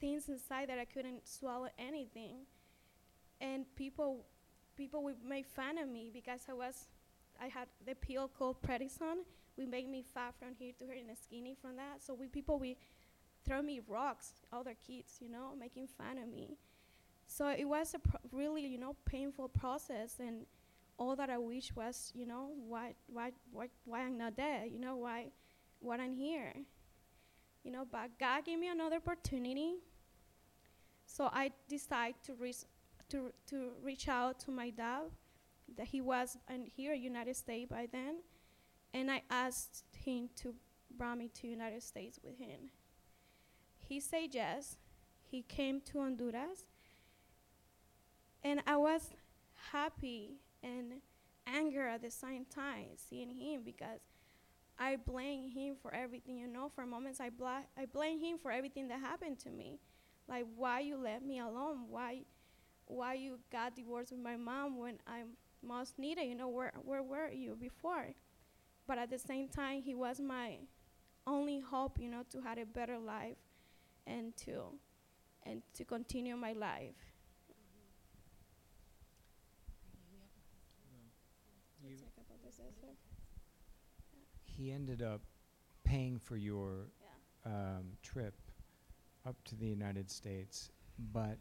things 0.00 0.28
inside 0.28 0.68
that 0.68 0.78
I 0.78 0.84
couldn't 0.84 1.26
swallow 1.26 1.68
anything. 1.78 2.46
And 3.40 3.64
people, 3.76 4.26
people 4.76 5.02
would 5.04 5.24
make 5.24 5.46
fun 5.46 5.78
of 5.78 5.88
me 5.88 6.10
because 6.12 6.42
I 6.48 6.52
was, 6.52 6.86
I 7.40 7.46
had 7.46 7.68
the 7.86 7.94
pill 7.94 8.28
called 8.28 8.62
Prednisone. 8.62 9.24
We 9.56 9.66
make 9.66 9.88
me 9.88 10.04
fat 10.14 10.34
from 10.38 10.54
here 10.56 10.72
to 10.78 10.86
here 10.86 11.02
and 11.06 11.16
skinny 11.18 11.56
from 11.60 11.76
that. 11.76 12.02
So 12.02 12.14
we 12.14 12.26
people 12.28 12.58
we 12.58 12.76
throw 13.44 13.62
me 13.62 13.80
rocks, 13.88 14.32
other 14.52 14.74
kids, 14.86 15.16
you 15.20 15.30
know, 15.30 15.54
making 15.58 15.88
fun 15.88 16.18
of 16.18 16.28
me. 16.28 16.56
So 17.30 17.48
it 17.50 17.66
was 17.66 17.94
a 17.94 18.00
really, 18.32 18.66
you 18.66 18.78
know, 18.78 18.96
painful 19.04 19.48
process, 19.50 20.16
and 20.18 20.46
all 20.98 21.14
that 21.14 21.28
I 21.28 21.36
wish 21.36 21.72
was, 21.76 22.10
you 22.14 22.26
know, 22.26 22.52
why, 22.66 22.94
why, 23.06 23.32
why, 23.52 23.68
why 23.84 24.00
I'm 24.00 24.16
not 24.16 24.34
there, 24.34 24.64
you 24.64 24.80
know, 24.80 24.96
why, 24.96 25.26
why 25.78 25.98
I'm 25.98 26.14
here, 26.14 26.54
you 27.62 27.70
know. 27.70 27.86
But 27.90 28.18
God 28.18 28.46
gave 28.46 28.58
me 28.58 28.68
another 28.68 28.96
opportunity, 28.96 29.74
so 31.04 31.28
I 31.30 31.52
decided 31.68 32.16
to 32.24 32.34
reach, 32.34 32.64
to 33.10 33.30
to 33.48 33.72
reach 33.84 34.08
out 34.08 34.40
to 34.40 34.50
my 34.50 34.70
dad, 34.70 35.10
that 35.76 35.86
he 35.88 36.00
was 36.00 36.38
in 36.48 36.64
here, 36.64 36.94
United 36.94 37.36
States 37.36 37.70
by 37.70 37.88
then, 37.92 38.16
and 38.94 39.10
I 39.10 39.22
asked 39.30 39.84
him 39.92 40.30
to 40.36 40.54
bring 40.96 41.18
me 41.18 41.28
to 41.34 41.46
United 41.46 41.82
States 41.82 42.18
with 42.24 42.38
him. 42.38 42.70
He 43.76 44.00
said 44.00 44.30
yes. 44.32 44.78
He 45.30 45.42
came 45.42 45.82
to 45.82 45.98
Honduras 45.98 46.64
and 48.44 48.62
I 48.66 48.76
was 48.76 49.10
happy 49.72 50.36
and 50.62 50.94
anger 51.46 51.86
at 51.86 52.02
the 52.02 52.10
same 52.10 52.44
time 52.44 52.86
seeing 52.96 53.30
him 53.30 53.62
because 53.64 54.00
I 54.78 54.96
blame 54.96 55.50
him 55.50 55.76
for 55.80 55.94
everything. 55.94 56.38
You 56.38 56.48
know, 56.48 56.70
for 56.74 56.86
moments 56.86 57.20
I 57.20 57.30
bla- 57.30 57.66
I 57.78 57.86
blame 57.86 58.20
him 58.20 58.38
for 58.38 58.50
everything 58.52 58.88
that 58.88 59.00
happened 59.00 59.38
to 59.40 59.50
me. 59.50 59.80
Like 60.28 60.46
why 60.56 60.80
you 60.80 60.96
left 60.96 61.24
me 61.24 61.40
alone? 61.40 61.86
Why 61.90 62.22
why 62.86 63.14
you 63.14 63.38
got 63.52 63.76
divorced 63.76 64.12
with 64.12 64.20
my 64.20 64.36
mom 64.36 64.78
when 64.78 64.98
I 65.06 65.22
most 65.62 65.98
needed? 65.98 66.24
You 66.26 66.34
know, 66.36 66.48
where 66.48 66.72
where 66.84 67.02
were 67.02 67.30
you 67.30 67.56
before? 67.60 68.14
But 68.86 68.98
at 68.98 69.10
the 69.10 69.18
same 69.18 69.48
time, 69.48 69.82
he 69.82 69.94
was 69.94 70.20
my 70.20 70.58
only 71.26 71.60
hope. 71.60 71.98
You 72.00 72.10
know, 72.10 72.24
to 72.30 72.40
have 72.42 72.58
a 72.58 72.66
better 72.66 72.98
life 72.98 73.38
and 74.06 74.36
to 74.38 74.62
and 75.44 75.62
to 75.74 75.84
continue 75.84 76.36
my 76.36 76.52
life. 76.52 76.96
You, 81.82 81.90
Let's 81.90 82.02
talk 82.02 82.12
about 82.26 82.42
this 82.44 82.58
also. 82.60 82.94
He 84.58 84.72
ended 84.72 85.02
up 85.02 85.20
paying 85.84 86.18
for 86.18 86.36
your 86.36 86.88
um, 87.46 87.84
trip 88.02 88.34
up 89.26 89.36
to 89.44 89.54
the 89.56 89.66
United 89.66 90.10
States, 90.10 90.70
but 91.12 91.38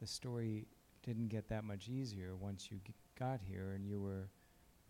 the 0.00 0.06
story 0.06 0.66
didn't 1.02 1.28
get 1.28 1.48
that 1.48 1.64
much 1.64 1.88
easier 1.88 2.36
once 2.36 2.68
you 2.70 2.78
g- 2.86 2.94
got 3.18 3.40
here 3.42 3.72
and 3.72 3.84
you 3.84 4.00
were 4.00 4.28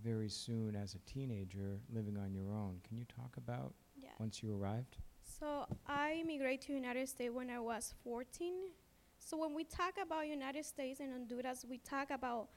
very 0.03 0.29
soon 0.29 0.77
as 0.77 0.95
a 0.95 0.99
teenager 1.11 1.81
living 1.93 2.17
on 2.17 2.33
your 2.33 2.53
own. 2.53 2.81
Can 2.87 2.97
you 2.99 3.05
talk 3.05 3.37
about 3.37 3.73
Yeah. 3.97 4.11
once 4.19 4.43
you 4.43 4.55
arrived? 4.55 4.99
So 5.23 5.67
I 5.87 6.15
immigrated 6.21 6.61
to 6.63 6.69
the 6.69 6.75
United 6.75 7.09
States 7.09 7.33
when 7.35 7.51
I 7.51 7.59
was 7.61 7.95
14. 8.05 8.71
So 9.19 9.37
when 9.37 9.55
we 9.55 9.65
talk 9.65 9.95
about 10.03 10.27
United 10.29 10.65
States 10.65 11.01
and 11.01 11.13
Honduras, 11.13 11.65
we 11.69 11.79
talk 11.79 12.11
about 12.11 12.49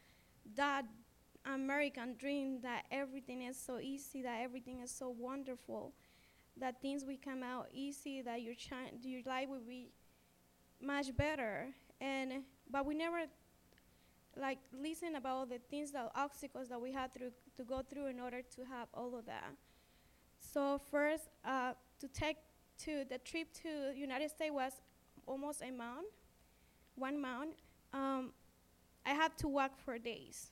that 0.55 0.85
American 1.45 2.15
dream 2.17 2.61
that 2.61 2.85
everything 2.91 3.43
is 3.43 3.57
so 3.57 3.79
easy, 3.79 4.21
that 4.21 4.41
everything 4.41 4.79
is 4.81 4.91
so 4.91 5.09
wonderful, 5.09 5.93
that 6.57 6.81
things 6.81 7.03
will 7.05 7.17
come 7.23 7.43
out 7.43 7.67
easy, 7.73 8.21
that 8.21 8.41
your 8.41 8.55
your 9.01 9.21
life 9.25 9.49
will 9.49 9.65
be 9.67 9.89
much 10.81 11.15
better. 11.15 11.67
And 11.99 12.43
but 12.69 12.85
we 12.85 12.95
never 12.95 13.25
like 14.37 14.59
listen 14.71 15.15
about 15.15 15.49
the 15.49 15.59
things, 15.69 15.91
the 15.91 16.09
obstacles 16.15 16.69
that 16.69 16.79
we 16.79 16.91
had 16.91 17.13
through 17.13 17.31
to 17.57 17.63
go 17.63 17.81
through 17.81 18.07
in 18.07 18.19
order 18.19 18.41
to 18.55 18.63
have 18.65 18.87
all 18.93 19.17
of 19.17 19.25
that. 19.25 19.51
So 20.39 20.79
first, 20.89 21.29
uh, 21.45 21.73
to 21.99 22.07
take 22.07 22.37
to 22.79 23.05
the 23.07 23.17
trip 23.19 23.53
to 23.61 23.93
United 23.95 24.29
States 24.29 24.51
was 24.51 24.73
almost 25.27 25.61
a 25.61 25.71
month, 25.71 26.07
one 26.95 27.19
month. 27.19 27.55
Um, 27.93 28.31
I 29.05 29.11
had 29.11 29.37
to 29.39 29.47
walk 29.47 29.77
for 29.83 29.97
days. 29.97 30.51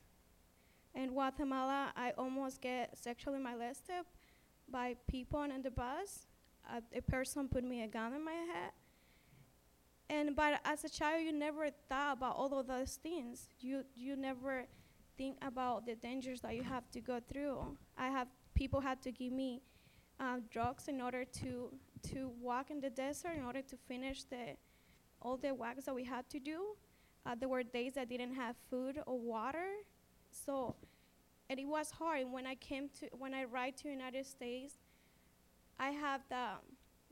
In 0.96 1.10
Guatemala, 1.10 1.92
I 1.96 2.12
almost 2.18 2.62
get 2.62 2.98
sexually 2.98 3.40
molested 3.40 4.06
by 4.68 4.96
people 5.08 5.40
on 5.40 5.62
the 5.62 5.72
bus. 5.72 6.28
A 6.96 7.02
person 7.02 7.48
put 7.48 7.64
me 7.64 7.84
a 7.84 7.88
gun 7.88 8.14
in 8.14 8.24
my 8.24 8.32
head. 8.32 8.72
And 10.10 10.36
but 10.36 10.60
as 10.66 10.84
a 10.84 10.90
child, 10.90 11.24
you 11.24 11.32
never 11.32 11.70
thought 11.88 12.18
about 12.18 12.36
all 12.36 12.60
of 12.60 12.68
those 12.68 13.00
things. 13.02 13.48
You 13.60 13.84
you 13.96 14.16
never 14.16 14.66
think 15.18 15.38
about 15.42 15.86
the 15.86 15.96
dangers 15.96 16.42
that 16.42 16.56
you 16.56 16.64
have 16.64 16.90
to 16.92 17.02
go 17.02 17.20
through. 17.20 17.78
I 17.98 18.08
have 18.10 18.28
people 18.56 18.82
had 18.82 19.02
to 19.04 19.12
give 19.12 19.32
me 19.32 19.62
uh, 20.20 20.38
drugs 20.52 20.88
in 20.88 21.02
order 21.02 21.24
to 21.26 21.70
to 22.12 22.32
walk 22.42 22.72
in 22.72 22.80
the 22.80 22.90
desert 22.90 23.34
in 23.38 23.44
order 23.44 23.62
to 23.62 23.76
finish 23.88 24.24
the 24.24 24.58
all 25.22 25.38
the 25.38 25.54
walks 25.54 25.86
that 25.86 25.96
we 25.96 26.04
had 26.04 26.28
to 26.30 26.40
do. 26.40 26.76
Uh, 27.26 27.36
there 27.36 27.50
were 27.50 27.64
days 27.64 27.98
I 27.98 28.06
didn't 28.06 28.34
have 28.34 28.56
food 28.70 29.00
or 29.06 29.20
water, 29.20 29.70
so 30.32 30.76
and 31.50 31.60
it 31.60 31.68
was 31.68 31.92
hard. 31.92 32.32
When 32.32 32.46
I 32.46 32.56
came 32.56 32.90
to 33.00 33.08
when 33.18 33.34
I 33.34 33.44
arrived 33.44 33.78
to 33.80 33.90
United 33.90 34.26
States, 34.26 34.76
I 35.80 35.90
have 35.90 36.22
the 36.30 36.60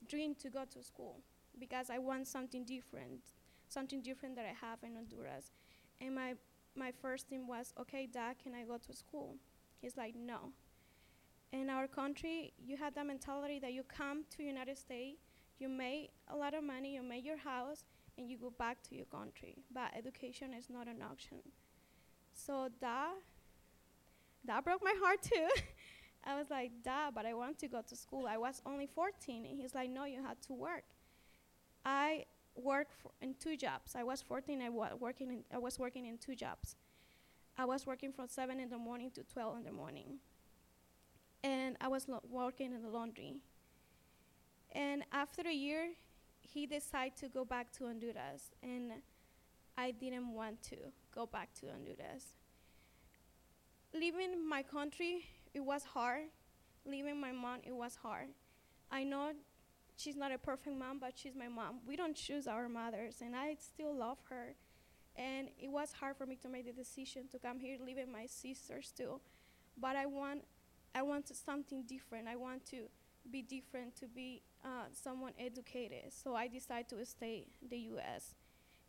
dream 0.08 0.36
to 0.36 0.50
go 0.50 0.64
to 0.66 0.84
school 0.84 1.20
because 1.60 1.90
I 1.90 1.98
want 1.98 2.28
something 2.28 2.64
different, 2.64 3.22
something 3.68 4.02
different 4.02 4.36
that 4.36 4.46
I 4.46 4.56
have 4.66 4.80
in 4.84 4.96
Honduras. 4.96 5.52
And 6.00 6.16
my 6.16 6.36
my 6.76 6.92
first 6.92 7.28
thing 7.28 7.48
was, 7.48 7.74
okay, 7.80 8.06
Dad, 8.06 8.38
can 8.44 8.54
I 8.54 8.64
go 8.64 8.78
to 8.78 8.94
school? 8.94 9.36
He's 9.82 9.98
like, 9.98 10.16
no 10.16 10.54
in 11.52 11.70
our 11.70 11.88
country, 11.88 12.54
you 12.64 12.78
have 12.78 12.94
that 12.96 13.06
mentality 13.06 13.60
that 13.60 13.74
you 13.74 13.84
come 13.84 14.24
to 14.36 14.44
United 14.44 14.78
States, 14.78 15.22
you 15.60 15.70
make 15.70 16.12
a 16.28 16.36
lot 16.36 16.54
of 16.54 16.64
money, 16.64 16.96
you 16.96 17.04
make 17.04 17.26
your 17.26 17.38
house, 17.38 17.84
and 18.18 18.30
you 18.30 18.38
go 18.38 18.52
back 18.58 18.82
to 18.84 18.96
your 18.96 19.06
country. 19.06 19.56
But 19.74 19.92
education 19.96 20.54
is 20.54 20.70
not 20.70 20.88
an 20.88 21.02
option. 21.02 21.38
So 22.38 22.70
that 22.80 23.16
that 24.46 24.64
broke 24.64 24.84
my 24.84 24.96
heart 25.04 25.22
too. 25.22 25.48
I 26.24 26.38
was 26.38 26.50
like, 26.50 26.72
Dad, 26.84 27.14
but 27.16 27.26
I 27.26 27.34
want 27.34 27.58
to 27.60 27.68
go 27.68 27.82
to 27.82 27.96
school. 27.96 28.28
I 28.28 28.38
was 28.38 28.62
only 28.66 28.88
14, 28.88 29.46
and 29.46 29.60
he's 29.60 29.74
like, 29.76 29.90
No, 29.90 30.06
you 30.06 30.22
had 30.24 30.42
to 30.44 30.54
work. 30.54 30.84
I 31.86 32.26
worked 32.56 32.94
in 33.22 33.36
two 33.40 33.58
jobs. 33.58 33.96
I 33.96 34.04
was 34.04 34.22
14. 34.22 34.62
I 34.62 34.70
wa- 34.70 34.96
working. 35.00 35.32
In, 35.32 35.44
I 35.54 35.58
was 35.60 35.80
working 35.80 36.06
in 36.06 36.18
two 36.18 36.36
jobs. 36.36 36.76
I 37.58 37.66
was 37.66 37.86
working 37.88 38.12
from 38.14 38.28
seven 38.30 38.60
in 38.60 38.70
the 38.70 38.78
morning 38.78 39.12
to 39.12 39.24
12 39.24 39.58
in 39.60 39.64
the 39.66 39.72
morning 39.74 40.20
and 41.44 41.78
I 41.82 41.88
was 41.88 42.08
lo- 42.08 42.22
working 42.30 42.74
in 42.74 42.82
the 42.82 42.90
laundry. 42.90 43.38
And 44.72 45.04
after 45.12 45.42
a 45.48 45.54
year, 45.54 45.90
he 46.42 46.66
decided 46.66 47.16
to 47.18 47.30
go 47.30 47.46
back 47.46 47.72
to 47.74 47.86
Honduras, 47.86 48.52
and 48.62 48.92
I 49.78 49.92
didn't 49.92 50.34
want 50.34 50.62
to 50.64 50.78
go 51.18 51.26
back 51.26 51.50
to 51.60 51.66
Honduras. 51.68 52.36
Leaving 53.92 54.48
my 54.48 54.62
country, 54.62 55.26
it 55.52 55.62
was 55.62 55.84
hard. 55.84 56.26
Leaving 56.86 57.20
my 57.20 57.32
mom, 57.32 57.60
it 57.64 57.76
was 57.76 57.96
hard. 57.96 58.28
I 58.92 59.04
know 59.04 59.32
she's 59.98 60.16
not 60.16 60.32
a 60.32 60.38
perfect 60.38 60.78
mom, 60.78 61.00
but 61.00 61.14
she's 61.16 61.36
my 61.36 61.48
mom. 61.48 61.80
We 61.88 61.96
don't 61.96 62.16
choose 62.16 62.46
our 62.48 62.70
mothers, 62.70 63.16
and 63.22 63.36
I 63.36 63.56
still 63.60 63.96
love 63.96 64.20
her. 64.30 64.54
And 65.16 65.48
it 65.60 65.72
was 65.72 65.92
hard 65.92 66.16
for 66.18 66.28
me 66.28 66.36
to 66.44 66.50
make 66.50 66.66
the 66.68 66.72
decision 66.72 67.28
to 67.32 67.40
come 67.40 67.60
here, 67.60 67.78
leaving 67.84 68.12
my 68.12 68.28
sisters 68.28 68.94
too. 68.96 69.20
But 69.76 69.96
I 69.96 70.06
want 70.06 70.42
I 70.94 71.02
want 71.02 71.36
something 71.36 71.84
different. 71.84 72.28
I 72.28 72.36
want 72.36 72.66
to 72.68 72.90
be 73.32 73.42
different, 73.42 73.96
to 73.98 74.08
be 74.08 74.44
uh, 74.64 74.88
someone 74.94 75.34
educated. 75.40 76.14
So 76.14 76.36
I 76.36 76.48
decided 76.48 76.90
to 76.90 77.06
stay 77.06 77.48
in 77.62 77.70
the 77.70 77.80
U.S. 77.94 78.36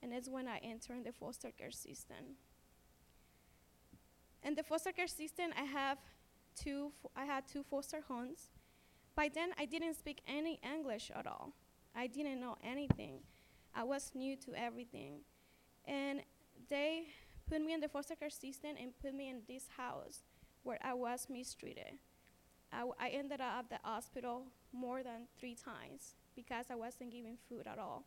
And 0.03 0.13
that's 0.13 0.29
when 0.29 0.47
I 0.47 0.59
entered 0.59 1.05
the 1.05 1.13
foster 1.13 1.51
care 1.51 1.71
system. 1.71 2.37
in 4.45 4.55
the 4.55 4.63
foster 4.63 4.93
care 4.93 5.09
system, 5.09 5.51
I 5.59 5.65
have 5.65 5.99
two. 6.55 6.93
I 7.17 7.25
had 7.25 7.49
two 7.49 7.63
foster 7.63 8.01
homes. 8.07 8.51
By 9.15 9.29
then, 9.29 9.51
I 9.59 9.65
didn't 9.65 9.95
speak 9.95 10.21
any 10.27 10.61
English 10.63 11.11
at 11.15 11.27
all. 11.27 11.53
I 11.95 12.07
didn't 12.07 12.41
know 12.41 12.57
anything. 12.63 13.21
I 13.75 13.83
was 13.83 14.13
new 14.15 14.37
to 14.37 14.55
everything, 14.55 15.21
and 15.85 16.23
they 16.69 17.09
put 17.49 17.61
me 17.61 17.73
in 17.75 17.81
the 17.81 17.89
foster 17.89 18.15
care 18.15 18.31
system 18.31 18.77
and 18.81 18.93
put 19.03 19.15
me 19.15 19.29
in 19.29 19.43
this 19.49 19.67
house 19.77 20.23
where 20.63 20.79
I 20.83 20.95
was 20.95 21.27
mistreated. 21.29 21.99
I 22.73 23.09
ended 23.09 23.41
up 23.41 23.65
at 23.65 23.71
the 23.71 23.79
hospital 23.83 24.45
more 24.73 25.03
than 25.03 25.27
three 25.39 25.55
times 25.55 26.15
because 26.37 26.67
I 26.71 26.77
wasn't 26.77 27.11
given 27.11 27.39
food 27.49 27.67
at 27.67 27.79
all. 27.79 28.05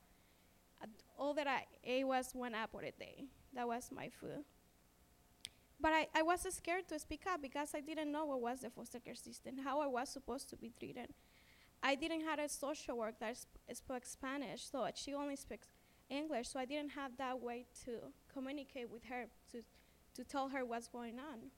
All 1.18 1.34
that 1.36 1.48
I 1.48 1.66
ate 1.84 2.08
was 2.08 2.32
one 2.34 2.56
apple 2.56 2.80
a 2.80 2.92
day. 2.92 3.26
That 3.54 3.68
was 3.68 3.90
my 3.92 4.10
food. 4.10 4.44
But 5.80 5.94
I, 5.94 6.08
I 6.16 6.22
was 6.22 6.42
scared 6.54 6.88
to 6.90 7.00
speak 7.00 7.22
up 7.28 7.42
because 7.42 7.74
I 7.74 7.82
didn't 7.82 8.12
know 8.12 8.26
what 8.26 8.42
was 8.42 8.62
the 8.62 8.70
foster 8.70 9.00
care 9.00 9.16
system, 9.16 9.58
how 9.64 9.82
I 9.82 9.88
was 9.88 10.10
supposed 10.10 10.50
to 10.52 10.56
be 10.56 10.72
treated. 10.78 11.08
I 11.82 11.96
didn't 11.96 12.22
have 12.22 12.38
a 12.38 12.48
social 12.48 12.98
work 12.98 13.20
that 13.20 13.38
sp- 13.42 13.58
spoke 13.74 14.06
Spanish, 14.06 14.70
so 14.70 14.88
she 14.94 15.16
only 15.16 15.36
speaks 15.36 15.68
English, 16.10 16.50
so 16.50 16.60
I 16.60 16.66
didn't 16.66 16.92
have 16.92 17.18
that 17.18 17.42
way 17.42 17.66
to 17.86 17.94
communicate 18.32 18.92
with 18.92 19.06
her, 19.06 19.26
to, 19.52 19.64
to 20.14 20.24
tell 20.24 20.50
her 20.50 20.64
what's 20.64 20.88
going 20.88 21.18
on. 21.20 21.50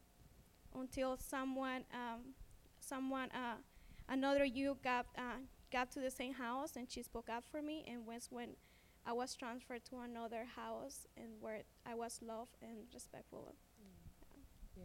Until 0.73 1.17
someone, 1.17 1.83
um, 1.93 2.21
someone, 2.79 3.29
uh, 3.31 3.57
another 4.07 4.45
youth 4.45 4.81
got, 4.81 5.07
uh, 5.17 5.39
got 5.71 5.91
to 5.91 5.99
the 5.99 6.11
same 6.11 6.33
house 6.33 6.77
and 6.77 6.89
she 6.89 7.03
spoke 7.03 7.29
up 7.29 7.43
for 7.51 7.61
me, 7.61 7.83
and 7.87 8.05
was 8.05 8.27
when 8.29 8.51
I 9.05 9.13
was 9.13 9.35
transferred 9.35 9.83
to 9.85 9.99
another 9.99 10.45
house 10.55 11.07
and 11.17 11.27
where 11.41 11.63
I 11.85 11.95
was 11.95 12.19
loved 12.21 12.55
and 12.61 12.87
respectful. 12.93 13.47
of. 13.49 13.55
Yeah. 14.77 14.83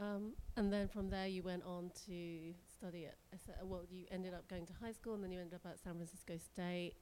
Um, 0.00 0.32
and 0.56 0.72
then 0.72 0.88
from 0.88 1.10
there, 1.10 1.26
you 1.26 1.42
went 1.42 1.64
on 1.64 1.90
to 2.06 2.54
study 2.66 3.06
at. 3.06 3.16
Uh, 3.32 3.66
well, 3.66 3.82
you 3.90 4.04
ended 4.10 4.34
up 4.34 4.48
going 4.48 4.66
to 4.66 4.72
high 4.80 4.92
school, 4.92 5.14
and 5.14 5.22
then 5.22 5.30
you 5.30 5.40
ended 5.40 5.54
up 5.54 5.70
at 5.70 5.78
San 5.78 5.94
Francisco 5.94 6.38
State. 6.38 6.94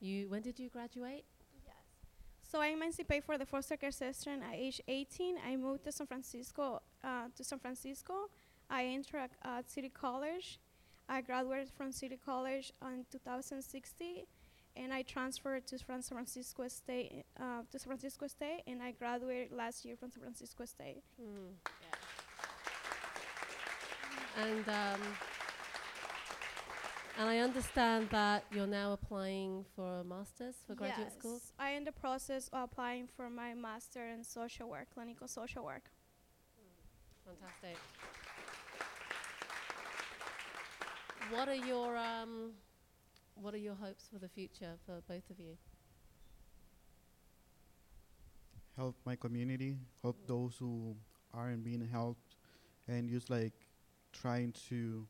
You 0.00 0.28
when 0.28 0.42
did 0.42 0.58
you 0.58 0.70
graduate? 0.70 1.24
Yes. 1.64 1.74
So 2.42 2.60
I 2.60 2.68
emancipated 2.68 3.24
for 3.24 3.36
the 3.36 3.44
foster 3.44 3.76
care 3.76 3.90
system 3.90 4.42
at 4.42 4.54
age 4.54 4.80
18. 4.88 5.36
I 5.46 5.56
moved 5.56 5.84
to 5.84 5.92
San 5.92 6.06
Francisco. 6.06 6.80
Uh, 7.04 7.28
to 7.36 7.44
San 7.44 7.58
Francisco, 7.58 8.14
I 8.70 8.84
entered 8.84 9.30
at 9.42 9.70
City 9.70 9.90
College. 9.90 10.58
I 11.08 11.20
graduated 11.22 11.70
from 11.76 11.92
City 11.92 12.18
College 12.24 12.72
in 12.82 13.04
2016, 13.10 14.24
and 14.76 14.92
I 14.92 15.02
transferred 15.02 15.66
to 15.68 15.78
San 15.78 16.02
Francisco 16.02 16.68
State. 16.68 17.24
Uh, 17.38 17.62
to 17.70 17.78
San 17.78 17.86
Francisco 17.86 18.26
State, 18.26 18.62
and 18.66 18.82
I 18.82 18.92
graduated 18.92 19.52
last 19.52 19.84
year 19.84 19.96
from 19.96 20.10
San 20.10 20.22
Francisco 20.22 20.64
State. 20.64 21.02
Mm. 21.20 21.54
And 24.38 24.68
um, 24.68 25.00
and 27.18 27.28
I 27.28 27.38
understand 27.38 28.08
that 28.10 28.44
you're 28.50 28.66
now 28.66 28.92
applying 28.92 29.64
for 29.76 30.00
a 30.00 30.04
master's 30.04 30.54
for 30.66 30.74
graduate 30.74 31.12
school. 31.12 31.34
Yes, 31.34 31.52
I 31.58 31.70
am 31.70 31.78
in 31.78 31.84
the 31.84 31.92
process 31.92 32.48
of 32.48 32.62
applying 32.62 33.08
for 33.08 33.28
my 33.28 33.52
master 33.52 34.06
in 34.08 34.24
social 34.24 34.70
work, 34.70 34.86
clinical 34.94 35.28
social 35.28 35.64
work. 35.64 35.90
Fantastic. 37.26 37.76
What 41.30 41.48
are 41.48 41.54
your 41.54 41.96
um, 41.96 42.52
what 43.40 43.54
are 43.54 43.58
your 43.58 43.74
hopes 43.74 44.08
for 44.12 44.18
the 44.18 44.28
future 44.28 44.74
for 44.86 45.02
both 45.08 45.28
of 45.30 45.38
you? 45.38 45.56
help 48.80 48.96
my 49.04 49.16
community, 49.16 49.76
help 50.02 50.16
mm. 50.16 50.26
those 50.26 50.56
who 50.58 50.96
aren't 51.34 51.62
being 51.62 51.86
helped, 51.86 52.36
and 52.88 53.10
just 53.10 53.28
like 53.28 53.52
trying 54.12 54.52
to 54.68 55.06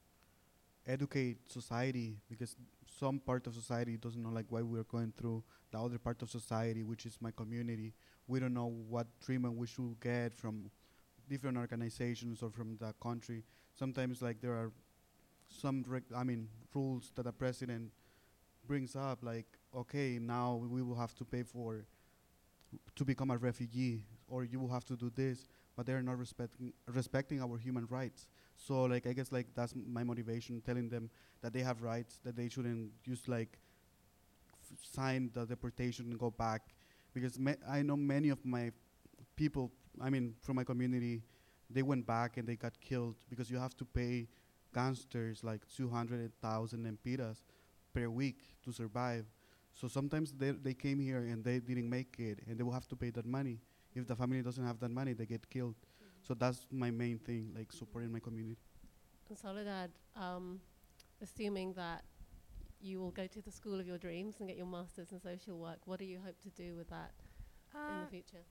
educate 0.87 1.39
society 1.49 2.17
because 2.29 2.57
some 2.99 3.21
part 3.21 3.47
of 3.47 3.55
society 3.55 3.97
doesn't 3.97 4.23
know 4.23 4.31
like 4.31 4.47
why 4.49 4.63
we're 4.63 4.83
going 4.85 5.13
through. 5.17 5.43
The 5.71 5.79
other 5.79 5.99
part 5.99 6.21
of 6.23 6.31
society, 6.31 6.83
which 6.83 7.07
is 7.07 7.17
my 7.21 7.31
community, 7.31 7.95
we 8.27 8.41
don't 8.41 8.55
know 8.55 8.75
what 8.89 9.07
treatment 9.25 9.57
we 9.57 9.69
should 9.69 9.95
get 10.01 10.35
from 10.35 10.71
different 11.29 11.57
organizations 11.57 12.43
or 12.43 12.51
from 12.51 12.77
the 12.79 12.93
country. 13.01 13.45
Sometimes 13.73 14.21
like 14.21 14.41
there 14.41 14.53
are 14.53 14.73
some 15.49 15.85
I 16.17 16.25
mean 16.25 16.49
rules 16.75 17.13
that 17.15 17.23
the 17.23 17.33
president 17.33 17.93
brings 18.71 18.95
up 18.95 19.19
like 19.23 19.47
okay 19.77 20.21
now 20.21 20.55
we 20.75 20.81
will 20.81 20.95
have 20.95 21.13
to 21.13 21.25
pay 21.25 21.43
for 21.43 21.85
to 22.95 23.05
become 23.05 23.33
a 23.33 23.37
refugee 23.37 24.05
or 24.29 24.45
you 24.45 24.61
will 24.61 24.69
have 24.69 24.85
to 24.85 24.95
do 24.95 25.11
this 25.17 25.49
but 25.77 25.87
they're 25.87 26.03
not 26.03 26.17
respecting 26.17 26.73
respecting 26.87 27.43
our 27.43 27.59
human 27.59 27.85
rights. 27.91 28.29
So 28.57 28.85
like 28.85 29.09
i 29.09 29.13
guess 29.13 29.33
like 29.33 29.49
that's 29.57 29.75
my 29.99 30.05
motivation 30.05 30.61
telling 30.61 30.89
them 30.89 31.11
that 31.43 31.53
they 31.53 31.63
have 31.71 31.83
rights 31.83 32.21
that 32.25 32.37
they 32.37 32.49
shouldn't 32.49 32.93
just 33.03 33.29
like 33.29 33.59
sign 34.93 35.31
the 35.35 35.45
deportation 35.47 36.07
and 36.11 36.19
go 36.19 36.31
back. 36.31 36.63
Because 37.13 37.39
i 37.69 37.83
know 37.83 37.97
many 37.97 38.29
of 38.29 38.45
my 38.45 38.71
people 39.35 39.73
i 40.01 40.09
mean 40.11 40.35
from 40.41 40.55
my 40.55 40.65
community 40.65 41.23
they 41.69 41.83
went 41.83 42.07
back 42.07 42.37
and 42.37 42.47
they 42.47 42.55
got 42.55 42.81
killed 42.81 43.17
because 43.29 43.51
you 43.51 43.59
have 43.59 43.77
to 43.77 43.85
pay 43.85 44.29
gangsters 44.73 45.43
like 45.43 45.63
200,000 45.77 46.87
lempiras 46.87 47.39
per 47.93 48.09
week 48.09 48.39
to 48.65 48.73
survive 48.73 49.25
so 49.73 49.89
sometimes 49.89 50.33
they, 50.33 50.51
they 50.51 50.75
came 50.75 50.99
here 50.99 51.19
and 51.21 51.45
they 51.45 51.59
didn't 51.61 51.89
make 51.89 52.17
it, 52.19 52.41
and 52.47 52.59
they 52.59 52.63
will 52.65 52.73
have 52.73 52.89
to 52.89 52.97
pay 52.97 53.11
that 53.11 53.25
money. 53.25 53.61
If 53.95 54.07
the 54.07 54.17
family 54.17 54.43
doesn't 54.43 54.65
have 54.67 54.79
that 54.81 54.91
money, 54.91 55.13
they 55.15 55.27
get 55.27 55.49
killed. 55.49 55.77
So 56.23 56.35
that's 56.35 56.67
my 56.71 56.91
main 56.91 57.19
thing, 57.19 57.53
like 57.57 57.73
supporting 57.73 58.13
my 58.13 58.19
community. 58.19 58.57
And 59.29 59.39
Soledad, 59.39 59.91
um, 60.17 60.61
assuming 61.23 61.73
that 61.75 62.03
you 62.81 63.01
will 63.01 63.13
go 63.13 63.27
to 63.27 63.41
the 63.41 63.51
school 63.51 63.79
of 63.81 63.87
your 63.87 63.97
dreams 63.99 64.37
and 64.41 64.49
get 64.49 64.57
your 64.59 64.67
master's 64.67 65.13
in 65.13 65.21
social 65.21 65.57
work, 65.59 65.79
what 65.87 65.99
do 65.99 66.05
you 66.05 66.19
hope 66.25 66.39
to 66.43 66.51
do 66.51 66.75
with 66.77 66.89
that 66.91 67.13
in 67.75 67.81
Uh, 67.81 68.05
the 68.05 68.11
future? 68.11 68.45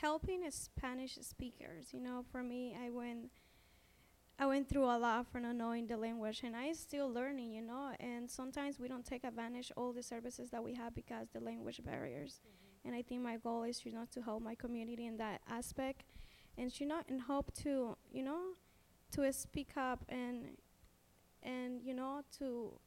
helping 0.00 0.48
Spanish 0.50 1.14
speakers. 1.22 1.92
You 1.92 2.00
know, 2.00 2.24
for 2.30 2.42
me, 2.42 2.76
I 2.80 2.90
went, 2.90 3.30
I 4.38 4.46
went 4.46 4.68
through 4.68 4.84
a 4.84 4.98
lot 4.98 5.26
for 5.28 5.38
not 5.40 5.54
knowing 5.54 5.86
the 5.86 5.96
language, 5.96 6.40
and 6.44 6.56
I 6.56 6.72
still 6.72 7.08
learning. 7.12 7.52
You 7.52 7.62
know, 7.62 7.92
and 8.00 8.28
sometimes 8.28 8.78
we 8.80 8.88
don't 8.88 9.04
take 9.04 9.24
advantage 9.24 9.70
all 9.76 9.92
the 9.92 10.02
services 10.02 10.50
that 10.50 10.62
we 10.62 10.74
have 10.74 10.94
because 10.94 11.28
the 11.32 11.40
language 11.40 11.80
barriers. 11.84 12.40
Mm-hmm. 12.40 12.88
And 12.88 12.96
I 12.96 13.02
think 13.02 13.22
my 13.22 13.36
goal 13.38 13.62
is, 13.62 13.84
you 13.86 13.92
know, 13.92 14.04
to 14.12 14.20
help 14.22 14.42
my 14.42 14.54
community 14.54 15.06
in 15.06 15.16
that 15.18 15.40
aspect, 15.48 16.04
and 16.58 16.78
you 16.80 16.86
know, 16.86 17.00
and 17.08 17.20
hope 17.22 17.52
to, 17.62 17.96
you 18.12 18.22
know, 18.22 18.40
to 19.12 19.32
speak 19.32 19.70
up 19.76 20.04
and, 20.08 20.56
and 21.42 21.80
you 21.82 21.94
know, 21.94 22.22
to. 22.38 22.78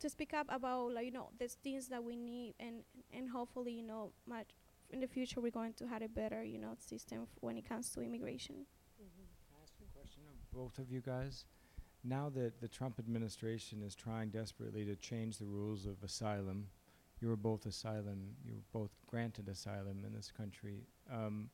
To 0.00 0.10
speak 0.10 0.34
up 0.34 0.46
about 0.50 0.92
like 0.92 1.06
you 1.06 1.12
know 1.12 1.30
the 1.38 1.48
things 1.48 1.88
that 1.88 2.02
we 2.04 2.14
need 2.16 2.54
and 2.60 2.82
and 3.10 3.30
hopefully 3.30 3.72
you 3.72 3.82
know 3.82 4.12
much 4.26 4.48
in 4.90 5.00
the 5.00 5.06
future 5.06 5.40
we're 5.40 5.50
going 5.50 5.72
to 5.74 5.86
have 5.86 6.02
a 6.02 6.08
better 6.08 6.44
you 6.44 6.58
know 6.58 6.74
system 6.78 7.20
f- 7.22 7.28
when 7.40 7.56
it 7.56 7.66
comes 7.66 7.88
to 7.90 8.02
immigration 8.02 8.66
Can 8.98 9.08
I 9.56 9.62
ask 9.62 9.72
a 9.80 9.88
question 9.96 10.24
of 10.28 10.36
both 10.54 10.78
of 10.78 10.90
you 10.90 11.00
guys? 11.00 11.44
Now 12.04 12.30
that 12.34 12.60
the 12.60 12.68
Trump 12.68 12.98
administration 12.98 13.82
is 13.82 13.94
trying 13.94 14.30
desperately 14.30 14.84
to 14.84 14.94
change 14.96 15.38
the 15.38 15.46
rules 15.46 15.86
of 15.86 16.02
asylum, 16.02 16.68
you 17.20 17.28
were 17.28 17.36
both 17.36 17.66
asylum, 17.66 18.36
you 18.46 18.54
were 18.54 18.80
both 18.80 18.90
granted 19.06 19.48
asylum 19.48 20.04
in 20.06 20.14
this 20.14 20.30
country. 20.30 20.86
Um, 21.12 21.48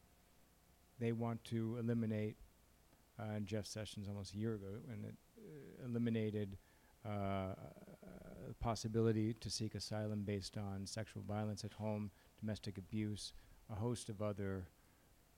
they 0.98 1.12
want 1.12 1.42
to 1.44 1.76
eliminate, 1.78 2.36
uh, 3.18 3.34
and 3.36 3.46
Jeff 3.46 3.66
Sessions 3.66 4.08
almost 4.08 4.34
a 4.34 4.38
year 4.38 4.54
ago, 4.54 4.80
and 4.92 5.04
it 5.04 5.14
uh, 5.38 5.86
eliminated 5.86 6.58
uh, 7.06 7.54
the 8.48 8.54
possibility 8.54 9.32
to 9.34 9.50
seek 9.50 9.74
asylum 9.74 10.24
based 10.24 10.58
on 10.58 10.84
sexual 10.84 11.22
violence 11.22 11.64
at 11.64 11.72
home, 11.72 12.10
domestic 12.38 12.76
abuse, 12.76 13.32
a 13.70 13.74
host 13.74 14.08
of 14.08 14.20
other 14.20 14.66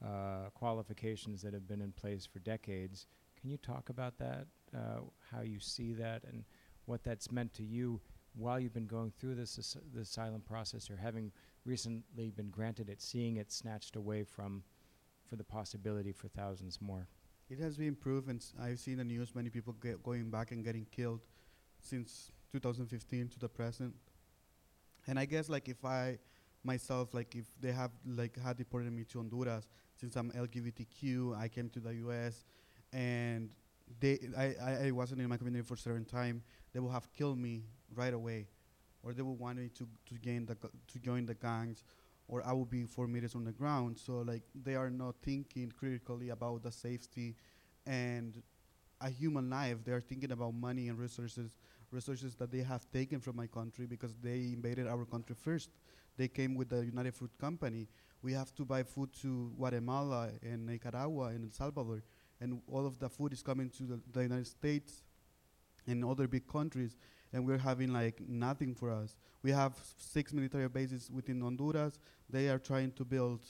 uh, 0.05 0.49
qualifications 0.55 1.43
that 1.43 1.55
have 1.55 1.69
been 1.69 1.81
in 1.81 1.93
place 1.93 2.27
for 2.27 2.41
decades. 2.41 3.07
Can 3.43 3.51
you 3.51 3.57
talk 3.59 3.89
about 3.89 4.19
that? 4.19 4.47
Uh, 4.75 5.01
how 5.33 5.43
you 5.43 5.59
see 5.59 5.93
that, 5.95 6.23
and 6.25 6.45
what 6.87 7.03
that's 7.03 7.31
meant 7.33 7.53
to 7.55 7.65
you 7.65 8.01
while 8.35 8.59
you've 8.59 8.73
been 8.73 8.87
going 8.87 9.11
through 9.19 9.35
this 9.35 9.59
as- 9.59 9.77
the 9.93 10.01
asylum 10.01 10.41
process, 10.41 10.89
or 10.89 10.97
having 10.97 11.33
recently 11.65 12.31
been 12.31 12.51
granted 12.51 12.89
it, 12.89 13.03
seeing 13.03 13.37
it 13.37 13.51
snatched 13.51 13.97
away 13.97 14.23
from, 14.23 14.63
for 15.27 15.35
the 15.35 15.45
possibility 15.45 16.13
for 16.13 16.29
thousands 16.29 16.81
more. 16.81 17.09
It 17.51 17.59
has 17.59 17.77
been 17.77 17.97
proven. 17.97 18.41
I've 18.61 18.79
seen 18.79 18.99
the 18.99 19.05
news. 19.05 19.35
Many 19.35 19.51
people 19.51 19.75
get 19.75 20.03
going 20.05 20.31
back 20.31 20.53
and 20.53 20.65
getting 20.65 20.87
killed 20.87 21.21
since 21.81 22.31
2015 22.53 23.29
to 23.29 23.39
the 23.41 23.49
present. 23.49 23.95
And 25.07 25.19
I 25.19 25.25
guess 25.25 25.49
like 25.49 25.69
if 25.69 25.85
I 25.85 26.19
myself 26.65 27.13
like 27.13 27.35
if 27.35 27.47
they 27.61 27.73
have 27.73 27.91
like 28.07 28.39
had 28.39 28.57
deported 28.57 28.93
me 28.93 29.05
to 29.05 29.19
Honduras 29.19 29.67
since 29.97 30.15
I'm 30.17 30.31
LGBTQ, 30.31 31.37
I 31.37 31.49
came 31.49 31.69
to 31.71 31.81
the 31.81 31.95
U.S. 31.97 32.45
and 32.93 33.51
they 34.01 34.19
I, 34.37 34.87
I, 34.87 34.91
wasn't 34.91 35.21
in 35.21 35.29
my 35.29 35.37
community 35.37 35.65
for 35.65 35.75
a 35.75 35.79
certain 35.79 36.05
time. 36.05 36.43
They 36.73 36.81
will 36.81 36.91
have 36.91 37.13
killed 37.13 37.39
me 37.39 37.65
right 37.95 38.15
away, 38.15 38.49
or 39.03 39.13
they 39.13 39.23
will 39.23 39.37
want 39.37 39.59
me 39.59 39.69
to 39.77 39.87
to 40.07 40.15
gain 40.21 40.47
the 40.47 40.55
to 40.55 40.99
join 40.99 41.27
the 41.27 41.35
gangs, 41.35 41.85
or 42.29 42.47
I 42.47 42.53
will 42.53 42.65
be 42.65 42.85
four 42.85 43.07
meters 43.07 43.35
on 43.35 43.45
the 43.45 43.53
ground. 43.53 43.99
So 43.99 44.21
like 44.21 44.43
they 44.55 44.75
are 44.75 44.91
not 44.91 45.17
thinking 45.23 45.73
critically 45.79 46.31
about 46.31 46.63
the 46.63 46.73
safety 46.73 47.37
and 47.87 48.43
a 49.01 49.11
human 49.11 49.51
life. 49.51 49.85
They 49.85 49.93
are 49.93 50.01
thinking 50.01 50.33
about 50.33 50.55
money 50.55 50.89
and 50.89 50.99
resources, 50.99 51.57
resources 51.91 52.35
that 52.37 52.51
they 52.51 52.63
have 52.63 52.91
taken 52.93 53.21
from 53.21 53.37
my 53.37 53.47
country 53.47 53.87
because 53.87 54.15
they 54.23 54.53
invaded 54.53 54.87
our 54.87 55.05
country 55.05 55.35
first. 55.39 55.71
They 56.17 56.29
came 56.29 56.55
with 56.55 56.69
the 56.69 56.85
United 56.85 57.15
Fruit 57.15 57.31
Company. 57.41 57.89
We 58.23 58.33
have 58.35 58.55
to 58.55 58.65
buy 58.65 58.85
food 58.85 59.11
to 59.23 59.53
Guatemala 59.57 60.31
and 60.43 60.67
Nicaragua 60.67 61.27
and 61.29 61.45
El 61.45 61.51
Salvador, 61.51 62.03
and 62.43 62.61
all 62.71 62.85
of 62.85 62.99
the 62.99 63.09
food 63.09 63.33
is 63.33 63.43
coming 63.43 63.71
to 63.71 63.85
the, 63.85 64.01
the 64.13 64.23
United 64.23 64.47
States 64.47 65.03
and 65.87 66.05
other 66.05 66.27
big 66.27 66.47
countries, 66.47 66.97
and 67.33 67.47
we're 67.47 67.59
having 67.59 67.93
like 67.93 68.21
nothing 68.29 68.75
for 68.75 68.91
us. 68.91 69.17
We 69.43 69.53
have 69.53 69.75
six 69.97 70.33
military 70.33 70.69
bases 70.69 71.11
within 71.11 71.41
Honduras. 71.41 71.99
They 72.29 72.49
are 72.49 72.59
trying 72.59 72.93
to 72.93 73.05
build 73.05 73.41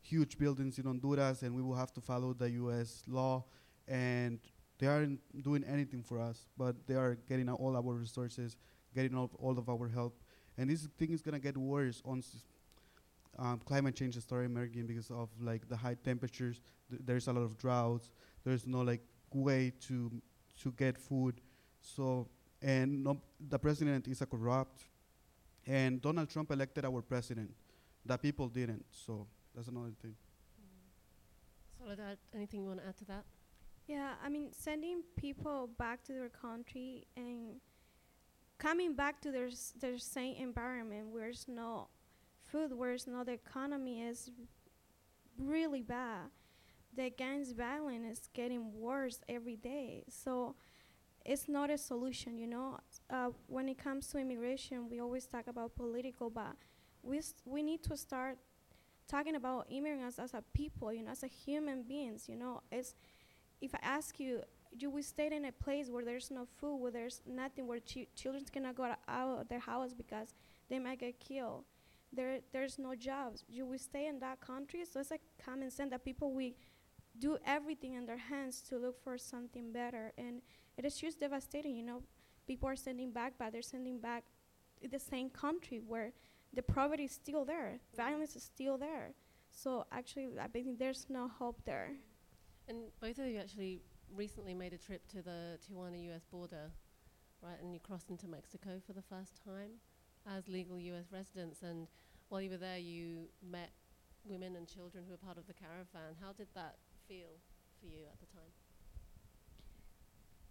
huge 0.00 0.36
buildings 0.38 0.78
in 0.78 0.84
Honduras, 0.84 1.42
and 1.42 1.54
we 1.54 1.62
will 1.62 1.74
have 1.74 1.92
to 1.94 2.00
follow 2.00 2.34
the 2.34 2.50
U.S. 2.50 3.02
law. 3.06 3.44
And 3.88 4.38
they 4.78 4.86
aren't 4.86 5.20
doing 5.42 5.64
anything 5.64 6.02
for 6.02 6.20
us, 6.20 6.46
but 6.58 6.86
they 6.86 6.94
are 6.94 7.16
getting 7.28 7.48
all 7.48 7.76
our 7.76 7.94
resources, 7.94 8.56
getting 8.94 9.14
all, 9.14 9.30
all 9.38 9.58
of 9.58 9.68
our 9.68 9.88
help. 9.88 10.20
And 10.58 10.68
this 10.68 10.86
thing 10.98 11.12
is 11.12 11.22
gonna 11.22 11.40
get 11.40 11.56
worse 11.56 12.02
um, 13.38 13.60
climate 13.64 13.94
change 13.94 14.16
is 14.16 14.24
started 14.24 14.46
emerging 14.46 14.86
because 14.86 15.10
of 15.10 15.28
like 15.40 15.68
the 15.68 15.76
high 15.76 15.94
temperatures. 16.04 16.60
Th- 16.90 17.02
there's 17.04 17.28
a 17.28 17.32
lot 17.32 17.42
of 17.42 17.56
droughts. 17.58 18.10
There's 18.44 18.66
no 18.66 18.80
like 18.82 19.02
way 19.32 19.72
to 19.88 20.10
to 20.62 20.72
get 20.72 20.98
food. 20.98 21.40
So 21.80 22.28
and 22.60 23.02
no, 23.04 23.20
the 23.40 23.58
president 23.58 24.06
is 24.08 24.20
a 24.22 24.26
corrupt. 24.26 24.84
And 25.66 26.00
Donald 26.00 26.28
Trump 26.28 26.50
elected 26.50 26.84
our 26.84 27.02
president. 27.02 27.50
The 28.04 28.16
people 28.18 28.48
didn't. 28.48 28.84
So 28.90 29.26
that's 29.54 29.68
another 29.68 29.92
thing. 30.00 30.16
Soledad, 31.78 32.18
anything 32.34 32.62
you 32.62 32.68
want 32.68 32.80
to 32.80 32.86
add 32.86 32.96
to 32.98 33.04
that? 33.06 33.24
Yeah, 33.88 34.14
I 34.24 34.28
mean, 34.28 34.48
sending 34.52 35.02
people 35.16 35.68
back 35.78 36.02
to 36.04 36.12
their 36.12 36.28
country 36.28 37.06
and 37.16 37.60
coming 38.58 38.94
back 38.94 39.20
to 39.22 39.30
their 39.32 39.48
s- 39.48 39.72
their 39.78 39.98
same 39.98 40.36
environment 40.36 41.08
where 41.08 41.22
there's 41.24 41.48
no 41.48 41.88
food, 42.52 42.72
where 42.74 42.90
there's 42.90 43.08
no 43.08 43.24
the 43.24 43.32
economy 43.32 44.02
is 44.02 44.30
really 45.38 45.82
bad. 45.82 46.30
The 46.96 47.10
gangs 47.10 47.52
violence 47.52 48.20
is 48.20 48.30
getting 48.34 48.72
worse 48.80 49.20
every 49.28 49.56
day. 49.56 50.04
So 50.10 50.56
it's 51.24 51.48
not 51.48 51.70
a 51.70 51.78
solution, 51.78 52.38
you 52.38 52.48
know. 52.48 52.78
Uh, 53.10 53.30
when 53.48 53.68
it 53.68 53.78
comes 53.78 54.08
to 54.08 54.18
immigration, 54.18 54.88
we 54.90 55.00
always 55.00 55.26
talk 55.26 55.48
about 55.48 55.76
political, 55.76 56.30
but 56.30 56.54
we 57.02 57.20
we 57.46 57.62
need 57.62 57.82
to 57.84 57.96
start 57.96 58.38
talking 59.08 59.36
about 59.36 59.66
immigrants 59.70 60.18
as 60.18 60.34
a 60.34 60.42
people, 60.54 60.92
you 60.92 61.04
know, 61.04 61.12
as 61.12 61.22
a 61.24 61.28
human 61.28 61.82
beings, 61.84 62.28
you 62.28 62.36
know. 62.36 62.62
It's 62.72 62.94
if 63.60 63.74
I 63.74 63.80
ask 63.82 64.20
you, 64.20 64.42
you 64.78 64.90
will 64.90 65.02
stay 65.04 65.28
in 65.34 65.46
a 65.46 65.52
place 65.52 65.90
where 65.90 66.04
there's 66.04 66.30
no 66.30 66.46
food, 66.58 66.76
where 66.78 66.92
there's 66.92 67.22
nothing, 67.26 67.66
where 67.66 67.80
chi- 67.80 68.08
children 68.16 68.44
cannot 68.52 68.76
go 68.76 68.84
out 69.08 69.40
of 69.40 69.48
their 69.48 69.60
house 69.60 69.94
because 69.94 70.34
they 70.70 70.78
might 70.78 71.00
get 71.00 71.20
killed. 71.20 71.64
There, 72.14 72.40
there's 72.52 72.78
no 72.78 72.94
jobs. 72.94 73.44
You 73.48 73.64
will 73.66 73.78
stay 73.78 74.06
in 74.06 74.18
that 74.20 74.40
country. 74.40 74.84
So 74.84 75.00
it's 75.00 75.12
a 75.12 75.18
common 75.42 75.70
sense 75.70 75.90
that 75.90 76.04
people 76.04 76.32
will 76.32 76.52
do 77.18 77.38
everything 77.46 77.94
in 77.94 78.06
their 78.06 78.18
hands 78.18 78.62
to 78.62 78.78
look 78.78 79.02
for 79.02 79.18
something 79.18 79.72
better, 79.72 80.12
and 80.16 80.40
it 80.76 80.84
is 80.84 80.96
just 80.96 81.20
devastating. 81.20 81.76
You 81.76 81.84
know, 81.84 82.02
people 82.46 82.68
are 82.68 82.76
sending 82.76 83.12
back, 83.12 83.34
but 83.38 83.52
they're 83.52 83.62
sending 83.62 83.98
back 83.98 84.24
the 84.90 84.98
same 84.98 85.30
country 85.30 85.80
where 85.86 86.12
the 86.54 86.62
poverty 86.62 87.04
is 87.04 87.12
still 87.12 87.44
there, 87.44 87.78
violence 87.96 88.36
is 88.36 88.42
still 88.42 88.76
there. 88.76 89.14
So 89.50 89.86
actually, 89.92 90.30
I 90.40 90.48
think 90.48 90.78
there's 90.78 91.06
no 91.08 91.28
hope 91.28 91.60
there. 91.64 91.90
And 92.68 92.78
both 93.00 93.18
of 93.18 93.26
you 93.26 93.38
actually 93.38 93.82
recently 94.14 94.54
made 94.54 94.72
a 94.72 94.78
trip 94.78 95.06
to 95.08 95.22
the 95.22 95.58
Tijuana 95.58 96.14
US 96.14 96.24
border, 96.24 96.70
right? 97.42 97.60
And 97.60 97.72
you 97.72 97.80
crossed 97.80 98.10
into 98.10 98.28
Mexico 98.28 98.80
for 98.86 98.92
the 98.92 99.02
first 99.02 99.40
time 99.44 99.72
as 100.26 100.48
legal 100.48 100.78
US 100.78 101.06
residents. 101.12 101.62
And 101.62 101.88
while 102.28 102.40
you 102.40 102.50
were 102.50 102.56
there, 102.58 102.78
you 102.78 103.28
met 103.42 103.70
women 104.24 104.56
and 104.56 104.68
children 104.68 105.04
who 105.04 105.12
were 105.12 105.18
part 105.18 105.38
of 105.38 105.46
the 105.46 105.54
caravan. 105.54 106.16
How 106.20 106.32
did 106.32 106.48
that 106.54 106.76
feel 107.08 107.40
for 107.80 107.86
you 107.86 108.04
at 108.12 108.20
the 108.20 108.26
time? 108.26 108.52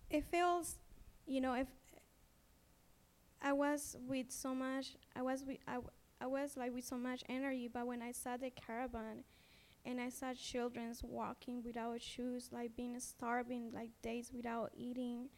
it 0.10 0.24
feels 0.26 0.78
you 1.26 1.42
know 1.42 1.54
if 1.54 1.68
i 3.42 3.52
was 3.52 3.96
with 4.08 4.28
so 4.32 4.54
much 4.54 4.96
i 5.16 5.22
was 5.22 5.44
with 5.46 5.58
I, 5.68 5.74
w- 5.76 5.92
I 6.20 6.28
was 6.28 6.56
like 6.58 6.74
with 6.74 6.86
so 6.86 6.98
much 6.98 7.24
energy 7.30 7.68
but 7.72 7.88
when 7.88 8.02
i 8.02 8.12
saw 8.12 8.38
the 8.38 8.50
caravan 8.52 9.24
and 9.86 10.02
i 10.02 10.10
saw 10.10 10.34
children's 10.34 11.04
walking 11.04 11.64
without 11.64 12.02
shoes 12.02 12.50
like 12.52 12.76
being 12.76 13.00
starving 13.00 13.72
like 13.74 13.92
days 14.04 14.32
without 14.34 14.72
eating 14.76 15.30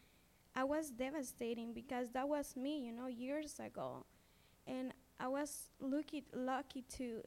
i 0.56 0.64
was 0.64 0.90
devastating 0.90 1.72
because 1.74 2.10
that 2.12 2.28
was 2.28 2.56
me 2.56 2.86
you 2.86 2.92
know 2.92 3.06
years 3.08 3.58
ago 3.60 4.04
and 4.66 4.92
i 5.20 5.28
was 5.28 5.70
lucky 5.80 6.24
lucky 6.34 6.82
to 6.82 7.22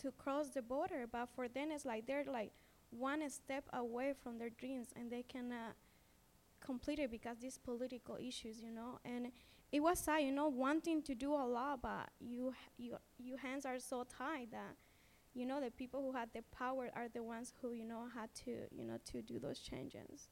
to 0.00 0.10
cross 0.12 0.50
the 0.50 0.62
border 0.62 1.06
but 1.10 1.28
for 1.28 1.48
them 1.48 1.70
it's 1.70 1.84
like 1.84 2.06
they're 2.06 2.24
like 2.24 2.52
one 2.90 3.28
step 3.30 3.64
away 3.72 4.12
from 4.22 4.38
their 4.38 4.50
dreams 4.50 4.88
and 4.96 5.10
they 5.10 5.22
cannot 5.22 5.74
complete 6.60 6.98
it 6.98 7.10
because 7.10 7.38
these 7.38 7.58
political 7.58 8.16
issues, 8.16 8.60
you 8.60 8.70
know. 8.70 8.98
And 9.04 9.32
it 9.72 9.80
was 9.80 9.98
sad, 9.98 10.22
you 10.22 10.32
know, 10.32 10.48
wanting 10.48 11.02
to 11.02 11.14
do 11.14 11.32
a 11.32 11.46
lot, 11.46 11.82
but 11.82 12.08
you 12.20 12.54
you 12.78 12.96
your 13.18 13.38
hands 13.38 13.64
are 13.66 13.78
so 13.78 14.04
tied 14.04 14.48
that, 14.52 14.76
you 15.34 15.46
know, 15.46 15.60
the 15.60 15.70
people 15.70 16.02
who 16.02 16.12
had 16.12 16.30
the 16.34 16.42
power 16.56 16.90
are 16.94 17.08
the 17.12 17.22
ones 17.22 17.52
who 17.60 17.72
you 17.72 17.84
know 17.84 18.04
had 18.14 18.34
to 18.44 18.52
you 18.76 18.84
know 18.84 18.98
to 19.12 19.22
do 19.22 19.38
those 19.38 19.60
changes. 19.60 20.28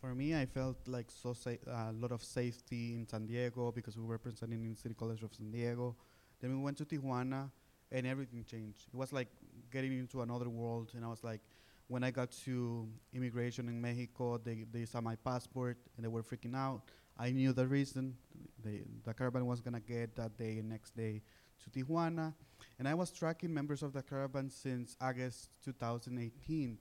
For 0.00 0.14
me, 0.14 0.34
I 0.34 0.46
felt 0.46 0.76
like 0.86 1.10
so 1.10 1.34
a 1.66 1.92
lot 1.92 2.12
of 2.12 2.22
safety 2.22 2.94
in 2.94 3.06
San 3.08 3.26
Diego 3.26 3.72
because 3.72 3.96
we 3.96 4.04
were 4.04 4.12
representing 4.12 4.62
in 4.64 4.76
City 4.76 4.94
College 4.94 5.22
of 5.22 5.34
San 5.34 5.50
Diego. 5.50 5.96
Then 6.40 6.56
we 6.56 6.62
went 6.62 6.78
to 6.78 6.84
Tijuana, 6.84 7.50
and 7.90 8.06
everything 8.06 8.44
changed. 8.44 8.86
It 8.92 8.96
was 8.96 9.12
like 9.12 9.28
getting 9.72 9.98
into 9.98 10.22
another 10.22 10.48
world, 10.48 10.92
and 10.94 11.04
I 11.04 11.08
was 11.08 11.24
like, 11.24 11.40
when 11.88 12.04
I 12.04 12.10
got 12.10 12.30
to 12.44 12.86
immigration 13.12 13.66
in 13.68 13.80
Mexico, 13.80 14.38
they 14.38 14.66
they 14.70 14.84
saw 14.84 15.00
my 15.00 15.16
passport 15.16 15.78
and 15.96 16.04
they 16.04 16.08
were 16.08 16.22
freaking 16.22 16.54
out. 16.54 16.82
I 17.18 17.30
knew 17.32 17.52
the 17.52 17.66
reason. 17.66 18.16
The 18.62 19.14
caravan 19.14 19.46
was 19.46 19.60
gonna 19.60 19.80
get 19.80 20.14
that 20.16 20.36
day 20.36 20.58
and 20.58 20.68
next 20.68 20.96
day 20.96 21.22
to 21.64 21.70
Tijuana, 21.70 22.34
and 22.78 22.86
I 22.86 22.94
was 22.94 23.10
tracking 23.10 23.52
members 23.52 23.82
of 23.82 23.92
the 23.92 24.02
caravan 24.02 24.50
since 24.50 24.96
August 25.00 25.48
2018, 25.64 26.78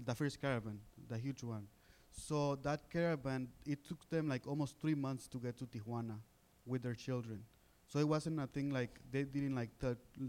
the 0.00 0.14
first 0.14 0.40
caravan, 0.40 0.80
the 1.08 1.16
huge 1.16 1.42
one. 1.42 1.68
So 2.14 2.56
that 2.62 2.90
caravan, 2.90 3.48
it 3.66 3.84
took 3.86 4.08
them 4.08 4.28
like 4.28 4.46
almost 4.46 4.80
three 4.80 4.94
months 4.94 5.26
to 5.28 5.38
get 5.38 5.58
to 5.58 5.66
Tijuana 5.66 6.16
with 6.64 6.82
their 6.82 6.94
children. 6.94 7.42
So 7.86 7.98
it 7.98 8.08
wasn't 8.08 8.40
a 8.40 8.46
thing 8.46 8.70
like 8.70 8.98
they 9.10 9.24
didn't 9.24 9.54
like 9.54 9.70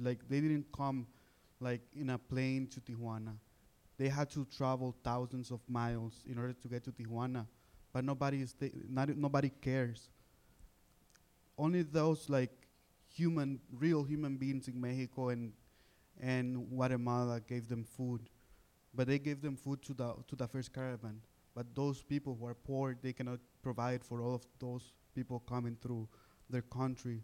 like 0.02 0.28
they 0.28 0.42
didn't 0.42 0.66
come 0.76 1.08
like 1.60 1.82
in 1.96 2.10
a 2.10 2.18
plane 2.18 2.68
to 2.68 2.82
Tijuana. 2.82 3.36
They 3.98 4.10
had 4.10 4.30
to 4.32 4.46
travel 4.46 4.96
thousands 5.04 5.52
of 5.52 5.62
miles 5.70 6.24
in 6.30 6.38
order 6.38 6.54
to 6.54 6.68
get 6.68 6.84
to 6.86 6.92
Tijuana, 6.92 7.46
but 7.94 8.04
nobody 8.04 8.42
is 8.42 8.54
th- 8.54 8.74
not 8.90 9.10
nobody 9.16 9.50
cares. 9.62 10.10
Only 11.58 11.84
those 11.84 12.30
like 12.30 12.52
human, 13.08 13.60
real 13.72 14.04
human 14.04 14.38
beings 14.38 14.68
in 14.68 14.80
Mexico 14.80 15.30
and 15.30 15.54
and 16.22 16.70
Guatemala 16.70 17.42
gave 17.42 17.68
them 17.70 17.84
food, 17.84 18.30
but 18.94 19.08
they 19.08 19.20
gave 19.20 19.42
them 19.42 19.56
food 19.58 19.82
to 19.84 19.94
the 19.94 20.16
to 20.28 20.36
the 20.36 20.48
first 20.48 20.74
caravan. 20.74 21.22
But 21.56 21.74
those 21.74 22.04
people 22.04 22.38
who 22.40 22.46
are 22.48 22.54
poor, 22.54 22.96
they 23.02 23.14
cannot 23.14 23.40
provide 23.64 24.04
for 24.04 24.22
all 24.22 24.36
of 24.36 24.46
those 24.60 24.94
people 25.16 25.40
coming 25.40 25.78
through 25.82 26.08
their 26.50 26.62
country. 26.62 27.24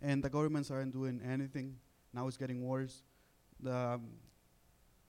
And 0.00 0.24
the 0.24 0.30
governments 0.30 0.70
aren't 0.70 0.92
doing 0.92 1.20
anything. 1.24 1.76
Now 2.12 2.26
it's 2.26 2.36
getting 2.36 2.66
worse. 2.66 3.02
The 3.60 3.76
um, 3.76 4.08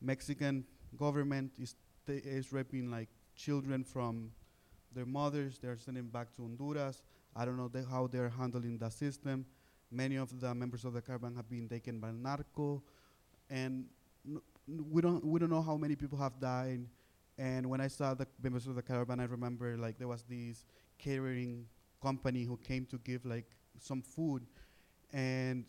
Mexican 0.02 0.66
government 0.98 1.54
is 1.58 1.76
is 2.08 2.54
raping 2.54 2.92
like 2.92 3.10
children 3.36 3.84
from 3.84 4.32
their 4.94 5.06
mothers. 5.06 5.58
They're 5.58 5.78
sending 5.78 6.08
back 6.08 6.34
to 6.36 6.44
Honduras. 6.44 7.02
I 7.36 7.46
don't 7.46 7.58
know 7.58 7.68
they 7.68 7.84
how 7.84 8.08
they're 8.08 8.30
handling 8.30 8.78
the 8.78 8.90
system. 8.90 9.46
Many 9.92 10.18
of 10.18 10.40
the 10.40 10.54
members 10.54 10.86
of 10.86 10.94
the 10.94 11.02
caravan 11.02 11.36
have 11.36 11.50
been 11.50 11.68
taken 11.68 12.00
by 12.00 12.12
narco, 12.12 12.84
and 13.50 13.86
we 14.68 15.02
don't 15.02 15.24
we 15.26 15.40
don't 15.40 15.50
know 15.50 15.62
how 15.62 15.78
many 15.78 15.96
people 15.96 16.18
have 16.18 16.40
died. 16.40 16.86
And 17.38 17.70
when 17.70 17.82
I 17.82 17.88
saw 17.88 18.14
the 18.14 18.28
members 18.42 18.68
of 18.68 18.76
the 18.76 18.82
caravan, 18.82 19.20
I 19.20 19.26
remember 19.26 19.76
like 19.78 19.98
there 19.98 20.08
was 20.08 20.24
this 20.24 20.66
catering 20.98 21.66
company 22.02 22.44
who 22.44 22.58
came 22.58 22.86
to 22.88 22.98
give 23.00 23.26
like 23.26 23.46
some 23.80 24.02
food, 24.02 24.44
and 25.12 25.66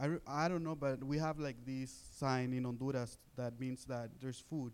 I, 0.00 0.10
I 0.26 0.48
don't 0.48 0.62
know, 0.62 0.76
but 0.76 1.02
we 1.02 1.18
have 1.18 1.38
like 1.38 1.56
this 1.66 1.90
sign 2.16 2.52
in 2.52 2.64
Honduras 2.64 3.18
that 3.36 3.58
means 3.58 3.84
that 3.86 4.10
there's 4.20 4.38
food, 4.40 4.72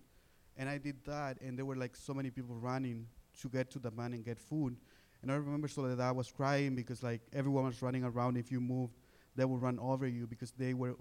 and 0.57 0.69
I 0.69 0.79
did 0.79 0.97
that, 1.07 1.41
and 1.41 1.59
there 1.59 1.65
were 1.65 1.77
like 1.77 1.97
so 1.97 2.13
many 2.15 2.31
people 2.31 2.57
running 2.57 3.07
to 3.41 3.49
get 3.49 3.71
to 3.73 3.79
the 3.79 3.91
van 3.91 4.13
and 4.13 4.25
get 4.25 4.39
food, 4.39 4.77
and 5.23 5.33
I 5.33 5.37
remember 5.37 5.69
Soledad 5.69 6.15
was 6.15 6.31
crying 6.31 6.75
because 6.75 7.03
like 7.03 7.23
everyone 7.33 7.65
was 7.65 7.81
running 7.83 8.05
around. 8.05 8.37
If 8.37 8.53
you 8.53 8.61
moved, 8.61 8.95
they 9.35 9.45
would 9.47 9.63
run 9.63 9.79
over 9.79 10.07
you 10.07 10.27
because 10.27 10.53
they 10.53 10.75
were 10.75 10.95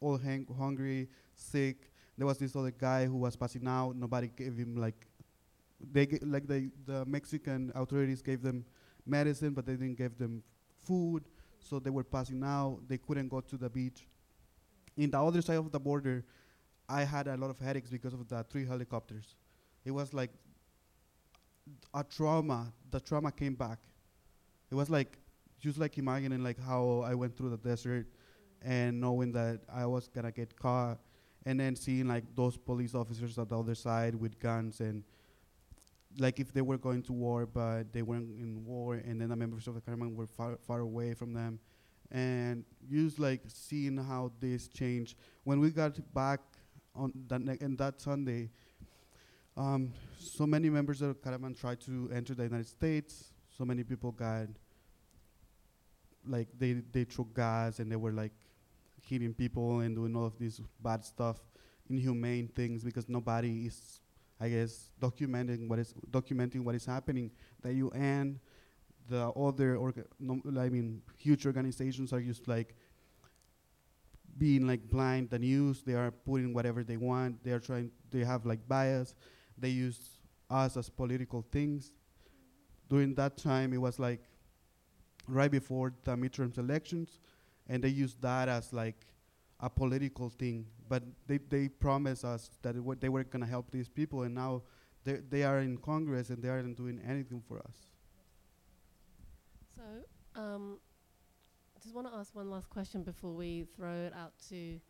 all 0.00 0.18
hang- 0.18 0.46
hungry, 0.58 1.08
sick. 1.34 1.89
There 2.20 2.26
was 2.28 2.38
this 2.38 2.54
other 2.54 2.70
guy 2.70 3.06
who 3.06 3.16
was 3.16 3.36
passing 3.36 3.66
out. 3.66 3.96
Nobody 3.96 4.28
gave 4.28 4.56
him 4.56 4.76
like, 4.76 5.06
they 5.92 6.06
g- 6.06 6.18
like 6.22 6.46
the 6.46 6.70
the 6.86 7.04
Mexican 7.06 7.72
authorities 7.74 8.22
gave 8.22 8.42
them 8.42 8.64
medicine, 9.06 9.54
but 9.54 9.66
they 9.66 9.72
didn't 9.82 9.96
give 9.98 10.18
them 10.18 10.42
food. 10.86 11.24
So 11.60 11.78
they 11.78 11.90
were 11.90 12.04
passing 12.04 12.42
out. 12.44 12.80
They 12.88 12.98
couldn't 12.98 13.28
go 13.28 13.40
to 13.40 13.56
the 13.56 13.70
beach. 13.70 14.06
In 14.96 15.10
the 15.10 15.22
other 15.22 15.42
side 15.42 15.58
of 15.58 15.70
the 15.72 15.80
border, 15.80 16.24
I 16.88 17.04
had 17.04 17.28
a 17.28 17.36
lot 17.36 17.50
of 17.50 17.58
headaches 17.58 17.90
because 17.90 18.14
of 18.14 18.28
the 18.28 18.44
three 18.50 18.66
helicopters. 18.66 19.36
It 19.84 19.92
was 19.92 20.14
like 20.14 20.32
a 21.94 22.04
trauma. 22.04 22.72
The 22.90 23.00
trauma 23.00 23.32
came 23.32 23.54
back. 23.54 23.78
It 24.70 24.74
was 24.74 24.90
like 24.90 25.18
just 25.60 25.78
like 25.78 25.98
imagining 25.98 26.42
like 26.42 26.58
how 26.60 27.02
I 27.06 27.14
went 27.14 27.36
through 27.36 27.50
the 27.50 27.58
desert 27.58 28.06
and 28.62 29.00
knowing 29.00 29.32
that 29.32 29.62
I 29.72 29.86
was 29.86 30.08
gonna 30.08 30.32
get 30.32 30.56
caught, 30.56 30.98
and 31.46 31.58
then 31.58 31.74
seeing 31.74 32.06
like 32.08 32.24
those 32.34 32.56
police 32.56 32.94
officers 32.94 33.38
at 33.38 33.48
the 33.48 33.58
other 33.58 33.74
side 33.74 34.14
with 34.14 34.38
guns 34.38 34.80
and 34.80 35.02
like 36.18 36.40
if 36.40 36.52
they 36.52 36.60
were 36.60 36.78
going 36.78 37.02
to 37.02 37.12
war 37.12 37.46
but 37.46 37.92
they 37.92 38.02
weren't 38.02 38.30
in 38.38 38.64
war, 38.64 38.94
and 38.94 39.20
then 39.20 39.28
the 39.28 39.36
members 39.36 39.66
of 39.68 39.74
the 39.74 39.80
caravan 39.80 40.14
were 40.16 40.26
far 40.26 40.58
far 40.66 40.80
away 40.80 41.14
from 41.14 41.32
them, 41.32 41.60
and 42.10 42.64
just 42.90 43.18
like 43.18 43.42
seeing 43.46 43.96
how 43.96 44.32
this 44.40 44.68
changed 44.68 45.16
when 45.44 45.60
we 45.60 45.70
got 45.70 45.98
back 46.12 46.40
on 46.94 47.12
that 47.28 47.40
ne- 47.40 47.58
and 47.60 47.78
that 47.78 48.00
Sunday. 48.00 48.50
Um, 49.56 49.92
so 50.18 50.46
many 50.46 50.70
members 50.70 51.02
of 51.02 51.08
the 51.08 51.14
Caravan 51.14 51.54
tried 51.54 51.80
to 51.82 52.10
enter 52.14 52.34
the 52.34 52.44
United 52.44 52.68
States. 52.68 53.32
So 53.56 53.64
many 53.64 53.84
people 53.84 54.12
got 54.12 54.46
like 56.26 56.48
they 56.58 56.74
they 56.92 57.04
threw 57.04 57.28
gas 57.34 57.78
and 57.78 57.90
they 57.90 57.96
were 57.96 58.12
like 58.12 58.32
hitting 59.10 59.34
people 59.34 59.80
and 59.80 59.96
doing 59.96 60.16
all 60.16 60.26
of 60.26 60.38
this 60.38 60.60
bad 60.80 61.04
stuff, 61.04 61.38
inhumane 61.88 62.48
things 62.48 62.84
because 62.84 63.08
nobody 63.08 63.66
is, 63.66 64.00
I 64.40 64.48
guess, 64.48 64.92
documenting 65.00 65.68
what 65.68 65.78
is 65.78 65.94
documenting 66.10 66.64
what 66.64 66.74
is 66.74 66.86
happening. 66.86 67.30
The 67.62 67.74
UN, 67.74 68.40
the 69.08 69.30
other 69.30 69.76
orga- 69.76 70.06
no, 70.18 70.40
I 70.58 70.68
mean, 70.68 71.02
huge 71.18 71.46
organizations 71.46 72.12
are 72.12 72.20
just 72.20 72.48
like 72.48 72.76
being 74.38 74.66
like 74.66 74.88
blind. 74.88 75.30
The 75.30 75.38
news, 75.38 75.82
they 75.82 75.94
are 75.94 76.10
putting 76.10 76.54
whatever 76.54 76.84
they 76.84 76.96
want. 76.96 77.42
They 77.44 77.52
are 77.52 77.60
trying. 77.60 77.90
They 78.10 78.24
have 78.24 78.46
like 78.46 78.66
bias. 78.68 79.14
They 79.58 79.70
use 79.70 80.20
us 80.48 80.76
as 80.76 80.88
political 80.88 81.42
things. 81.50 81.92
During 82.88 83.14
that 83.14 83.36
time, 83.36 83.72
it 83.72 83.78
was 83.78 83.98
like 83.98 84.22
right 85.28 85.50
before 85.50 85.92
the 86.04 86.16
midterm 86.16 86.56
elections, 86.58 87.20
and 87.70 87.82
they 87.84 87.88
used 88.04 88.20
that 88.22 88.48
as 88.48 88.72
like 88.72 89.06
a 89.60 89.70
political 89.70 90.28
thing. 90.30 90.66
But 90.88 91.02
they, 91.26 91.38
they 91.38 91.68
promised 91.68 92.24
us 92.24 92.50
that 92.62 92.74
it 92.76 92.80
wa- 92.84 92.96
they 93.00 93.08
were 93.08 93.24
going 93.24 93.44
to 93.44 93.50
help 93.56 93.70
these 93.70 93.88
people, 93.88 94.22
and 94.26 94.34
now 94.34 94.62
they 95.04 95.20
they 95.34 95.42
are 95.44 95.60
in 95.60 95.78
Congress 95.78 96.30
and 96.30 96.42
they 96.42 96.48
aren't 96.50 96.76
doing 96.76 97.00
anything 97.06 97.40
for 97.48 97.58
us. 97.60 97.76
So, 99.76 99.82
um, 100.40 100.78
I 101.76 101.80
just 101.82 101.94
want 101.94 102.06
to 102.08 102.14
ask 102.14 102.34
one 102.34 102.50
last 102.50 102.68
question 102.68 103.02
before 103.02 103.32
we 103.32 103.66
throw 103.76 103.92
it 104.06 104.12
out 104.14 104.32
to 104.48 104.80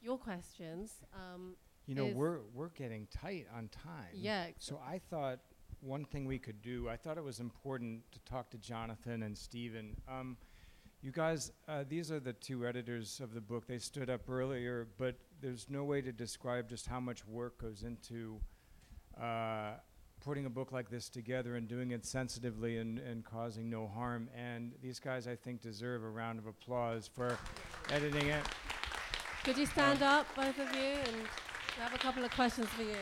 your 0.00 0.18
questions. 0.18 1.04
Um, 1.14 1.56
You 1.86 1.94
know, 1.94 2.06
we're 2.06 2.40
we're 2.54 2.70
getting 2.70 3.06
tight 3.08 3.46
on 3.56 3.68
time. 3.68 4.12
yeah. 4.14 4.46
So 4.58 4.80
I 4.94 4.98
thought 5.10 5.38
one 5.80 6.04
thing 6.04 6.26
we 6.26 6.38
could 6.38 6.60
do, 6.62 6.88
I 6.88 6.96
thought 6.96 7.18
it 7.18 7.24
was 7.24 7.38
important 7.38 8.10
to 8.12 8.18
talk 8.20 8.50
to 8.50 8.58
Jonathan 8.58 9.22
and 9.22 9.36
Steven. 9.36 9.96
Um, 10.08 10.36
you 11.02 11.12
guys, 11.12 11.52
uh, 11.68 11.84
these 11.88 12.10
are 12.10 12.20
the 12.20 12.32
two 12.32 12.66
editors 12.66 13.20
of 13.20 13.34
the 13.34 13.40
book. 13.40 13.66
They 13.66 13.78
stood 13.78 14.10
up 14.10 14.28
earlier, 14.28 14.88
but 14.98 15.16
there's 15.40 15.66
no 15.68 15.84
way 15.84 16.00
to 16.00 16.12
describe 16.12 16.68
just 16.68 16.86
how 16.86 17.00
much 17.00 17.26
work 17.26 17.60
goes 17.60 17.82
into 17.82 18.40
uh, 19.20 19.72
putting 20.24 20.46
a 20.46 20.50
book 20.50 20.72
like 20.72 20.90
this 20.90 21.08
together 21.08 21.56
and 21.56 21.68
doing 21.68 21.92
it 21.92 22.04
sensitively 22.04 22.78
and, 22.78 22.98
and 22.98 23.24
causing 23.24 23.70
no 23.70 23.86
harm. 23.86 24.28
And 24.36 24.72
these 24.82 24.98
guys, 24.98 25.28
I 25.28 25.36
think, 25.36 25.60
deserve 25.60 26.02
a 26.02 26.08
round 26.08 26.38
of 26.38 26.46
applause 26.46 27.08
for 27.12 27.38
editing 27.90 28.28
it. 28.28 28.44
Could 29.44 29.58
you 29.58 29.66
stand 29.66 30.02
up, 30.02 30.26
both 30.34 30.58
of 30.58 30.72
you? 30.74 30.80
And 30.80 31.16
we 31.16 31.82
have 31.82 31.94
a 31.94 31.98
couple 31.98 32.24
of 32.24 32.30
questions 32.32 32.68
for 32.68 32.82
you. 32.82 32.96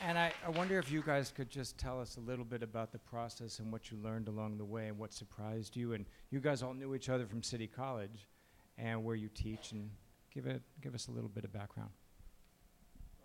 And 0.00 0.16
I, 0.16 0.32
I 0.46 0.50
wonder 0.50 0.78
if 0.78 0.92
you 0.92 1.02
guys 1.02 1.32
could 1.34 1.50
just 1.50 1.76
tell 1.76 2.00
us 2.00 2.16
a 2.16 2.20
little 2.20 2.44
bit 2.44 2.62
about 2.62 2.92
the 2.92 2.98
process 2.98 3.58
and 3.58 3.72
what 3.72 3.90
you 3.90 3.96
learned 3.96 4.28
along 4.28 4.56
the 4.56 4.64
way 4.64 4.86
and 4.86 4.96
what 4.96 5.12
surprised 5.12 5.74
you. 5.74 5.92
And 5.92 6.06
you 6.30 6.38
guys 6.38 6.62
all 6.62 6.72
knew 6.72 6.94
each 6.94 7.08
other 7.08 7.26
from 7.26 7.42
City 7.42 7.66
College 7.66 8.28
and 8.76 9.02
where 9.04 9.16
you 9.16 9.28
teach 9.34 9.72
and 9.72 9.90
give 10.32 10.46
it 10.46 10.62
give 10.80 10.94
us 10.94 11.08
a 11.08 11.10
little 11.10 11.28
bit 11.28 11.44
of 11.44 11.52
background. 11.52 11.90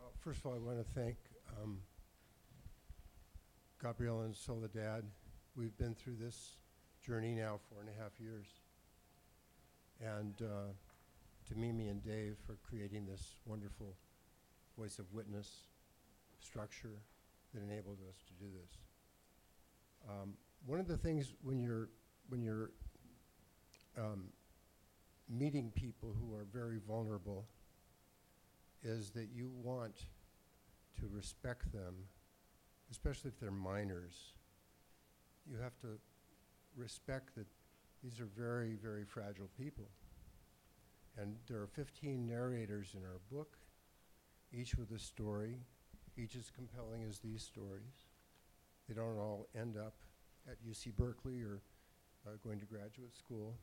Uh, 0.02 0.08
First 0.20 0.40
of 0.40 0.48
all, 0.48 0.56
I 0.56 0.58
want 0.58 0.80
to 0.80 1.00
thank 1.00 1.16
um, 1.62 1.78
Gabriel 3.82 4.22
and 4.22 4.36
Soledad. 4.36 5.04
We've 5.56 5.78
been 5.78 5.94
through 5.94 6.16
this 6.20 6.54
journey 7.06 7.36
now 7.36 7.60
four 7.70 7.82
and 7.82 7.90
a 7.90 8.02
half 8.02 8.20
years. 8.20 8.48
And 10.02 10.34
uh, 10.42 10.72
to 11.50 11.56
Mimi 11.56 11.90
and 11.90 12.04
Dave 12.04 12.38
for 12.48 12.58
creating 12.68 13.06
this 13.06 13.36
wonderful 13.46 13.94
voice 14.76 14.98
of 14.98 15.06
witness 15.14 15.68
structure 16.44 17.02
that 17.54 17.62
enabled 17.62 18.00
us 18.10 18.16
to 18.28 18.34
do 18.44 18.52
this. 18.52 18.78
Um, 20.10 20.34
One 20.66 20.80
of 20.80 20.88
the 20.88 20.98
things 20.98 21.34
when 21.44 21.60
you're, 21.60 21.90
when 22.30 22.42
you're 22.42 22.72
um, 23.98 24.26
meeting 25.30 25.72
people 25.76 26.16
who 26.20 26.34
are 26.36 26.46
very 26.52 26.80
vulnerable 26.88 27.46
is 28.84 29.12
that 29.12 29.30
you 29.34 29.50
want 29.64 30.08
to 31.00 31.08
respect 31.12 31.72
them, 31.72 31.96
especially 32.92 33.30
if 33.30 33.40
they're 33.40 33.52
minors. 33.52 34.34
You 35.50 35.58
have 35.62 35.78
to 35.82 36.00
respect 36.76 37.36
that 37.36 37.48
these 38.04 38.20
are 38.20 38.28
very, 38.38 38.76
very 38.76 39.06
fragile 39.06 39.50
people. 39.58 39.88
And 41.18 41.36
there 41.48 41.62
are 41.62 41.68
15 41.68 42.28
narrators 42.28 42.96
in 42.96 43.04
our 43.04 43.20
book, 43.32 43.58
each 44.52 44.76
with 44.76 44.92
a 44.92 45.00
story, 45.00 45.60
each 46.18 46.36
as 46.36 46.50
compelling 46.50 47.04
as 47.08 47.20
these 47.20 47.44
stories. 47.44 48.08
They 48.88 48.94
don't 48.94 49.18
all 49.18 49.48
end 49.60 49.78
up 49.78 49.96
at 50.50 50.58
UC 50.68 50.96
Berkeley 50.96 51.42
or 51.42 51.62
uh, 52.26 52.32
going 52.44 52.60
to 52.60 52.66
graduate 52.66 53.16
school. 53.16 53.56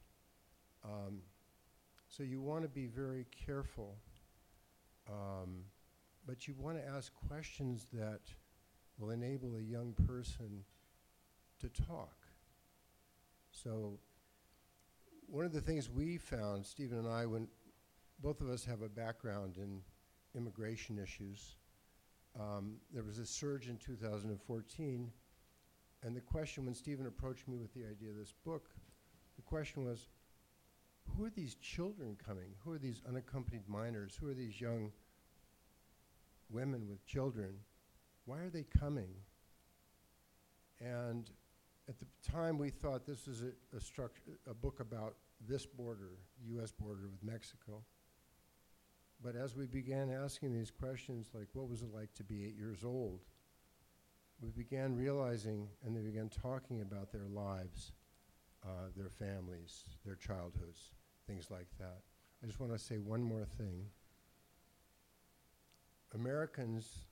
Um, 0.84 1.20
so 2.08 2.22
you 2.22 2.40
want 2.40 2.62
to 2.62 2.68
be 2.68 2.86
very 2.86 3.26
careful 3.46 3.96
um, 5.10 5.64
but 6.26 6.46
you 6.46 6.54
want 6.58 6.78
to 6.78 6.86
ask 6.86 7.12
questions 7.28 7.86
that 7.92 8.20
will 8.98 9.10
enable 9.10 9.56
a 9.56 9.60
young 9.60 9.94
person 10.06 10.64
to 11.60 11.68
talk. 11.68 12.14
So, 13.50 13.98
one 15.26 15.44
of 15.44 15.52
the 15.52 15.60
things 15.60 15.88
we 15.88 16.18
found, 16.18 16.64
Steven 16.64 16.98
and 16.98 17.08
I, 17.08 17.26
when 17.26 17.48
both 18.22 18.40
of 18.40 18.48
us 18.48 18.64
have 18.64 18.82
a 18.82 18.88
background 18.88 19.56
in 19.56 19.80
immigration 20.34 20.98
issues, 20.98 21.56
um, 22.38 22.76
there 22.92 23.02
was 23.02 23.18
a 23.18 23.26
surge 23.26 23.68
in 23.68 23.76
2014, 23.76 25.10
and 26.02 26.16
the 26.16 26.20
question 26.20 26.64
when 26.64 26.74
Steven 26.74 27.06
approached 27.06 27.48
me 27.48 27.56
with 27.58 27.72
the 27.74 27.80
idea 27.80 28.10
of 28.10 28.16
this 28.16 28.34
book, 28.44 28.68
the 29.36 29.42
question 29.42 29.84
was, 29.84 30.08
who 31.16 31.24
are 31.24 31.30
these 31.30 31.56
children 31.56 32.16
coming? 32.24 32.54
Who 32.64 32.72
are 32.72 32.78
these 32.78 33.02
unaccompanied 33.08 33.68
minors? 33.68 34.16
Who 34.20 34.28
are 34.28 34.34
these 34.34 34.60
young 34.60 34.92
women 36.50 36.88
with 36.88 37.04
children? 37.06 37.54
Why 38.26 38.38
are 38.38 38.50
they 38.50 38.64
coming? 38.78 39.08
And 40.80 41.30
at 41.88 41.96
the 41.98 42.06
time, 42.30 42.58
we 42.58 42.70
thought 42.70 43.06
this 43.06 43.26
was 43.26 43.42
a, 43.42 43.76
a, 43.76 43.80
structure, 43.80 44.22
a 44.48 44.54
book 44.54 44.80
about 44.80 45.16
this 45.48 45.66
border, 45.66 46.12
U.S. 46.48 46.70
border 46.70 47.08
with 47.10 47.22
Mexico. 47.22 47.82
But 49.22 49.36
as 49.36 49.54
we 49.54 49.66
began 49.66 50.10
asking 50.10 50.54
these 50.54 50.70
questions, 50.70 51.28
like 51.34 51.48
what 51.52 51.68
was 51.68 51.82
it 51.82 51.92
like 51.94 52.14
to 52.14 52.24
be 52.24 52.44
eight 52.44 52.56
years 52.56 52.84
old, 52.84 53.20
we 54.40 54.50
began 54.50 54.96
realizing 54.96 55.68
and 55.84 55.94
they 55.94 56.00
began 56.00 56.30
talking 56.30 56.80
about 56.80 57.12
their 57.12 57.26
lives, 57.26 57.92
uh, 58.64 58.88
their 58.96 59.10
families, 59.10 59.84
their 60.06 60.14
childhoods, 60.14 60.92
things 61.26 61.50
like 61.50 61.68
that. 61.78 61.98
I 62.42 62.46
just 62.46 62.60
want 62.60 62.72
to 62.72 62.78
say 62.78 62.96
one 62.96 63.22
more 63.22 63.44
thing. 63.44 63.84
Americans, 66.14 67.04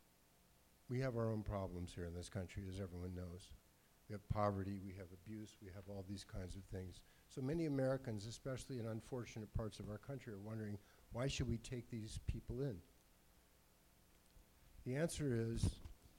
we 0.88 1.00
have 1.00 1.16
our 1.16 1.30
own 1.30 1.42
problems 1.42 1.92
here 1.94 2.06
in 2.06 2.14
this 2.14 2.30
country, 2.30 2.64
as 2.68 2.80
everyone 2.80 3.14
knows. 3.14 3.52
We 4.08 4.14
have 4.14 4.26
poverty, 4.30 4.80
we 4.82 4.94
have 4.94 5.08
abuse, 5.12 5.58
we 5.62 5.68
have 5.74 5.84
all 5.88 6.04
these 6.08 6.24
kinds 6.24 6.56
of 6.56 6.64
things. 6.64 7.00
So 7.28 7.42
many 7.42 7.66
Americans, 7.66 8.26
especially 8.26 8.78
in 8.78 8.86
unfortunate 8.86 9.52
parts 9.52 9.78
of 9.78 9.90
our 9.90 9.98
country, 9.98 10.32
are 10.32 10.38
wondering 10.38 10.78
why 11.12 11.26
should 11.26 11.48
we 11.48 11.58
take 11.58 11.90
these 11.90 12.18
people 12.26 12.60
in? 12.60 12.76
The 14.86 14.96
answer 14.96 15.32
is 15.32 15.68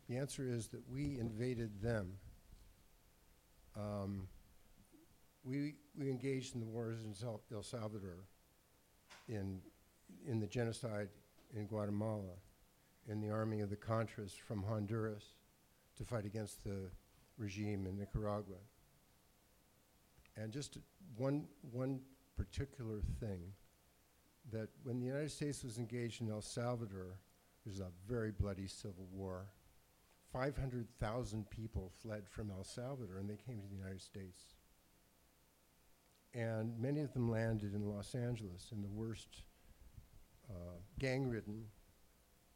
the 0.09 0.17
answer 0.17 0.47
is 0.49 0.67
that 0.69 0.81
we 0.91 1.19
invaded 1.19 1.81
them. 1.81 2.13
Um, 3.77 4.27
we, 5.43 5.75
we 5.97 6.09
engaged 6.09 6.55
in 6.55 6.61
the 6.61 6.67
wars 6.67 6.97
in 7.05 7.13
Sal- 7.13 7.41
El 7.53 7.63
Salvador, 7.63 8.25
in, 9.27 9.59
in 10.27 10.39
the 10.39 10.47
genocide 10.47 11.09
in 11.55 11.67
Guatemala, 11.67 12.33
in 13.07 13.21
the 13.21 13.29
arming 13.29 13.61
of 13.61 13.69
the 13.69 13.75
Contras 13.75 14.31
from 14.31 14.63
Honduras 14.63 15.23
to 15.97 16.03
fight 16.03 16.25
against 16.25 16.63
the 16.63 16.89
regime 17.37 17.85
in 17.85 17.97
Nicaragua. 17.97 18.57
And 20.35 20.51
just 20.51 20.77
one, 21.17 21.45
one 21.71 21.99
particular 22.35 23.01
thing, 23.19 23.41
that 24.52 24.70
when 24.84 25.00
the 25.00 25.06
United 25.06 25.32
States 25.32 25.64
was 25.64 25.78
engaged 25.78 26.22
in 26.22 26.30
El 26.30 26.41
Salvador, 26.41 27.20
there 27.64 27.72
was 27.72 27.80
a 27.80 27.91
very 28.08 28.32
bloody 28.32 28.68
civil 28.68 29.08
war. 29.12 29.47
500,000 30.32 31.50
people 31.50 31.91
fled 32.02 32.28
from 32.28 32.52
El 32.52 32.64
Salvador 32.64 33.18
and 33.18 33.30
they 33.30 33.38
came 33.38 33.60
to 33.60 33.68
the 33.68 33.76
United 33.76 34.02
States. 34.02 34.54
And 36.34 36.80
many 36.80 37.02
of 37.02 37.14
them 37.14 37.32
landed 37.32 37.74
in 37.74 37.89
Los 37.89 38.14
Angeles, 38.14 38.72
in 38.72 38.82
the 38.82 38.88
worst 38.88 39.43
uh, 40.50 40.78
gang 41.00 41.28
ridden 41.28 41.66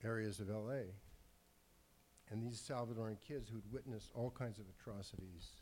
areas 0.04 0.40
of 0.40 0.50
LA. 0.50 0.92
And 2.30 2.42
these 2.42 2.60
Salvadoran 2.60 3.20
kids 3.20 3.50
who'd 3.50 3.72
witnessed 3.72 4.12
all 4.14 4.32
kinds 4.32 4.60
of 4.60 4.66
atrocities 4.70 5.62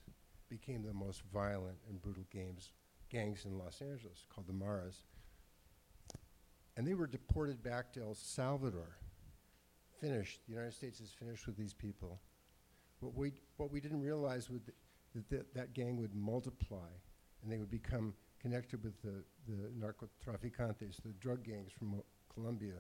became 0.50 0.84
the 0.84 0.94
most 0.94 1.24
violent 1.34 1.78
and 1.90 2.02
brutal 2.02 2.26
games, 2.32 2.72
gangs 3.10 3.46
in 3.46 3.58
Los 3.58 3.82
Angeles 3.82 4.26
called 4.30 4.48
the 4.48 4.54
Maras. 4.54 5.04
And 6.82 6.88
they 6.88 6.96
were 6.96 7.06
deported 7.06 7.62
back 7.62 7.94
to 7.94 8.02
El 8.02 8.16
Salvador. 8.16 8.98
Finished. 10.00 10.40
The 10.48 10.54
United 10.54 10.74
States 10.74 11.00
is 11.00 11.12
finished 11.12 11.46
with 11.46 11.56
these 11.56 11.76
people. 11.76 12.20
What 13.02 13.14
we, 13.14 13.34
what 13.58 13.72
we 13.72 13.80
didn't 13.80 14.02
realize 14.02 14.50
was 14.50 14.62
that 15.14 15.30
that, 15.30 15.54
that 15.54 15.74
gang 15.76 15.98
would 15.98 16.16
multiply 16.16 16.88
and 17.44 17.52
they 17.52 17.60
would 17.60 17.70
become 17.70 18.16
connected 18.42 18.84
with 18.84 19.00
the, 19.04 19.24
the 19.48 19.70
narcotraficantes, 19.80 21.00
the 21.04 21.14
drug 21.20 21.44
gangs 21.44 21.72
from 21.72 22.02
Colombia. 22.34 22.80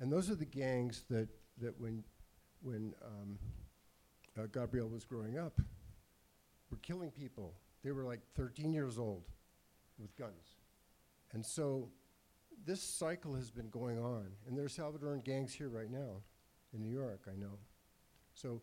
And 0.00 0.10
those 0.10 0.30
are 0.30 0.34
the 0.34 0.46
gangs 0.46 1.04
that, 1.10 1.28
that 1.60 1.78
when, 1.78 2.04
when 2.62 2.94
um, 3.04 3.38
uh, 4.38 4.46
Gabriel 4.46 4.88
was 4.88 5.04
growing 5.04 5.36
up, 5.36 5.60
were 6.70 6.78
killing 6.78 7.10
people. 7.10 7.52
They 7.84 7.92
were 7.92 8.04
like 8.04 8.20
13 8.36 8.72
years 8.72 8.96
old 8.98 9.24
with 9.98 10.16
guns. 10.16 10.56
And 11.34 11.44
so 11.44 11.90
this 12.64 12.82
cycle 12.82 13.34
has 13.34 13.50
been 13.50 13.68
going 13.68 13.98
on. 13.98 14.26
And 14.46 14.56
there 14.56 14.64
are 14.64 14.68
Salvadoran 14.68 15.24
gangs 15.24 15.52
here 15.52 15.68
right 15.68 15.90
now 15.90 16.22
in 16.74 16.82
New 16.82 16.90
York, 16.90 17.28
I 17.30 17.36
know. 17.36 17.58
So 18.34 18.60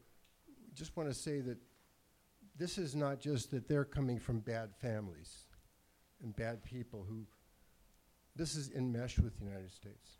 just 0.73 0.95
want 0.95 1.09
to 1.09 1.15
say 1.15 1.41
that 1.41 1.57
this 2.57 2.77
is 2.77 2.95
not 2.95 3.19
just 3.19 3.51
that 3.51 3.67
they're 3.67 3.85
coming 3.85 4.19
from 4.19 4.39
bad 4.39 4.75
families 4.81 5.45
and 6.21 6.35
bad 6.35 6.63
people 6.63 7.05
who, 7.07 7.25
this 8.35 8.55
is 8.55 8.71
enmeshed 8.71 9.19
with 9.19 9.37
the 9.37 9.45
United 9.45 9.71
States. 9.71 10.17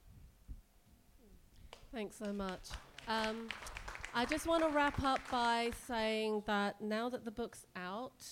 Thanks 1.92 2.18
so 2.18 2.32
much. 2.32 2.70
Um, 3.08 3.50
I 4.14 4.26
just 4.26 4.48
want 4.48 4.64
to 4.64 4.70
wrap 4.70 5.04
up 5.04 5.20
by 5.32 5.72
saying 5.88 6.44
that 6.46 6.82
now 6.82 7.10
that 7.10 7.26
the 7.26 7.32
book's 7.32 7.66
out 7.76 8.24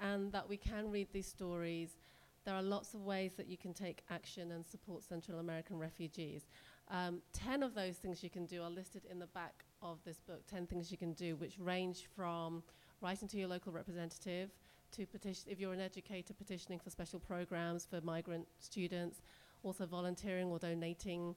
and 0.00 0.32
that 0.32 0.48
we 0.48 0.56
can 0.56 0.90
read 0.90 1.08
these 1.12 1.26
stories, 1.26 1.96
there 2.44 2.54
are 2.54 2.62
lots 2.62 2.94
of 2.94 3.00
ways 3.00 3.34
that 3.34 3.48
you 3.48 3.56
can 3.56 3.72
take 3.72 4.02
action 4.10 4.52
and 4.52 4.66
support 4.66 5.02
Central 5.02 5.38
American 5.38 5.78
refugees. 5.78 6.46
Um, 6.90 7.22
10 7.32 7.62
of 7.62 7.74
those 7.74 7.96
things 7.96 8.22
you 8.22 8.30
can 8.30 8.44
do 8.44 8.62
are 8.62 8.70
listed 8.70 9.02
in 9.10 9.18
the 9.18 9.26
back 9.28 9.64
of 9.82 9.98
this 10.04 10.20
book 10.20 10.46
10 10.46 10.66
things 10.66 10.90
you 10.90 10.98
can 10.98 11.14
do, 11.14 11.36
which 11.36 11.58
range 11.58 12.06
from 12.14 12.62
writing 13.00 13.28
to 13.28 13.38
your 13.38 13.48
local 13.48 13.72
representative 13.72 14.50
to 14.92 15.06
petition, 15.06 15.50
if 15.50 15.58
you're 15.58 15.72
an 15.72 15.80
educator, 15.80 16.34
petitioning 16.34 16.78
for 16.78 16.90
special 16.90 17.18
programs 17.18 17.84
for 17.84 18.00
migrant 18.02 18.46
students, 18.58 19.22
also 19.62 19.86
volunteering 19.86 20.48
or 20.48 20.58
donating 20.58 21.34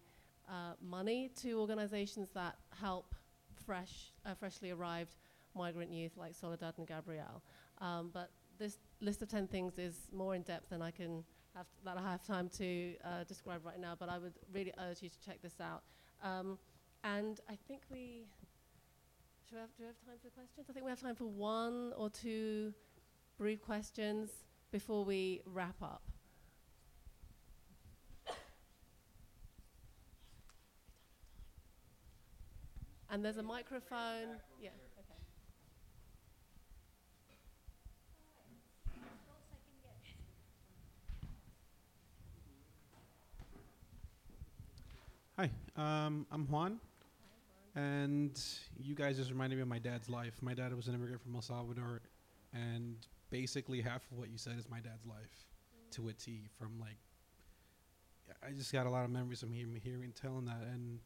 uh, 0.49 0.73
money 0.81 1.29
to 1.41 1.59
organizations 1.59 2.29
that 2.33 2.57
help 2.79 3.15
fresh, 3.65 4.11
uh, 4.25 4.33
freshly 4.33 4.71
arrived 4.71 5.15
migrant 5.55 5.91
youth 5.91 6.11
like 6.17 6.35
Soledad 6.35 6.75
and 6.77 6.87
Gabriel. 6.87 7.41
Um, 7.79 8.11
but 8.13 8.31
this 8.57 8.77
list 9.01 9.21
of 9.21 9.29
10 9.29 9.47
things 9.47 9.77
is 9.77 9.95
more 10.13 10.35
in 10.35 10.41
depth 10.41 10.69
than 10.69 10.81
I 10.81 10.91
can 10.91 11.23
have 11.55 11.65
that 11.85 11.97
I 11.97 12.01
have 12.11 12.25
time 12.25 12.49
to 12.57 12.95
uh, 13.03 13.23
describe 13.27 13.65
right 13.65 13.79
now, 13.79 13.95
but 13.97 14.09
I 14.09 14.17
would 14.17 14.33
really 14.53 14.73
urge 14.79 15.01
you 15.01 15.09
to 15.09 15.19
check 15.25 15.41
this 15.41 15.55
out. 15.59 15.83
Um, 16.23 16.57
and 17.03 17.39
I 17.49 17.57
think 17.67 17.81
we, 17.91 18.27
should 19.47 19.55
we 19.55 19.61
have, 19.61 19.69
do 19.77 19.83
we 19.83 19.85
have 19.85 19.95
time 20.05 20.17
for 20.21 20.29
questions? 20.29 20.67
I 20.69 20.73
think 20.73 20.85
we 20.85 20.89
have 20.89 21.01
time 21.01 21.15
for 21.15 21.25
one 21.25 21.93
or 21.97 22.09
two 22.09 22.73
brief 23.37 23.61
questions 23.61 24.29
before 24.71 25.03
we 25.05 25.41
wrap 25.45 25.75
up. 25.81 26.01
And 33.09 33.23
there's 33.23 33.37
a 33.37 33.43
microphone. 33.43 34.35
Yeah. 34.61 34.71
Hi, 45.39 45.51
um, 45.75 46.25
I'm 46.31 46.47
Juan, 46.47 46.79
and 47.75 48.43
you 48.75 48.95
guys 48.95 49.17
just 49.17 49.29
reminded 49.29 49.57
me 49.57 49.61
of 49.61 49.67
my 49.67 49.77
dad's 49.77 50.09
life. 50.09 50.33
My 50.41 50.55
dad 50.55 50.75
was 50.75 50.87
an 50.87 50.95
immigrant 50.95 51.21
from 51.21 51.35
El 51.35 51.43
Salvador, 51.43 52.01
and 52.55 52.95
basically 53.29 53.79
half 53.79 54.01
of 54.11 54.17
what 54.17 54.31
you 54.31 54.39
said 54.39 54.57
is 54.57 54.67
my 54.67 54.79
dad's 54.79 55.05
life 55.05 55.45
to 55.91 56.07
a 56.07 56.13
T. 56.13 56.49
From 56.57 56.79
like, 56.79 56.97
I 58.43 58.49
just 58.49 58.73
got 58.73 58.87
a 58.87 58.89
lot 58.89 59.05
of 59.05 59.11
memories 59.11 59.41
from 59.41 59.51
hearing, 59.51 59.79
hearing 59.79 60.11
telling 60.19 60.45
that, 60.45 60.63
and 60.73 60.97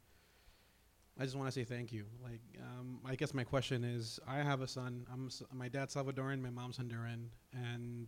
I 1.19 1.25
just 1.25 1.35
want 1.35 1.49
to 1.49 1.51
say 1.51 1.65
thank 1.65 1.91
you. 1.91 2.05
Like, 2.23 2.39
um, 2.61 2.99
I 3.05 3.15
guess 3.15 3.33
my 3.33 3.43
question 3.43 3.83
is, 3.83 4.17
I 4.25 4.37
have 4.37 4.61
a 4.61 4.67
son. 4.67 5.05
I'm 5.11 5.29
my 5.53 5.67
dad's 5.67 5.95
Salvadoran, 5.95 6.41
my 6.41 6.51
mom's 6.51 6.77
Honduran, 6.77 7.25
and 7.51 8.07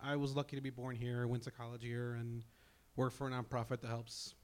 I 0.00 0.14
was 0.14 0.36
lucky 0.36 0.54
to 0.54 0.62
be 0.62 0.70
born 0.70 0.94
here. 0.94 1.26
Went 1.26 1.42
to 1.42 1.50
college 1.50 1.82
here, 1.82 2.12
and 2.12 2.44
worked 2.94 3.16
for 3.16 3.26
a 3.26 3.30
nonprofit 3.32 3.80
that 3.80 3.88
helps 3.88 4.36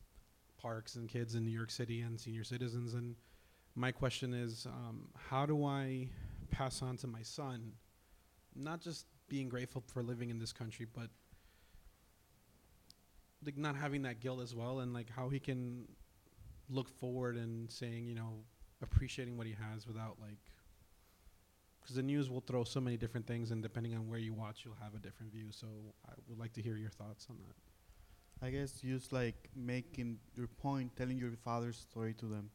parks 0.60 0.96
and 0.96 1.08
kids 1.08 1.34
in 1.34 1.44
New 1.44 1.50
York 1.50 1.70
City 1.70 2.00
and 2.02 2.20
senior 2.20 2.44
citizens. 2.44 2.94
And 2.94 3.16
my 3.74 3.92
question 3.92 4.34
is, 4.34 4.66
um, 4.66 5.08
how 5.16 5.46
do 5.46 5.64
I 5.64 6.08
pass 6.50 6.82
on 6.82 6.96
to 6.98 7.06
my 7.06 7.22
son, 7.22 7.72
not 8.54 8.80
just 8.80 9.06
being 9.28 9.48
grateful 9.48 9.82
for 9.86 10.02
living 10.02 10.30
in 10.30 10.38
this 10.38 10.52
country, 10.52 10.86
but 10.92 11.08
like 13.44 13.56
not 13.56 13.76
having 13.76 14.02
that 14.02 14.20
guilt 14.20 14.40
as 14.42 14.54
well, 14.54 14.80
and 14.80 14.92
like 14.92 15.08
how 15.08 15.28
he 15.28 15.38
can 15.38 15.86
look 16.68 16.88
forward 16.88 17.36
and 17.36 17.70
saying, 17.70 18.06
you 18.06 18.14
know, 18.14 18.44
appreciating 18.82 19.36
what 19.36 19.46
he 19.46 19.54
has 19.72 19.86
without 19.86 20.16
like, 20.20 20.38
because 21.80 21.96
the 21.96 22.02
news 22.02 22.28
will 22.28 22.42
throw 22.42 22.64
so 22.64 22.80
many 22.80 22.96
different 22.96 23.26
things, 23.26 23.50
and 23.50 23.62
depending 23.62 23.94
on 23.94 24.08
where 24.08 24.18
you 24.18 24.34
watch, 24.34 24.62
you'll 24.64 24.74
have 24.82 24.94
a 24.94 24.98
different 24.98 25.32
view. 25.32 25.46
So 25.50 25.66
I 26.06 26.12
would 26.28 26.38
like 26.38 26.52
to 26.54 26.62
hear 26.62 26.76
your 26.76 26.90
thoughts 26.90 27.26
on 27.30 27.36
that. 27.38 27.69
I 28.42 28.48
guess 28.48 28.80
just 28.80 29.12
like 29.12 29.50
making 29.54 30.18
your 30.34 30.46
point, 30.46 30.96
telling 30.96 31.18
your 31.18 31.32
father's 31.44 31.76
story 31.76 32.14
to 32.14 32.26
them, 32.26 32.48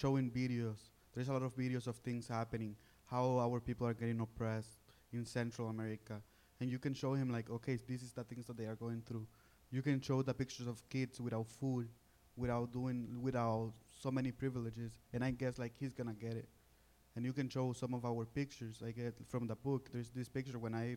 showing 0.00 0.30
videos. 0.30 0.90
There's 1.14 1.28
a 1.28 1.32
lot 1.32 1.42
of 1.42 1.56
videos 1.56 1.86
of 1.86 1.96
things 1.96 2.26
happening, 2.26 2.74
how 3.06 3.38
our 3.38 3.60
people 3.60 3.86
are 3.86 3.94
getting 3.94 4.20
oppressed 4.20 4.78
in 5.12 5.24
Central 5.24 5.68
America, 5.68 6.20
and 6.60 6.68
you 6.68 6.78
can 6.80 6.92
show 6.92 7.14
him 7.14 7.30
like, 7.30 7.50
okay, 7.50 7.78
this 7.86 8.02
is 8.02 8.12
the 8.12 8.24
things 8.24 8.46
that 8.46 8.56
they 8.56 8.64
are 8.64 8.74
going 8.74 9.02
through. 9.06 9.26
You 9.70 9.80
can 9.80 10.00
show 10.00 10.22
the 10.22 10.34
pictures 10.34 10.66
of 10.66 10.82
kids 10.88 11.20
without 11.20 11.46
food, 11.48 11.88
without 12.36 12.72
doing, 12.72 13.06
without 13.20 13.74
so 14.00 14.10
many 14.10 14.32
privileges, 14.32 14.98
and 15.12 15.22
I 15.22 15.30
guess 15.30 15.56
like 15.56 15.72
he's 15.78 15.94
gonna 15.94 16.14
get 16.14 16.34
it. 16.34 16.48
And 17.14 17.24
you 17.24 17.32
can 17.32 17.48
show 17.48 17.72
some 17.72 17.94
of 17.94 18.04
our 18.04 18.24
pictures. 18.24 18.82
I 18.84 18.90
get 18.90 19.14
from 19.28 19.46
the 19.46 19.56
book. 19.56 19.88
There's 19.92 20.10
this 20.10 20.28
picture 20.28 20.58
when 20.58 20.74
I 20.74 20.96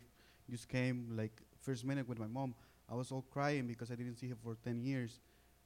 just 0.50 0.68
came 0.68 1.16
like 1.16 1.42
first 1.62 1.86
minute 1.86 2.08
with 2.08 2.20
my 2.20 2.28
mom. 2.28 2.56
I 2.92 2.96
was 2.96 3.12
all 3.12 3.26
crying 3.32 3.68
because 3.68 3.90
I 3.90 3.96
didn't 3.96 4.18
see 4.18 4.28
her 4.30 4.36
for 4.36 4.58
10 4.64 4.82
years. 4.82 5.20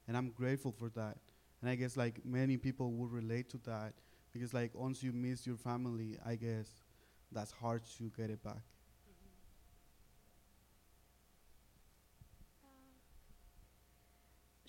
And 0.06 0.16
I'm 0.16 0.30
grateful 0.30 0.70
for 0.70 0.88
that. 0.90 1.16
And 1.60 1.70
I 1.70 1.74
guess 1.74 1.96
like 1.96 2.24
many 2.24 2.56
people 2.56 2.92
would 2.92 3.10
relate 3.10 3.50
to 3.50 3.58
that 3.64 3.94
because 4.32 4.54
like 4.54 4.74
once 4.74 5.02
you 5.02 5.12
miss 5.12 5.46
your 5.46 5.56
family, 5.56 6.18
I 6.24 6.36
guess 6.36 6.68
that's 7.32 7.50
hard 7.50 7.82
to 7.98 8.12
get 8.16 8.30
it 8.30 8.42
back. 8.44 8.62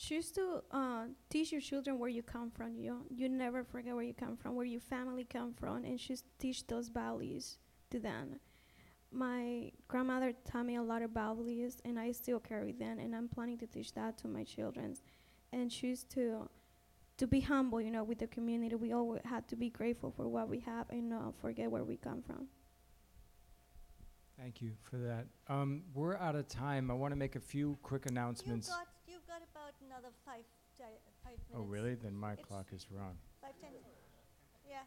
choose 0.07 0.31
to 0.31 0.63
uh, 0.71 1.05
teach 1.29 1.51
your 1.51 1.59
children 1.59 1.99
where 1.99 2.09
you 2.09 2.23
come 2.23 2.49
from. 2.49 2.77
You 2.77 3.05
you 3.09 3.27
never 3.27 3.63
forget 3.63 3.93
where 3.93 4.03
you 4.03 4.13
come 4.13 4.37
from, 4.37 4.55
where 4.55 4.65
your 4.65 4.81
family 4.81 5.25
come 5.25 5.53
from, 5.53 5.83
and 5.83 5.99
just 5.99 6.23
teach 6.39 6.65
those 6.67 6.87
values 6.87 7.57
to 7.91 7.99
them. 7.99 8.39
My 9.11 9.71
grandmother 9.87 10.33
taught 10.43 10.65
me 10.65 10.75
a 10.75 10.81
lot 10.83 11.01
of 11.01 11.11
values, 11.11 11.77
and 11.85 11.97
I 11.97 12.11
still 12.11 12.39
carry 12.39 12.73
them, 12.73 12.99
and 12.99 13.15
I'm 13.15 13.27
planning 13.29 13.57
to 13.59 13.67
teach 13.67 13.93
that 13.93 14.17
to 14.19 14.27
my 14.27 14.43
children, 14.43 14.95
and 15.53 15.71
choose 15.71 16.03
to 16.15 16.49
to 17.17 17.25
be 17.25 17.39
humble. 17.39 17.81
You 17.81 17.89
know, 17.91 18.03
with 18.03 18.19
the 18.19 18.27
community, 18.27 18.75
we 18.75 18.91
always 18.93 19.21
have 19.25 19.47
to 19.47 19.55
be 19.55 19.69
grateful 19.69 20.11
for 20.11 20.27
what 20.27 20.49
we 20.49 20.59
have 20.59 20.89
and 20.89 21.09
not 21.09 21.35
forget 21.39 21.71
where 21.71 21.83
we 21.83 21.97
come 21.97 22.21
from. 22.21 22.47
Thank 24.37 24.61
you 24.61 24.73
for 24.83 24.97
that. 24.97 25.25
Um, 25.47 25.81
we're 25.95 26.15
out 26.17 26.35
of 26.35 26.47
time. 26.47 26.91
I 26.91 26.93
want 26.93 27.11
to 27.11 27.15
make 27.15 27.35
a 27.35 27.39
few 27.39 27.75
quick 27.81 28.05
announcements. 28.05 28.67
You've 28.67 28.77
got, 28.77 28.87
you've 29.07 29.27
got 29.27 29.41
about 29.51 29.73
another 29.83 30.09
five, 30.25 30.43
ti- 30.77 30.83
five 31.23 31.33
minutes. 31.49 31.55
Oh, 31.55 31.61
really? 31.63 31.95
Then 31.95 32.13
my 32.15 32.33
It's- 32.33 32.45
clock 32.45 32.67
is 32.71 32.85
wrong. 32.91 33.17
Five, 33.41 33.59
ten, 33.59 33.71
yeah, 34.69 34.83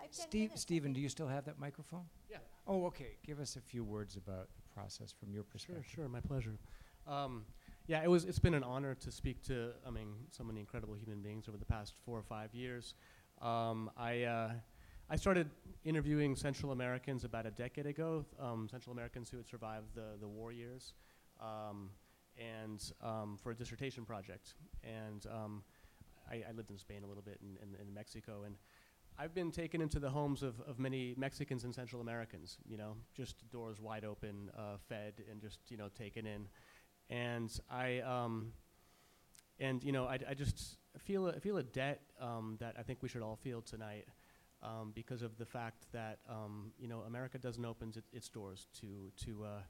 five, 0.00 0.10
ten 0.10 0.26
Steve, 0.28 0.48
minutes. 0.50 0.62
Steven, 0.62 0.92
do 0.92 1.00
you 1.00 1.08
still 1.08 1.28
have 1.28 1.44
that 1.44 1.58
microphone? 1.58 2.04
Yeah. 2.30 2.38
Oh, 2.66 2.86
okay. 2.86 3.16
Give 3.26 3.40
us 3.40 3.56
a 3.56 3.60
few 3.60 3.84
words 3.84 4.16
about 4.16 4.48
the 4.56 4.74
process 4.74 5.12
from 5.12 5.32
your 5.32 5.42
perspective. 5.42 5.84
sure, 5.86 6.08
my 6.08 6.20
pleasure. 6.20 6.58
Um, 7.06 7.44
yeah, 7.86 8.02
it 8.02 8.10
was. 8.10 8.24
It's 8.24 8.38
been 8.38 8.54
an 8.54 8.62
honor 8.62 8.94
to 8.94 9.10
speak 9.10 9.42
to. 9.44 9.70
I 9.86 9.90
mean, 9.90 10.08
so 10.30 10.44
many 10.44 10.60
incredible 10.60 10.94
human 10.94 11.22
beings 11.22 11.48
over 11.48 11.56
the 11.56 11.64
past 11.64 11.94
four 12.04 12.18
or 12.18 12.22
five 12.22 12.54
years. 12.54 12.94
Um, 13.40 13.90
I 13.96 14.24
uh, 14.24 14.50
I 15.08 15.16
started 15.16 15.48
interviewing 15.84 16.36
Central 16.36 16.72
Americans 16.72 17.24
about 17.24 17.46
a 17.46 17.50
decade 17.50 17.86
ago. 17.86 18.26
Um, 18.38 18.68
Central 18.70 18.92
Americans 18.92 19.30
who 19.30 19.38
had 19.38 19.48
survived 19.48 19.94
the 19.94 20.18
the 20.20 20.28
war 20.28 20.52
years, 20.52 20.92
um, 21.40 21.88
and 22.36 22.92
um, 23.02 23.38
for 23.42 23.52
a 23.52 23.54
dissertation 23.54 24.04
project. 24.04 24.52
And 24.84 25.24
um, 25.32 25.62
I, 26.30 26.44
I 26.46 26.52
lived 26.54 26.70
in 26.70 26.76
Spain 26.76 27.04
a 27.04 27.06
little 27.06 27.22
bit 27.22 27.38
and 27.40 27.56
in, 27.62 27.88
in, 27.88 27.94
Mexico 27.94 28.42
and. 28.44 28.56
I've 29.18 29.34
been 29.34 29.50
taken 29.50 29.80
into 29.80 29.98
the 29.98 30.10
homes 30.10 30.42
of, 30.42 30.60
of 30.60 30.78
many 30.78 31.14
Mexicans 31.16 31.64
and 31.64 31.74
Central 31.74 32.00
Americans, 32.00 32.58
you 32.68 32.76
know, 32.76 32.94
just 33.16 33.50
doors 33.50 33.80
wide 33.80 34.04
open, 34.04 34.50
uh, 34.56 34.76
fed, 34.88 35.14
and 35.30 35.40
just, 35.40 35.58
you 35.68 35.76
know, 35.76 35.88
taken 35.88 36.24
in 36.24 36.46
and 37.10 37.58
I 37.70 38.00
um, 38.00 38.52
and 39.58 39.82
you 39.82 39.92
know 39.92 40.04
I, 40.04 40.18
I 40.28 40.34
just 40.34 40.76
feel 40.98 41.28
a, 41.28 41.40
feel 41.40 41.56
a 41.58 41.62
debt 41.62 42.00
um, 42.20 42.56
that 42.60 42.74
I 42.78 42.82
think 42.82 43.02
we 43.02 43.08
should 43.08 43.22
all 43.22 43.36
feel 43.36 43.62
tonight 43.62 44.06
um, 44.62 44.92
because 44.94 45.22
of 45.22 45.36
the 45.38 45.46
fact 45.46 45.86
that 45.92 46.18
um, 46.28 46.72
you 46.78 46.88
know 46.88 47.00
America 47.06 47.38
doesn't 47.38 47.64
open 47.64 47.92
its, 47.96 48.08
its 48.12 48.28
doors 48.28 48.66
to 48.80 49.10
to 49.24 49.44
uh, 49.44 49.60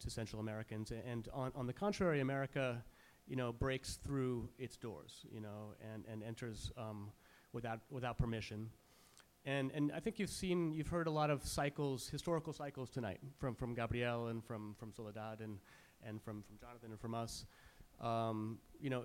to 0.00 0.10
Central 0.10 0.40
Americans, 0.40 0.92
and 1.06 1.28
on 1.32 1.52
on 1.54 1.66
the 1.66 1.72
contrary, 1.72 2.20
America 2.20 2.84
you 3.26 3.36
know 3.36 3.52
breaks 3.52 3.96
through 3.96 4.48
its 4.58 4.76
doors, 4.76 5.24
you 5.30 5.40
know, 5.40 5.74
and 5.92 6.04
and 6.10 6.22
enters 6.22 6.70
um, 6.76 7.10
without 7.52 7.80
without 7.90 8.18
permission. 8.18 8.68
And, 9.46 9.70
and 9.72 9.92
I 9.94 10.00
think 10.00 10.18
you've 10.18 10.30
seen, 10.30 10.72
you've 10.72 10.88
heard 10.88 11.06
a 11.06 11.10
lot 11.10 11.28
of 11.28 11.44
cycles, 11.46 12.08
historical 12.08 12.52
cycles 12.52 12.88
tonight 12.88 13.20
from, 13.38 13.54
from 13.54 13.74
Gabriel 13.74 14.28
and 14.28 14.42
from, 14.42 14.74
from 14.78 14.90
Soledad 14.90 15.40
and, 15.40 15.58
and 16.06 16.22
from, 16.22 16.42
from 16.42 16.56
Jonathan 16.58 16.90
and 16.92 17.00
from 17.00 17.14
us. 17.14 17.44
Um, 18.00 18.58
you 18.80 18.88
know, 18.88 19.04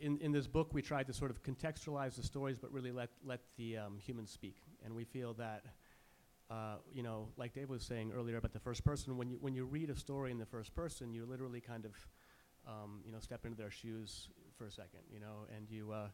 in, 0.00 0.18
in 0.18 0.32
this 0.32 0.46
book, 0.46 0.72
we 0.72 0.80
tried 0.80 1.06
to 1.08 1.12
sort 1.12 1.30
of 1.30 1.42
contextualize 1.42 2.16
the 2.16 2.22
stories, 2.22 2.58
but 2.58 2.72
really 2.72 2.90
let, 2.90 3.10
let 3.24 3.40
the 3.58 3.76
um, 3.76 3.98
humans 3.98 4.30
speak. 4.30 4.56
And 4.82 4.94
we 4.94 5.04
feel 5.04 5.34
that, 5.34 5.64
uh, 6.50 6.76
you 6.94 7.02
know, 7.02 7.28
like 7.36 7.52
Dave 7.52 7.68
was 7.68 7.82
saying 7.82 8.12
earlier 8.16 8.38
about 8.38 8.54
the 8.54 8.60
first 8.60 8.82
person, 8.82 9.18
when 9.18 9.28
you, 9.28 9.36
when 9.42 9.54
you 9.54 9.66
read 9.66 9.90
a 9.90 9.96
story 9.96 10.30
in 10.30 10.38
the 10.38 10.46
first 10.46 10.74
person, 10.74 11.12
you 11.12 11.26
literally 11.26 11.60
kind 11.60 11.84
of, 11.84 11.92
um, 12.66 13.00
you 13.04 13.12
know, 13.12 13.20
step 13.20 13.44
into 13.44 13.58
their 13.58 13.70
shoes 13.70 14.30
for 14.56 14.64
a 14.64 14.70
second, 14.70 15.00
you 15.12 15.20
know, 15.20 15.46
and 15.54 15.70
you, 15.70 15.92
uh, 15.92 16.08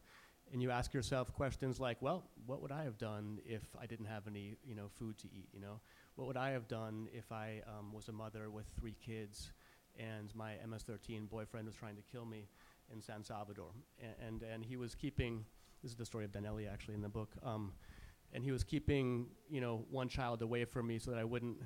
and 0.51 0.61
you 0.61 0.71
ask 0.71 0.93
yourself 0.93 1.33
questions 1.33 1.79
like, 1.79 1.97
well, 2.01 2.23
what 2.45 2.61
would 2.61 2.71
I 2.71 2.83
have 2.83 2.97
done 2.97 3.39
if 3.45 3.63
I 3.79 3.85
didn't 3.85 4.05
have 4.05 4.27
any, 4.27 4.55
you 4.63 4.75
know, 4.75 4.87
food 4.99 5.17
to 5.19 5.27
eat, 5.27 5.49
you 5.53 5.59
know? 5.59 5.79
What 6.15 6.27
would 6.27 6.37
I 6.37 6.51
have 6.51 6.67
done 6.67 7.07
if 7.11 7.31
I 7.31 7.61
um, 7.67 7.91
was 7.91 8.07
a 8.07 8.11
mother 8.11 8.49
with 8.49 8.65
three 8.79 8.95
kids 9.03 9.51
and 9.97 10.33
my 10.35 10.53
MS-13 10.69 11.29
boyfriend 11.29 11.65
was 11.65 11.75
trying 11.75 11.95
to 11.95 12.03
kill 12.11 12.25
me 12.25 12.47
in 12.91 13.01
San 13.01 13.23
Salvador? 13.23 13.71
A- 13.99 14.25
and, 14.25 14.43
and 14.43 14.63
he 14.63 14.77
was 14.77 14.93
keeping, 14.93 15.45
this 15.81 15.91
is 15.91 15.97
the 15.97 16.05
story 16.05 16.25
of 16.25 16.31
Danelli 16.31 16.71
actually 16.71 16.95
in 16.95 17.01
the 17.01 17.09
book, 17.09 17.31
um, 17.43 17.73
and 18.31 18.43
he 18.43 18.51
was 18.51 18.63
keeping, 18.63 19.27
you 19.49 19.61
know, 19.61 19.85
one 19.89 20.07
child 20.09 20.41
away 20.41 20.65
from 20.65 20.87
me 20.87 20.99
so 20.99 21.11
that 21.11 21.19
I 21.19 21.23
wouldn't 21.23 21.57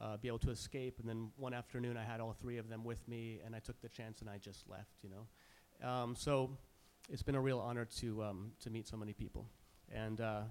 uh, 0.00 0.16
be 0.16 0.28
able 0.28 0.38
to 0.38 0.50
escape. 0.50 0.98
And 1.00 1.08
then 1.08 1.30
one 1.36 1.54
afternoon 1.54 1.96
I 1.96 2.04
had 2.04 2.20
all 2.20 2.32
three 2.32 2.58
of 2.58 2.68
them 2.68 2.84
with 2.84 3.06
me 3.08 3.40
and 3.44 3.54
I 3.54 3.58
took 3.58 3.80
the 3.80 3.88
chance 3.88 4.20
and 4.20 4.30
I 4.30 4.38
just 4.38 4.68
left, 4.68 4.96
you 5.02 5.10
know? 5.10 5.88
Um, 5.88 6.16
so 6.16 6.50
it's 7.08 7.22
been 7.22 7.34
a 7.34 7.40
real 7.40 7.58
honor 7.60 7.84
to 8.00 8.22
um, 8.22 8.52
to 8.60 8.70
meet 8.70 8.86
so 8.86 8.96
many 8.96 9.12
people, 9.12 9.46
and 9.92 10.20
uh, 10.20 10.42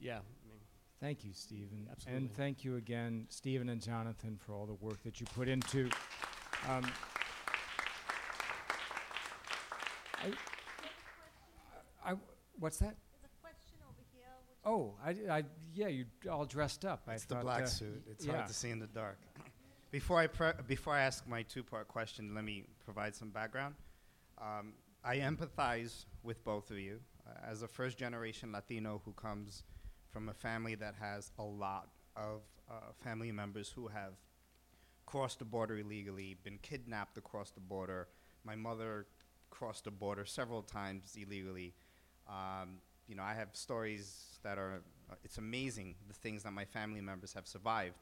yeah, 0.00 0.18
I 0.18 0.48
mean, 0.48 0.58
Thank 1.00 1.24
you, 1.24 1.32
Steven. 1.32 1.86
Absolutely. 1.90 2.26
And 2.26 2.36
thank 2.36 2.64
you 2.64 2.76
again, 2.76 3.26
Steven 3.28 3.68
and 3.68 3.80
Jonathan, 3.80 4.36
for 4.44 4.52
all 4.54 4.66
the 4.66 4.74
work 4.74 5.00
that 5.04 5.20
you 5.20 5.26
put 5.26 5.48
into. 5.48 5.88
Um, 6.68 6.84
I, 10.16 10.32
I, 12.04 12.14
what's 12.58 12.78
that? 12.78 12.96
There's 13.12 13.24
a 13.24 13.40
question 13.40 13.76
over 13.88 14.02
here. 14.12 14.26
which- 14.48 14.58
Oh, 14.64 14.96
I, 15.04 15.38
I, 15.38 15.44
yeah, 15.72 15.86
you 15.86 16.06
all 16.28 16.44
dressed 16.44 16.84
up. 16.84 17.02
I 17.06 17.14
It's 17.14 17.26
the 17.26 17.36
black 17.36 17.62
uh, 17.62 17.66
suit. 17.66 18.02
It's 18.10 18.26
yeah. 18.26 18.32
hard 18.32 18.48
to 18.48 18.54
see 18.54 18.70
in 18.70 18.80
the 18.80 18.88
dark. 18.88 19.20
before 19.92 20.18
I 20.18 20.26
pre- 20.26 20.52
before 20.66 20.94
I 20.94 21.02
ask 21.02 21.28
my 21.28 21.42
two-part 21.42 21.86
question, 21.86 22.34
let 22.34 22.44
me 22.44 22.64
provide 22.84 23.14
some 23.14 23.30
background. 23.30 23.76
Um, 24.40 24.74
I 25.04 25.16
empathize 25.16 26.04
with 26.22 26.44
both 26.44 26.70
of 26.70 26.78
you 26.78 27.00
uh, 27.26 27.50
as 27.50 27.62
a 27.62 27.68
first-generation 27.68 28.52
Latino 28.52 29.02
who 29.04 29.12
comes 29.12 29.64
from 30.10 30.28
a 30.28 30.34
family 30.34 30.74
that 30.76 30.94
has 31.00 31.32
a 31.38 31.42
lot 31.42 31.88
of 32.16 32.42
uh, 32.70 32.92
family 33.02 33.32
members 33.32 33.68
who 33.68 33.88
have 33.88 34.12
crossed 35.06 35.38
the 35.38 35.44
border 35.44 35.78
illegally, 35.78 36.36
been 36.44 36.58
kidnapped 36.62 37.16
across 37.16 37.50
the 37.50 37.60
border. 37.60 38.08
My 38.44 38.54
mother 38.54 39.06
crossed 39.50 39.84
the 39.84 39.90
border 39.90 40.24
several 40.24 40.62
times 40.62 41.16
illegally. 41.20 41.74
Um, 42.28 42.78
you 43.06 43.14
know, 43.14 43.22
I 43.22 43.34
have 43.34 43.48
stories 43.54 44.38
that 44.42 44.58
are, 44.58 44.82
uh, 45.10 45.14
it's 45.24 45.38
amazing 45.38 45.94
the 46.06 46.14
things 46.14 46.42
that 46.42 46.52
my 46.52 46.64
family 46.64 47.00
members 47.00 47.32
have 47.32 47.46
survived. 47.46 47.96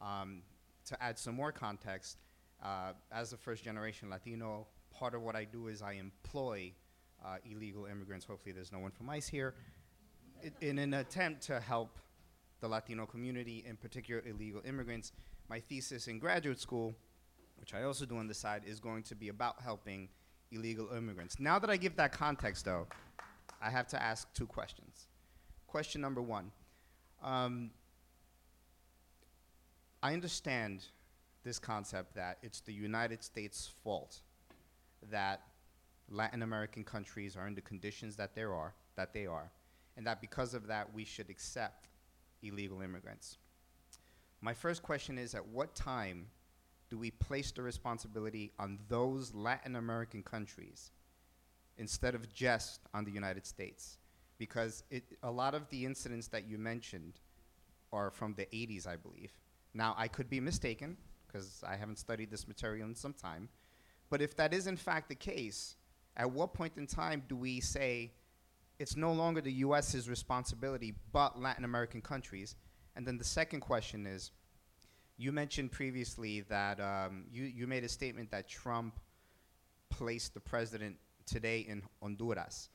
Um, 0.00 0.42
to 0.86 1.02
add 1.02 1.18
some 1.18 1.34
more 1.34 1.52
context, 1.52 2.16
uh, 2.62 2.92
as 3.12 3.32
a 3.32 3.36
first 3.36 3.62
generation 3.62 4.08
Latino, 4.08 4.66
part 4.98 5.14
of 5.14 5.22
what 5.22 5.36
I 5.36 5.44
do 5.44 5.68
is 5.68 5.80
I 5.80 5.92
employ 5.92 6.72
uh, 7.24 7.36
illegal 7.50 7.86
immigrants. 7.86 8.26
Hopefully, 8.26 8.52
there's 8.52 8.72
no 8.72 8.80
one 8.80 8.90
from 8.90 9.08
ICE 9.10 9.28
here. 9.28 9.54
I- 10.44 10.52
in 10.60 10.78
an 10.78 10.94
attempt 10.94 11.42
to 11.42 11.60
help 11.60 11.98
the 12.60 12.68
Latino 12.68 13.06
community, 13.06 13.64
in 13.66 13.76
particular 13.76 14.22
illegal 14.26 14.60
immigrants, 14.64 15.12
my 15.48 15.60
thesis 15.60 16.08
in 16.08 16.18
graduate 16.18 16.60
school, 16.60 16.94
which 17.58 17.74
I 17.74 17.84
also 17.84 18.04
do 18.06 18.16
on 18.18 18.26
the 18.26 18.34
side, 18.34 18.62
is 18.66 18.80
going 18.80 19.04
to 19.04 19.14
be 19.14 19.28
about 19.28 19.62
helping 19.62 20.08
illegal 20.50 20.88
immigrants. 20.96 21.38
Now 21.38 21.58
that 21.58 21.70
I 21.70 21.76
give 21.76 21.96
that 21.96 22.12
context, 22.12 22.64
though, 22.64 22.86
I 23.62 23.70
have 23.70 23.86
to 23.88 24.02
ask 24.02 24.32
two 24.34 24.46
questions. 24.46 25.06
Question 25.66 26.00
number 26.00 26.22
one. 26.22 26.50
Um, 27.22 27.70
I 30.02 30.12
understand 30.12 30.84
this 31.44 31.58
concept 31.58 32.14
that 32.14 32.38
it's 32.42 32.60
the 32.60 32.72
United 32.72 33.22
States' 33.22 33.70
fault 33.84 34.22
that 35.10 35.42
Latin 36.08 36.42
American 36.42 36.84
countries 36.84 37.36
are 37.36 37.46
in 37.46 37.54
the 37.54 37.60
conditions 37.60 38.16
that 38.16 38.34
there 38.34 38.54
are, 38.54 38.74
that 38.96 39.12
they 39.12 39.26
are, 39.26 39.50
and 39.96 40.06
that 40.06 40.20
because 40.20 40.54
of 40.54 40.66
that 40.66 40.92
we 40.94 41.04
should 41.04 41.28
accept 41.30 41.88
illegal 42.42 42.80
immigrants. 42.80 43.38
My 44.40 44.54
first 44.54 44.82
question 44.82 45.18
is 45.18 45.34
at 45.34 45.46
what 45.46 45.74
time 45.74 46.26
do 46.88 46.96
we 46.96 47.10
place 47.10 47.50
the 47.50 47.62
responsibility 47.62 48.52
on 48.58 48.78
those 48.88 49.34
Latin 49.34 49.76
American 49.76 50.22
countries 50.22 50.90
instead 51.76 52.14
of 52.14 52.32
just 52.32 52.80
on 52.94 53.04
the 53.04 53.10
United 53.10 53.46
States? 53.46 53.98
Because 54.38 54.84
it, 54.90 55.04
a 55.22 55.30
lot 55.30 55.54
of 55.54 55.68
the 55.68 55.84
incidents 55.84 56.28
that 56.28 56.46
you 56.46 56.56
mentioned 56.56 57.20
are 57.92 58.10
from 58.10 58.34
the 58.34 58.46
80s, 58.46 58.86
I 58.86 58.96
believe. 58.96 59.32
Now, 59.74 59.94
I 59.98 60.08
could 60.08 60.30
be 60.30 60.40
mistaken 60.40 60.96
because 61.26 61.62
I 61.66 61.76
haven't 61.76 61.98
studied 61.98 62.30
this 62.30 62.46
material 62.48 62.88
in 62.88 62.94
some 62.94 63.12
time. 63.12 63.48
But 64.10 64.22
if 64.22 64.36
that 64.36 64.54
is 64.54 64.66
in 64.66 64.76
fact 64.76 65.08
the 65.08 65.14
case, 65.14 65.76
at 66.16 66.30
what 66.30 66.54
point 66.54 66.74
in 66.76 66.86
time 66.86 67.22
do 67.28 67.36
we 67.36 67.60
say 67.60 68.12
it's 68.78 68.96
no 68.96 69.12
longer 69.12 69.40
the 69.40 69.52
US's 69.52 70.08
responsibility, 70.08 70.94
but 71.12 71.40
Latin 71.40 71.64
American 71.64 72.00
countries? 72.00 72.56
And 72.96 73.06
then 73.06 73.18
the 73.18 73.24
second 73.24 73.60
question 73.60 74.06
is 74.06 74.32
you 75.16 75.32
mentioned 75.32 75.72
previously 75.72 76.42
that 76.42 76.80
um, 76.80 77.24
you, 77.30 77.44
you 77.44 77.66
made 77.66 77.84
a 77.84 77.88
statement 77.88 78.30
that 78.30 78.48
Trump 78.48 78.98
placed 79.90 80.34
the 80.34 80.40
president 80.40 80.96
today 81.26 81.60
in 81.60 81.82
Honduras. 82.00 82.70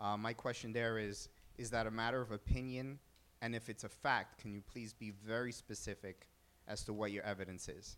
Uh, 0.00 0.16
my 0.16 0.32
question 0.32 0.72
there 0.72 0.98
is 0.98 1.28
is 1.56 1.70
that 1.70 1.86
a 1.86 1.90
matter 1.90 2.20
of 2.20 2.32
opinion? 2.32 2.98
And 3.40 3.54
if 3.54 3.68
it's 3.68 3.84
a 3.84 3.88
fact, 3.88 4.40
can 4.40 4.52
you 4.52 4.60
please 4.60 4.92
be 4.92 5.12
very 5.24 5.52
specific 5.52 6.26
as 6.66 6.82
to 6.84 6.92
what 6.92 7.12
your 7.12 7.22
evidence 7.22 7.68
is? 7.68 7.96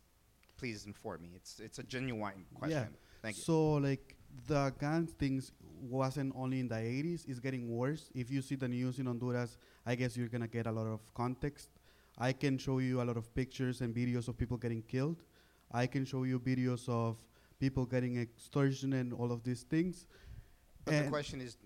Please 0.59 0.87
inform 0.87 1.23
me. 1.23 1.31
It's, 1.35 1.61
it's 1.61 1.79
a 1.79 1.83
genuine 1.83 2.45
question. 2.55 2.89
Thank 3.23 3.37
you. 3.37 3.43
So 3.43 3.75
like 3.75 4.17
the 4.47 4.73
gun 4.79 5.07
things 5.07 5.53
wasn't 5.81 6.33
only 6.37 6.61
in 6.61 6.69
the 6.69 6.77
80s; 6.77 7.29
it's 7.29 7.41
getting 7.41 7.69
worse. 7.69 8.11
If 8.15 8.31
you 8.31 8.43
see 8.43 8.55
the 8.55 8.69
news 8.69 8.99
in 8.99 9.07
Honduras, 9.07 9.59
I 9.85 9.95
guess 9.95 10.17
you're 10.17 10.29
gonna 10.29 10.49
get 10.49 10.67
a 10.67 10.73
lot 10.73 10.87
of 10.87 11.01
context. 11.15 11.71
I 12.19 12.33
can 12.33 12.57
show 12.57 12.79
you 12.79 13.03
a 13.03 13.05
lot 13.05 13.17
of 13.17 13.35
pictures 13.35 13.83
and 13.83 13.95
videos 13.95 14.29
of 14.29 14.39
people 14.39 14.57
getting 14.57 14.83
killed. 14.83 15.23
I 15.71 15.87
can 15.87 16.05
show 16.05 16.25
you 16.25 16.41
videos 16.41 16.89
of 16.89 17.17
people 17.59 17.85
getting 17.85 18.19
extortion 18.19 18.95
and 18.95 19.13
all 19.13 19.33
of 19.33 19.43
these 19.43 19.63
things. 19.63 20.07
But 20.85 21.05
the 21.05 21.11
question 21.11 21.41
is, 21.41 21.57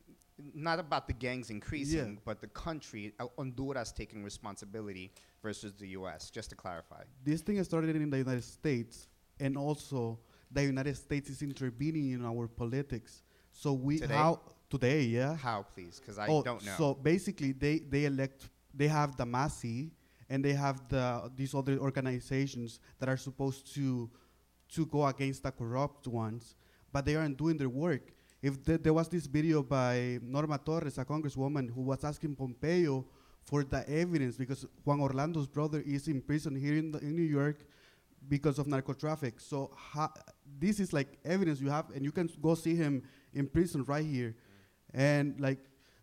not 0.55 0.79
about 0.79 1.07
the 1.07 1.12
gangs 1.12 1.51
increasing, 1.51 2.19
but 2.25 2.41
the 2.41 2.47
country, 2.49 3.12
uh, 3.19 3.27
Honduras 3.37 3.93
taking 3.93 4.23
responsibility 4.25 5.12
versus 5.43 5.73
the 5.75 5.89
U.S. 5.89 6.31
Just 6.31 6.51
to 6.51 6.57
clarify. 6.57 7.03
This 7.25 7.41
thing 7.41 7.62
started 7.65 7.97
in 7.97 8.11
the 8.11 8.19
United 8.19 8.45
States, 8.45 9.09
and 9.39 9.57
also 9.57 10.19
the 10.51 10.62
United 10.62 10.97
States 10.97 11.31
is 11.31 11.43
intervening 11.43 12.12
in 12.12 12.25
our 12.25 12.49
politics. 12.49 13.23
So 13.53 13.73
we 13.73 13.99
Today? 13.99 14.15
how 14.15 14.41
today, 14.69 15.03
yeah. 15.03 15.37
How, 15.37 15.67
please? 15.75 16.01
Because 16.01 16.19
I 16.19 16.27
oh, 16.29 16.43
don't 16.43 16.65
know. 16.65 16.75
So 16.79 16.95
basically, 16.95 17.53
they 17.53 17.79
they 17.79 18.05
elect 18.05 18.49
they 18.75 18.89
have 18.89 19.17
the 19.17 19.25
MACCIH 19.25 19.91
and 20.29 20.45
they 20.45 20.53
have 20.53 20.89
the 20.89 21.31
these 21.37 21.55
other 21.55 21.79
organizations 21.79 22.81
that 22.99 23.09
are 23.09 23.17
supposed 23.17 23.75
to 23.75 24.11
to 24.71 24.87
go 24.87 25.07
against 25.07 25.43
the 25.43 25.51
corrupt 25.51 26.07
ones, 26.07 26.55
but 26.93 27.05
they 27.05 27.17
aren't 27.17 27.37
doing 27.37 27.57
their 27.57 27.69
work. 27.69 28.12
If 28.43 28.65
th- 28.65 28.83
there 28.83 28.93
was 28.95 29.09
this 29.09 29.27
video 29.27 29.62
by 29.62 30.19
Norma 30.23 30.59
Torres, 30.59 30.99
a 30.99 31.05
congresswoman, 31.05 31.71
who 31.73 31.83
was 31.83 32.03
asking 32.05 32.37
Pompeo 32.37 33.05
for 33.43 33.65
the 33.65 33.89
evidence 33.89 34.37
because 34.37 34.67
Juan 34.85 35.01
Orlando's 35.01 35.47
brother 35.47 35.83
is 35.85 36.09
in 36.09 36.21
prison 36.23 36.57
here 36.57 36.75
in, 36.77 36.93
the, 36.93 36.99
in 37.01 37.15
New 37.17 37.23
York 37.23 37.59
because 38.29 38.59
of 38.59 38.67
narco 38.67 38.93
traffic. 38.93 39.41
So 39.41 39.71
ha- 39.77 40.12
this 40.59 40.81
is 40.81 40.93
like 40.93 41.19
evidence 41.25 41.61
you 41.61 41.69
have, 41.69 41.91
and 41.95 42.05
you 42.05 42.12
can 42.12 42.31
go 42.41 42.55
see 42.55 42.75
him 42.75 43.03
in 43.35 43.47
prison 43.47 43.85
right 43.85 44.05
here. 44.05 44.35
And 44.95 45.39
like, 45.41 45.59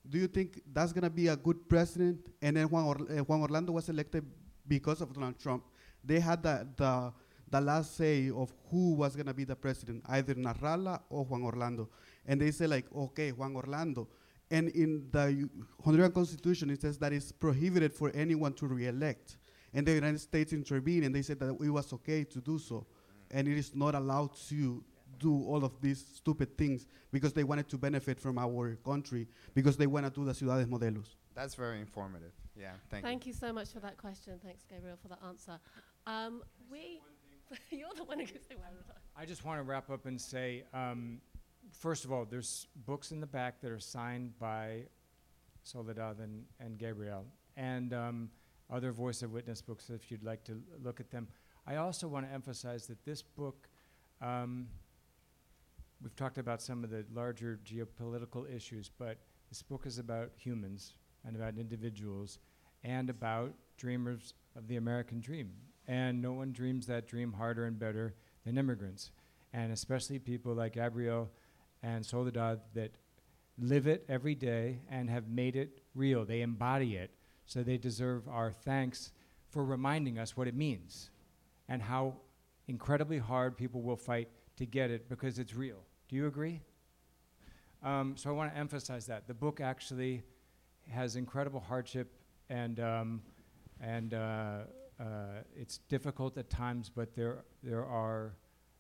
do 0.08 0.18
you 0.18 0.28
think 0.28 0.62
that's 0.72 0.94
gonna 0.94 1.10
be 1.10 1.28
a 1.28 1.36
good 1.36 1.68
president? 1.68 2.20
And 2.42 2.56
then 2.58 2.68
Juan, 2.70 3.08
uh, 3.10 3.24
Juan 3.24 3.42
Orlando 3.42 3.74
was 3.74 3.90
elected 3.90 4.26
because 4.68 5.02
of 5.02 5.14
Donald 5.14 5.40
Trump. 5.40 5.64
They 6.04 6.20
had 6.20 6.44
the, 6.44 6.68
the 6.76 7.14
the 7.50 7.62
last 7.62 7.96
say 7.96 8.30
of 8.30 8.54
who 8.70 8.94
was 8.96 9.16
gonna 9.16 9.34
be 9.34 9.44
the 9.44 9.56
president, 9.56 10.04
either 10.08 10.36
Nasralla 10.36 11.02
or 11.10 11.24
Juan 11.26 11.44
Orlando. 11.44 11.90
And 12.28 12.42
they 12.42 12.52
say 12.52 12.68
like, 12.68 12.86
okay, 12.96 13.32
Juan 13.32 13.56
Orlando. 13.56 14.08
And 14.52 14.70
in 14.70 15.08
the 15.12 15.34
U- 15.34 15.50
Honduran 15.86 16.14
Constitution, 16.14 16.70
it 16.70 16.82
says 16.82 16.98
that 17.00 17.14
it's 17.14 17.32
prohibited 17.32 17.94
for 17.94 18.12
anyone 18.12 18.54
to 18.54 18.68
re-elect. 18.68 19.38
And 19.74 19.86
the 19.86 19.94
United 19.94 20.20
States 20.20 20.54
intervened, 20.54 21.04
and 21.06 21.14
they 21.14 21.22
said 21.22 21.40
that 21.40 21.50
it 21.62 21.70
was 21.70 21.92
okay 21.94 22.24
to 22.24 22.40
do 22.40 22.58
so, 22.58 22.86
and 23.32 23.48
it 23.48 23.58
is 23.58 23.76
not 23.76 23.96
allowed 23.96 24.36
to 24.50 24.84
do 25.20 25.44
all 25.44 25.64
of 25.66 25.82
these 25.82 26.06
stupid 26.16 26.58
things 26.58 26.86
because 27.12 27.34
they 27.34 27.44
wanted 27.44 27.68
to 27.70 27.78
benefit 27.78 28.20
from 28.20 28.38
our 28.38 28.76
country 28.86 29.28
because 29.54 29.76
they 29.76 29.88
want 29.88 30.06
to 30.06 30.12
do 30.12 30.26
the 30.26 30.34
ciudades 30.34 30.70
modelos. 30.70 31.16
That's 31.36 31.56
very 31.56 31.80
informative. 31.80 32.32
Yeah, 32.60 32.72
thank, 32.90 33.04
you. 33.04 33.10
Thank 33.10 33.28
you 33.28 33.34
so 33.34 33.52
much 33.54 33.72
for 33.72 33.80
that 33.82 33.98
question. 33.98 34.40
Thanks, 34.44 34.64
Gabriel, 34.70 34.98
for 35.02 35.08
that 35.10 35.20
answer. 35.28 35.60
Um, 36.06 36.42
we, 36.72 37.00
you're 37.70 37.94
the 37.96 38.04
one 38.04 38.20
who 38.20 38.26
can 38.26 38.42
say 38.42 38.56
one 38.56 38.68
at 38.68 38.86
a 38.86 38.88
time. 38.88 39.02
I 39.16 39.26
just 39.26 39.44
want 39.44 39.60
to 39.60 39.64
wrap 39.64 39.90
up 39.90 40.06
and 40.06 40.20
say, 40.20 40.64
um, 40.74 41.20
first 41.78 42.06
of 42.06 42.12
all, 42.12 42.26
there's 42.26 42.68
books 42.86 43.12
in 43.12 43.20
the 43.20 43.28
back 43.28 43.62
that 43.62 43.72
are 43.72 43.80
signed 43.80 44.38
by 44.40 44.84
Soledad 45.64 46.18
and, 46.20 46.44
and 46.60 46.78
Gabriel, 46.78 47.26
and 47.56 47.94
um, 47.94 48.30
other 48.70 48.92
Voice 48.92 49.22
of 49.22 49.32
Witness 49.32 49.62
books 49.62 49.90
if 49.90 50.10
you'd 50.10 50.24
like 50.24 50.44
to 50.46 50.62
look 50.84 51.00
at 51.00 51.12
them. 51.12 51.28
I 51.66 51.76
also 51.76 52.08
want 52.08 52.26
to 52.26 52.34
emphasize 52.34 52.88
that 52.88 53.04
this 53.06 53.22
book, 53.22 53.68
um, 54.22 54.68
we've 56.02 56.16
talked 56.16 56.38
about 56.38 56.62
some 56.62 56.84
of 56.84 56.90
the 56.90 57.06
larger 57.14 57.60
geopolitical 57.66 58.50
issues, 58.54 58.90
but 58.98 59.18
this 59.50 59.62
book 59.62 59.86
is 59.86 60.00
about 60.00 60.32
humans 60.36 60.94
and 61.26 61.36
about 61.36 61.58
individuals 61.58 62.40
and 62.84 63.10
about 63.10 63.54
dreamers 63.78 64.34
of 64.56 64.68
the 64.68 64.78
American 64.78 65.20
dream. 65.20 65.52
And 65.88 66.22
no 66.22 66.34
one 66.34 66.52
dreams 66.52 66.88
that 66.88 67.08
dream 67.08 67.34
harder 67.34 67.66
and 67.66 67.78
better 67.80 68.16
than 68.46 68.58
immigrants, 68.58 69.12
and 69.54 69.72
especially 69.72 70.20
people 70.20 70.54
like 70.54 70.74
Gabriel 70.74 71.30
and 71.84 72.06
Soledad 72.06 72.62
that 72.74 72.92
live 73.60 73.88
it 73.88 74.06
every 74.08 74.36
day 74.36 74.80
and 74.90 75.10
have 75.10 75.28
made 75.28 75.56
it 75.56 75.82
real. 75.96 76.26
They 76.26 76.42
embody 76.42 76.96
it. 76.96 77.12
So 77.46 77.64
they 77.64 77.78
deserve 77.78 78.28
our 78.28 78.52
thanks 78.52 79.12
for 79.50 79.64
reminding 79.64 80.20
us 80.20 80.36
what 80.36 80.48
it 80.48 80.56
means 80.56 81.10
and 81.70 81.82
how 81.82 82.16
incredibly 82.68 83.18
hard 83.18 83.58
people 83.58 83.82
will 83.82 83.96
fight 83.96 84.30
to 84.58 84.66
get 84.66 84.92
it 84.92 85.10
because 85.10 85.40
it's 85.40 85.56
real. 85.56 85.80
Do 86.10 86.16
you 86.16 86.28
agree? 86.28 86.62
Um, 87.84 88.16
so 88.18 88.30
I 88.30 88.34
want 88.34 88.52
to 88.52 88.58
emphasize 88.58 89.06
that. 89.08 89.28
The 89.28 89.34
book 89.34 89.62
actually 89.62 90.24
has 90.90 91.16
incredible 91.16 91.60
hardship 91.60 92.12
and, 92.50 92.80
um, 92.80 93.22
and 93.82 94.14
uh, 94.14 94.60
uh, 95.00 95.04
it's 95.56 95.78
difficult 95.90 96.38
at 96.38 96.50
times, 96.50 96.90
but 96.94 97.14
there, 97.16 97.44
there, 97.64 97.86
are, 97.86 98.34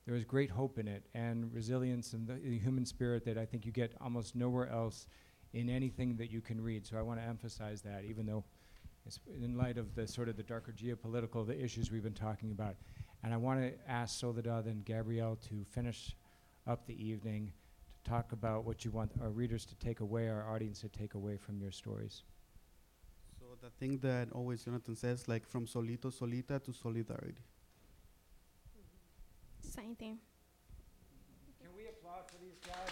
there 0.08 0.16
is 0.16 0.24
great 0.24 0.50
hope 0.50 0.80
in 0.80 0.88
it 0.88 1.04
and 1.14 1.54
resilience 1.54 2.14
and 2.14 2.26
the, 2.26 2.36
the 2.36 2.58
human 2.58 2.86
spirit 2.86 3.26
that 3.26 3.38
I 3.38 3.46
think 3.46 3.66
you 3.66 3.74
get 3.74 3.94
almost 4.00 4.38
nowhere 4.38 4.70
else 4.70 5.06
in 5.52 5.70
anything 5.70 6.16
that 6.16 6.32
you 6.32 6.40
can 6.40 6.62
read. 6.62 6.88
So 6.88 6.98
I 6.98 7.02
want 7.02 7.20
to 7.20 7.26
emphasize 7.26 7.82
that, 7.82 8.06
even 8.06 8.26
though 8.26 8.46
it's 9.06 9.20
in 9.42 9.58
light 9.58 9.78
of 9.78 9.96
the 9.96 10.08
sort 10.08 10.30
of 10.30 10.38
the 10.38 10.44
darker 10.44 10.72
geopolitical 10.72 11.46
the 11.46 11.62
issues 11.62 11.92
we've 11.92 12.04
been 12.04 12.14
talking 12.14 12.52
about. 12.52 12.78
And 13.22 13.34
I 13.34 13.38
want 13.38 13.60
to 13.60 13.74
ask 13.90 14.18
Soledad 14.18 14.66
and 14.66 14.86
Gabriel 14.86 15.38
to 15.50 15.66
finish 15.66 16.16
up 16.66 16.88
the 16.88 16.96
evening 17.06 17.52
to 17.92 18.10
talk 18.10 18.32
about 18.32 18.64
what 18.64 18.86
you 18.86 18.92
want 18.92 19.12
our 19.22 19.30
readers 19.30 19.66
to 19.66 19.76
take 19.76 20.00
away, 20.00 20.30
our 20.30 20.50
audience 20.50 20.80
to 20.82 20.90
take 20.90 21.16
away 21.16 21.36
from 21.36 21.60
your 21.60 21.72
stories. 21.72 22.24
So 23.40 23.46
the 23.62 23.72
thing 23.72 23.98
that 24.00 24.30
always 24.32 24.64
Jonathan 24.64 24.96
says, 24.96 25.28
like 25.28 25.46
from 25.46 25.66
solito 25.66 26.14
solita 26.14 26.60
to 26.64 26.72
solidarity. 26.72 27.44
Same 29.69 29.95
thing. 29.95 30.18
Can 31.61 31.69
we 31.76 31.88
applaud 31.88 32.23
for 32.31 32.38
these 32.38 32.57
guys? 32.65 32.89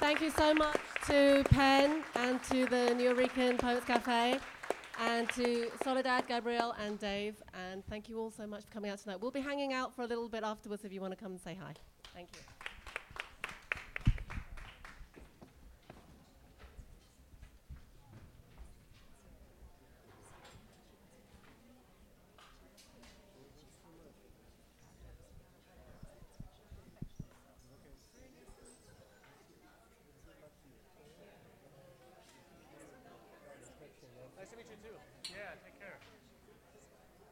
Thank 0.00 0.22
you 0.22 0.30
so 0.30 0.54
much 0.54 0.80
to 1.06 1.44
PEN 1.50 2.02
and 2.16 2.42
to 2.44 2.66
the 2.66 2.94
Nuyorican 2.96 3.58
Poets 3.58 3.84
Cafe 3.84 4.38
and 4.98 5.28
to 5.30 5.70
Soledad, 5.84 6.26
Gabriel, 6.26 6.74
and 6.80 6.98
Dave. 6.98 7.42
And 7.54 7.84
thank 7.86 8.08
you 8.08 8.18
all 8.18 8.30
so 8.30 8.46
much 8.46 8.64
for 8.64 8.70
coming 8.70 8.90
out 8.90 8.98
tonight. 8.98 9.20
We'll 9.20 9.30
be 9.30 9.40
hanging 9.40 9.72
out 9.72 9.94
for 9.94 10.02
a 10.02 10.06
little 10.06 10.28
bit 10.28 10.42
afterwards 10.42 10.84
if 10.84 10.92
you 10.92 11.00
want 11.00 11.12
to 11.12 11.22
come 11.22 11.32
and 11.32 11.40
say 11.40 11.56
hi. 11.60 11.74
Thank 12.14 12.28
you. 12.32 12.59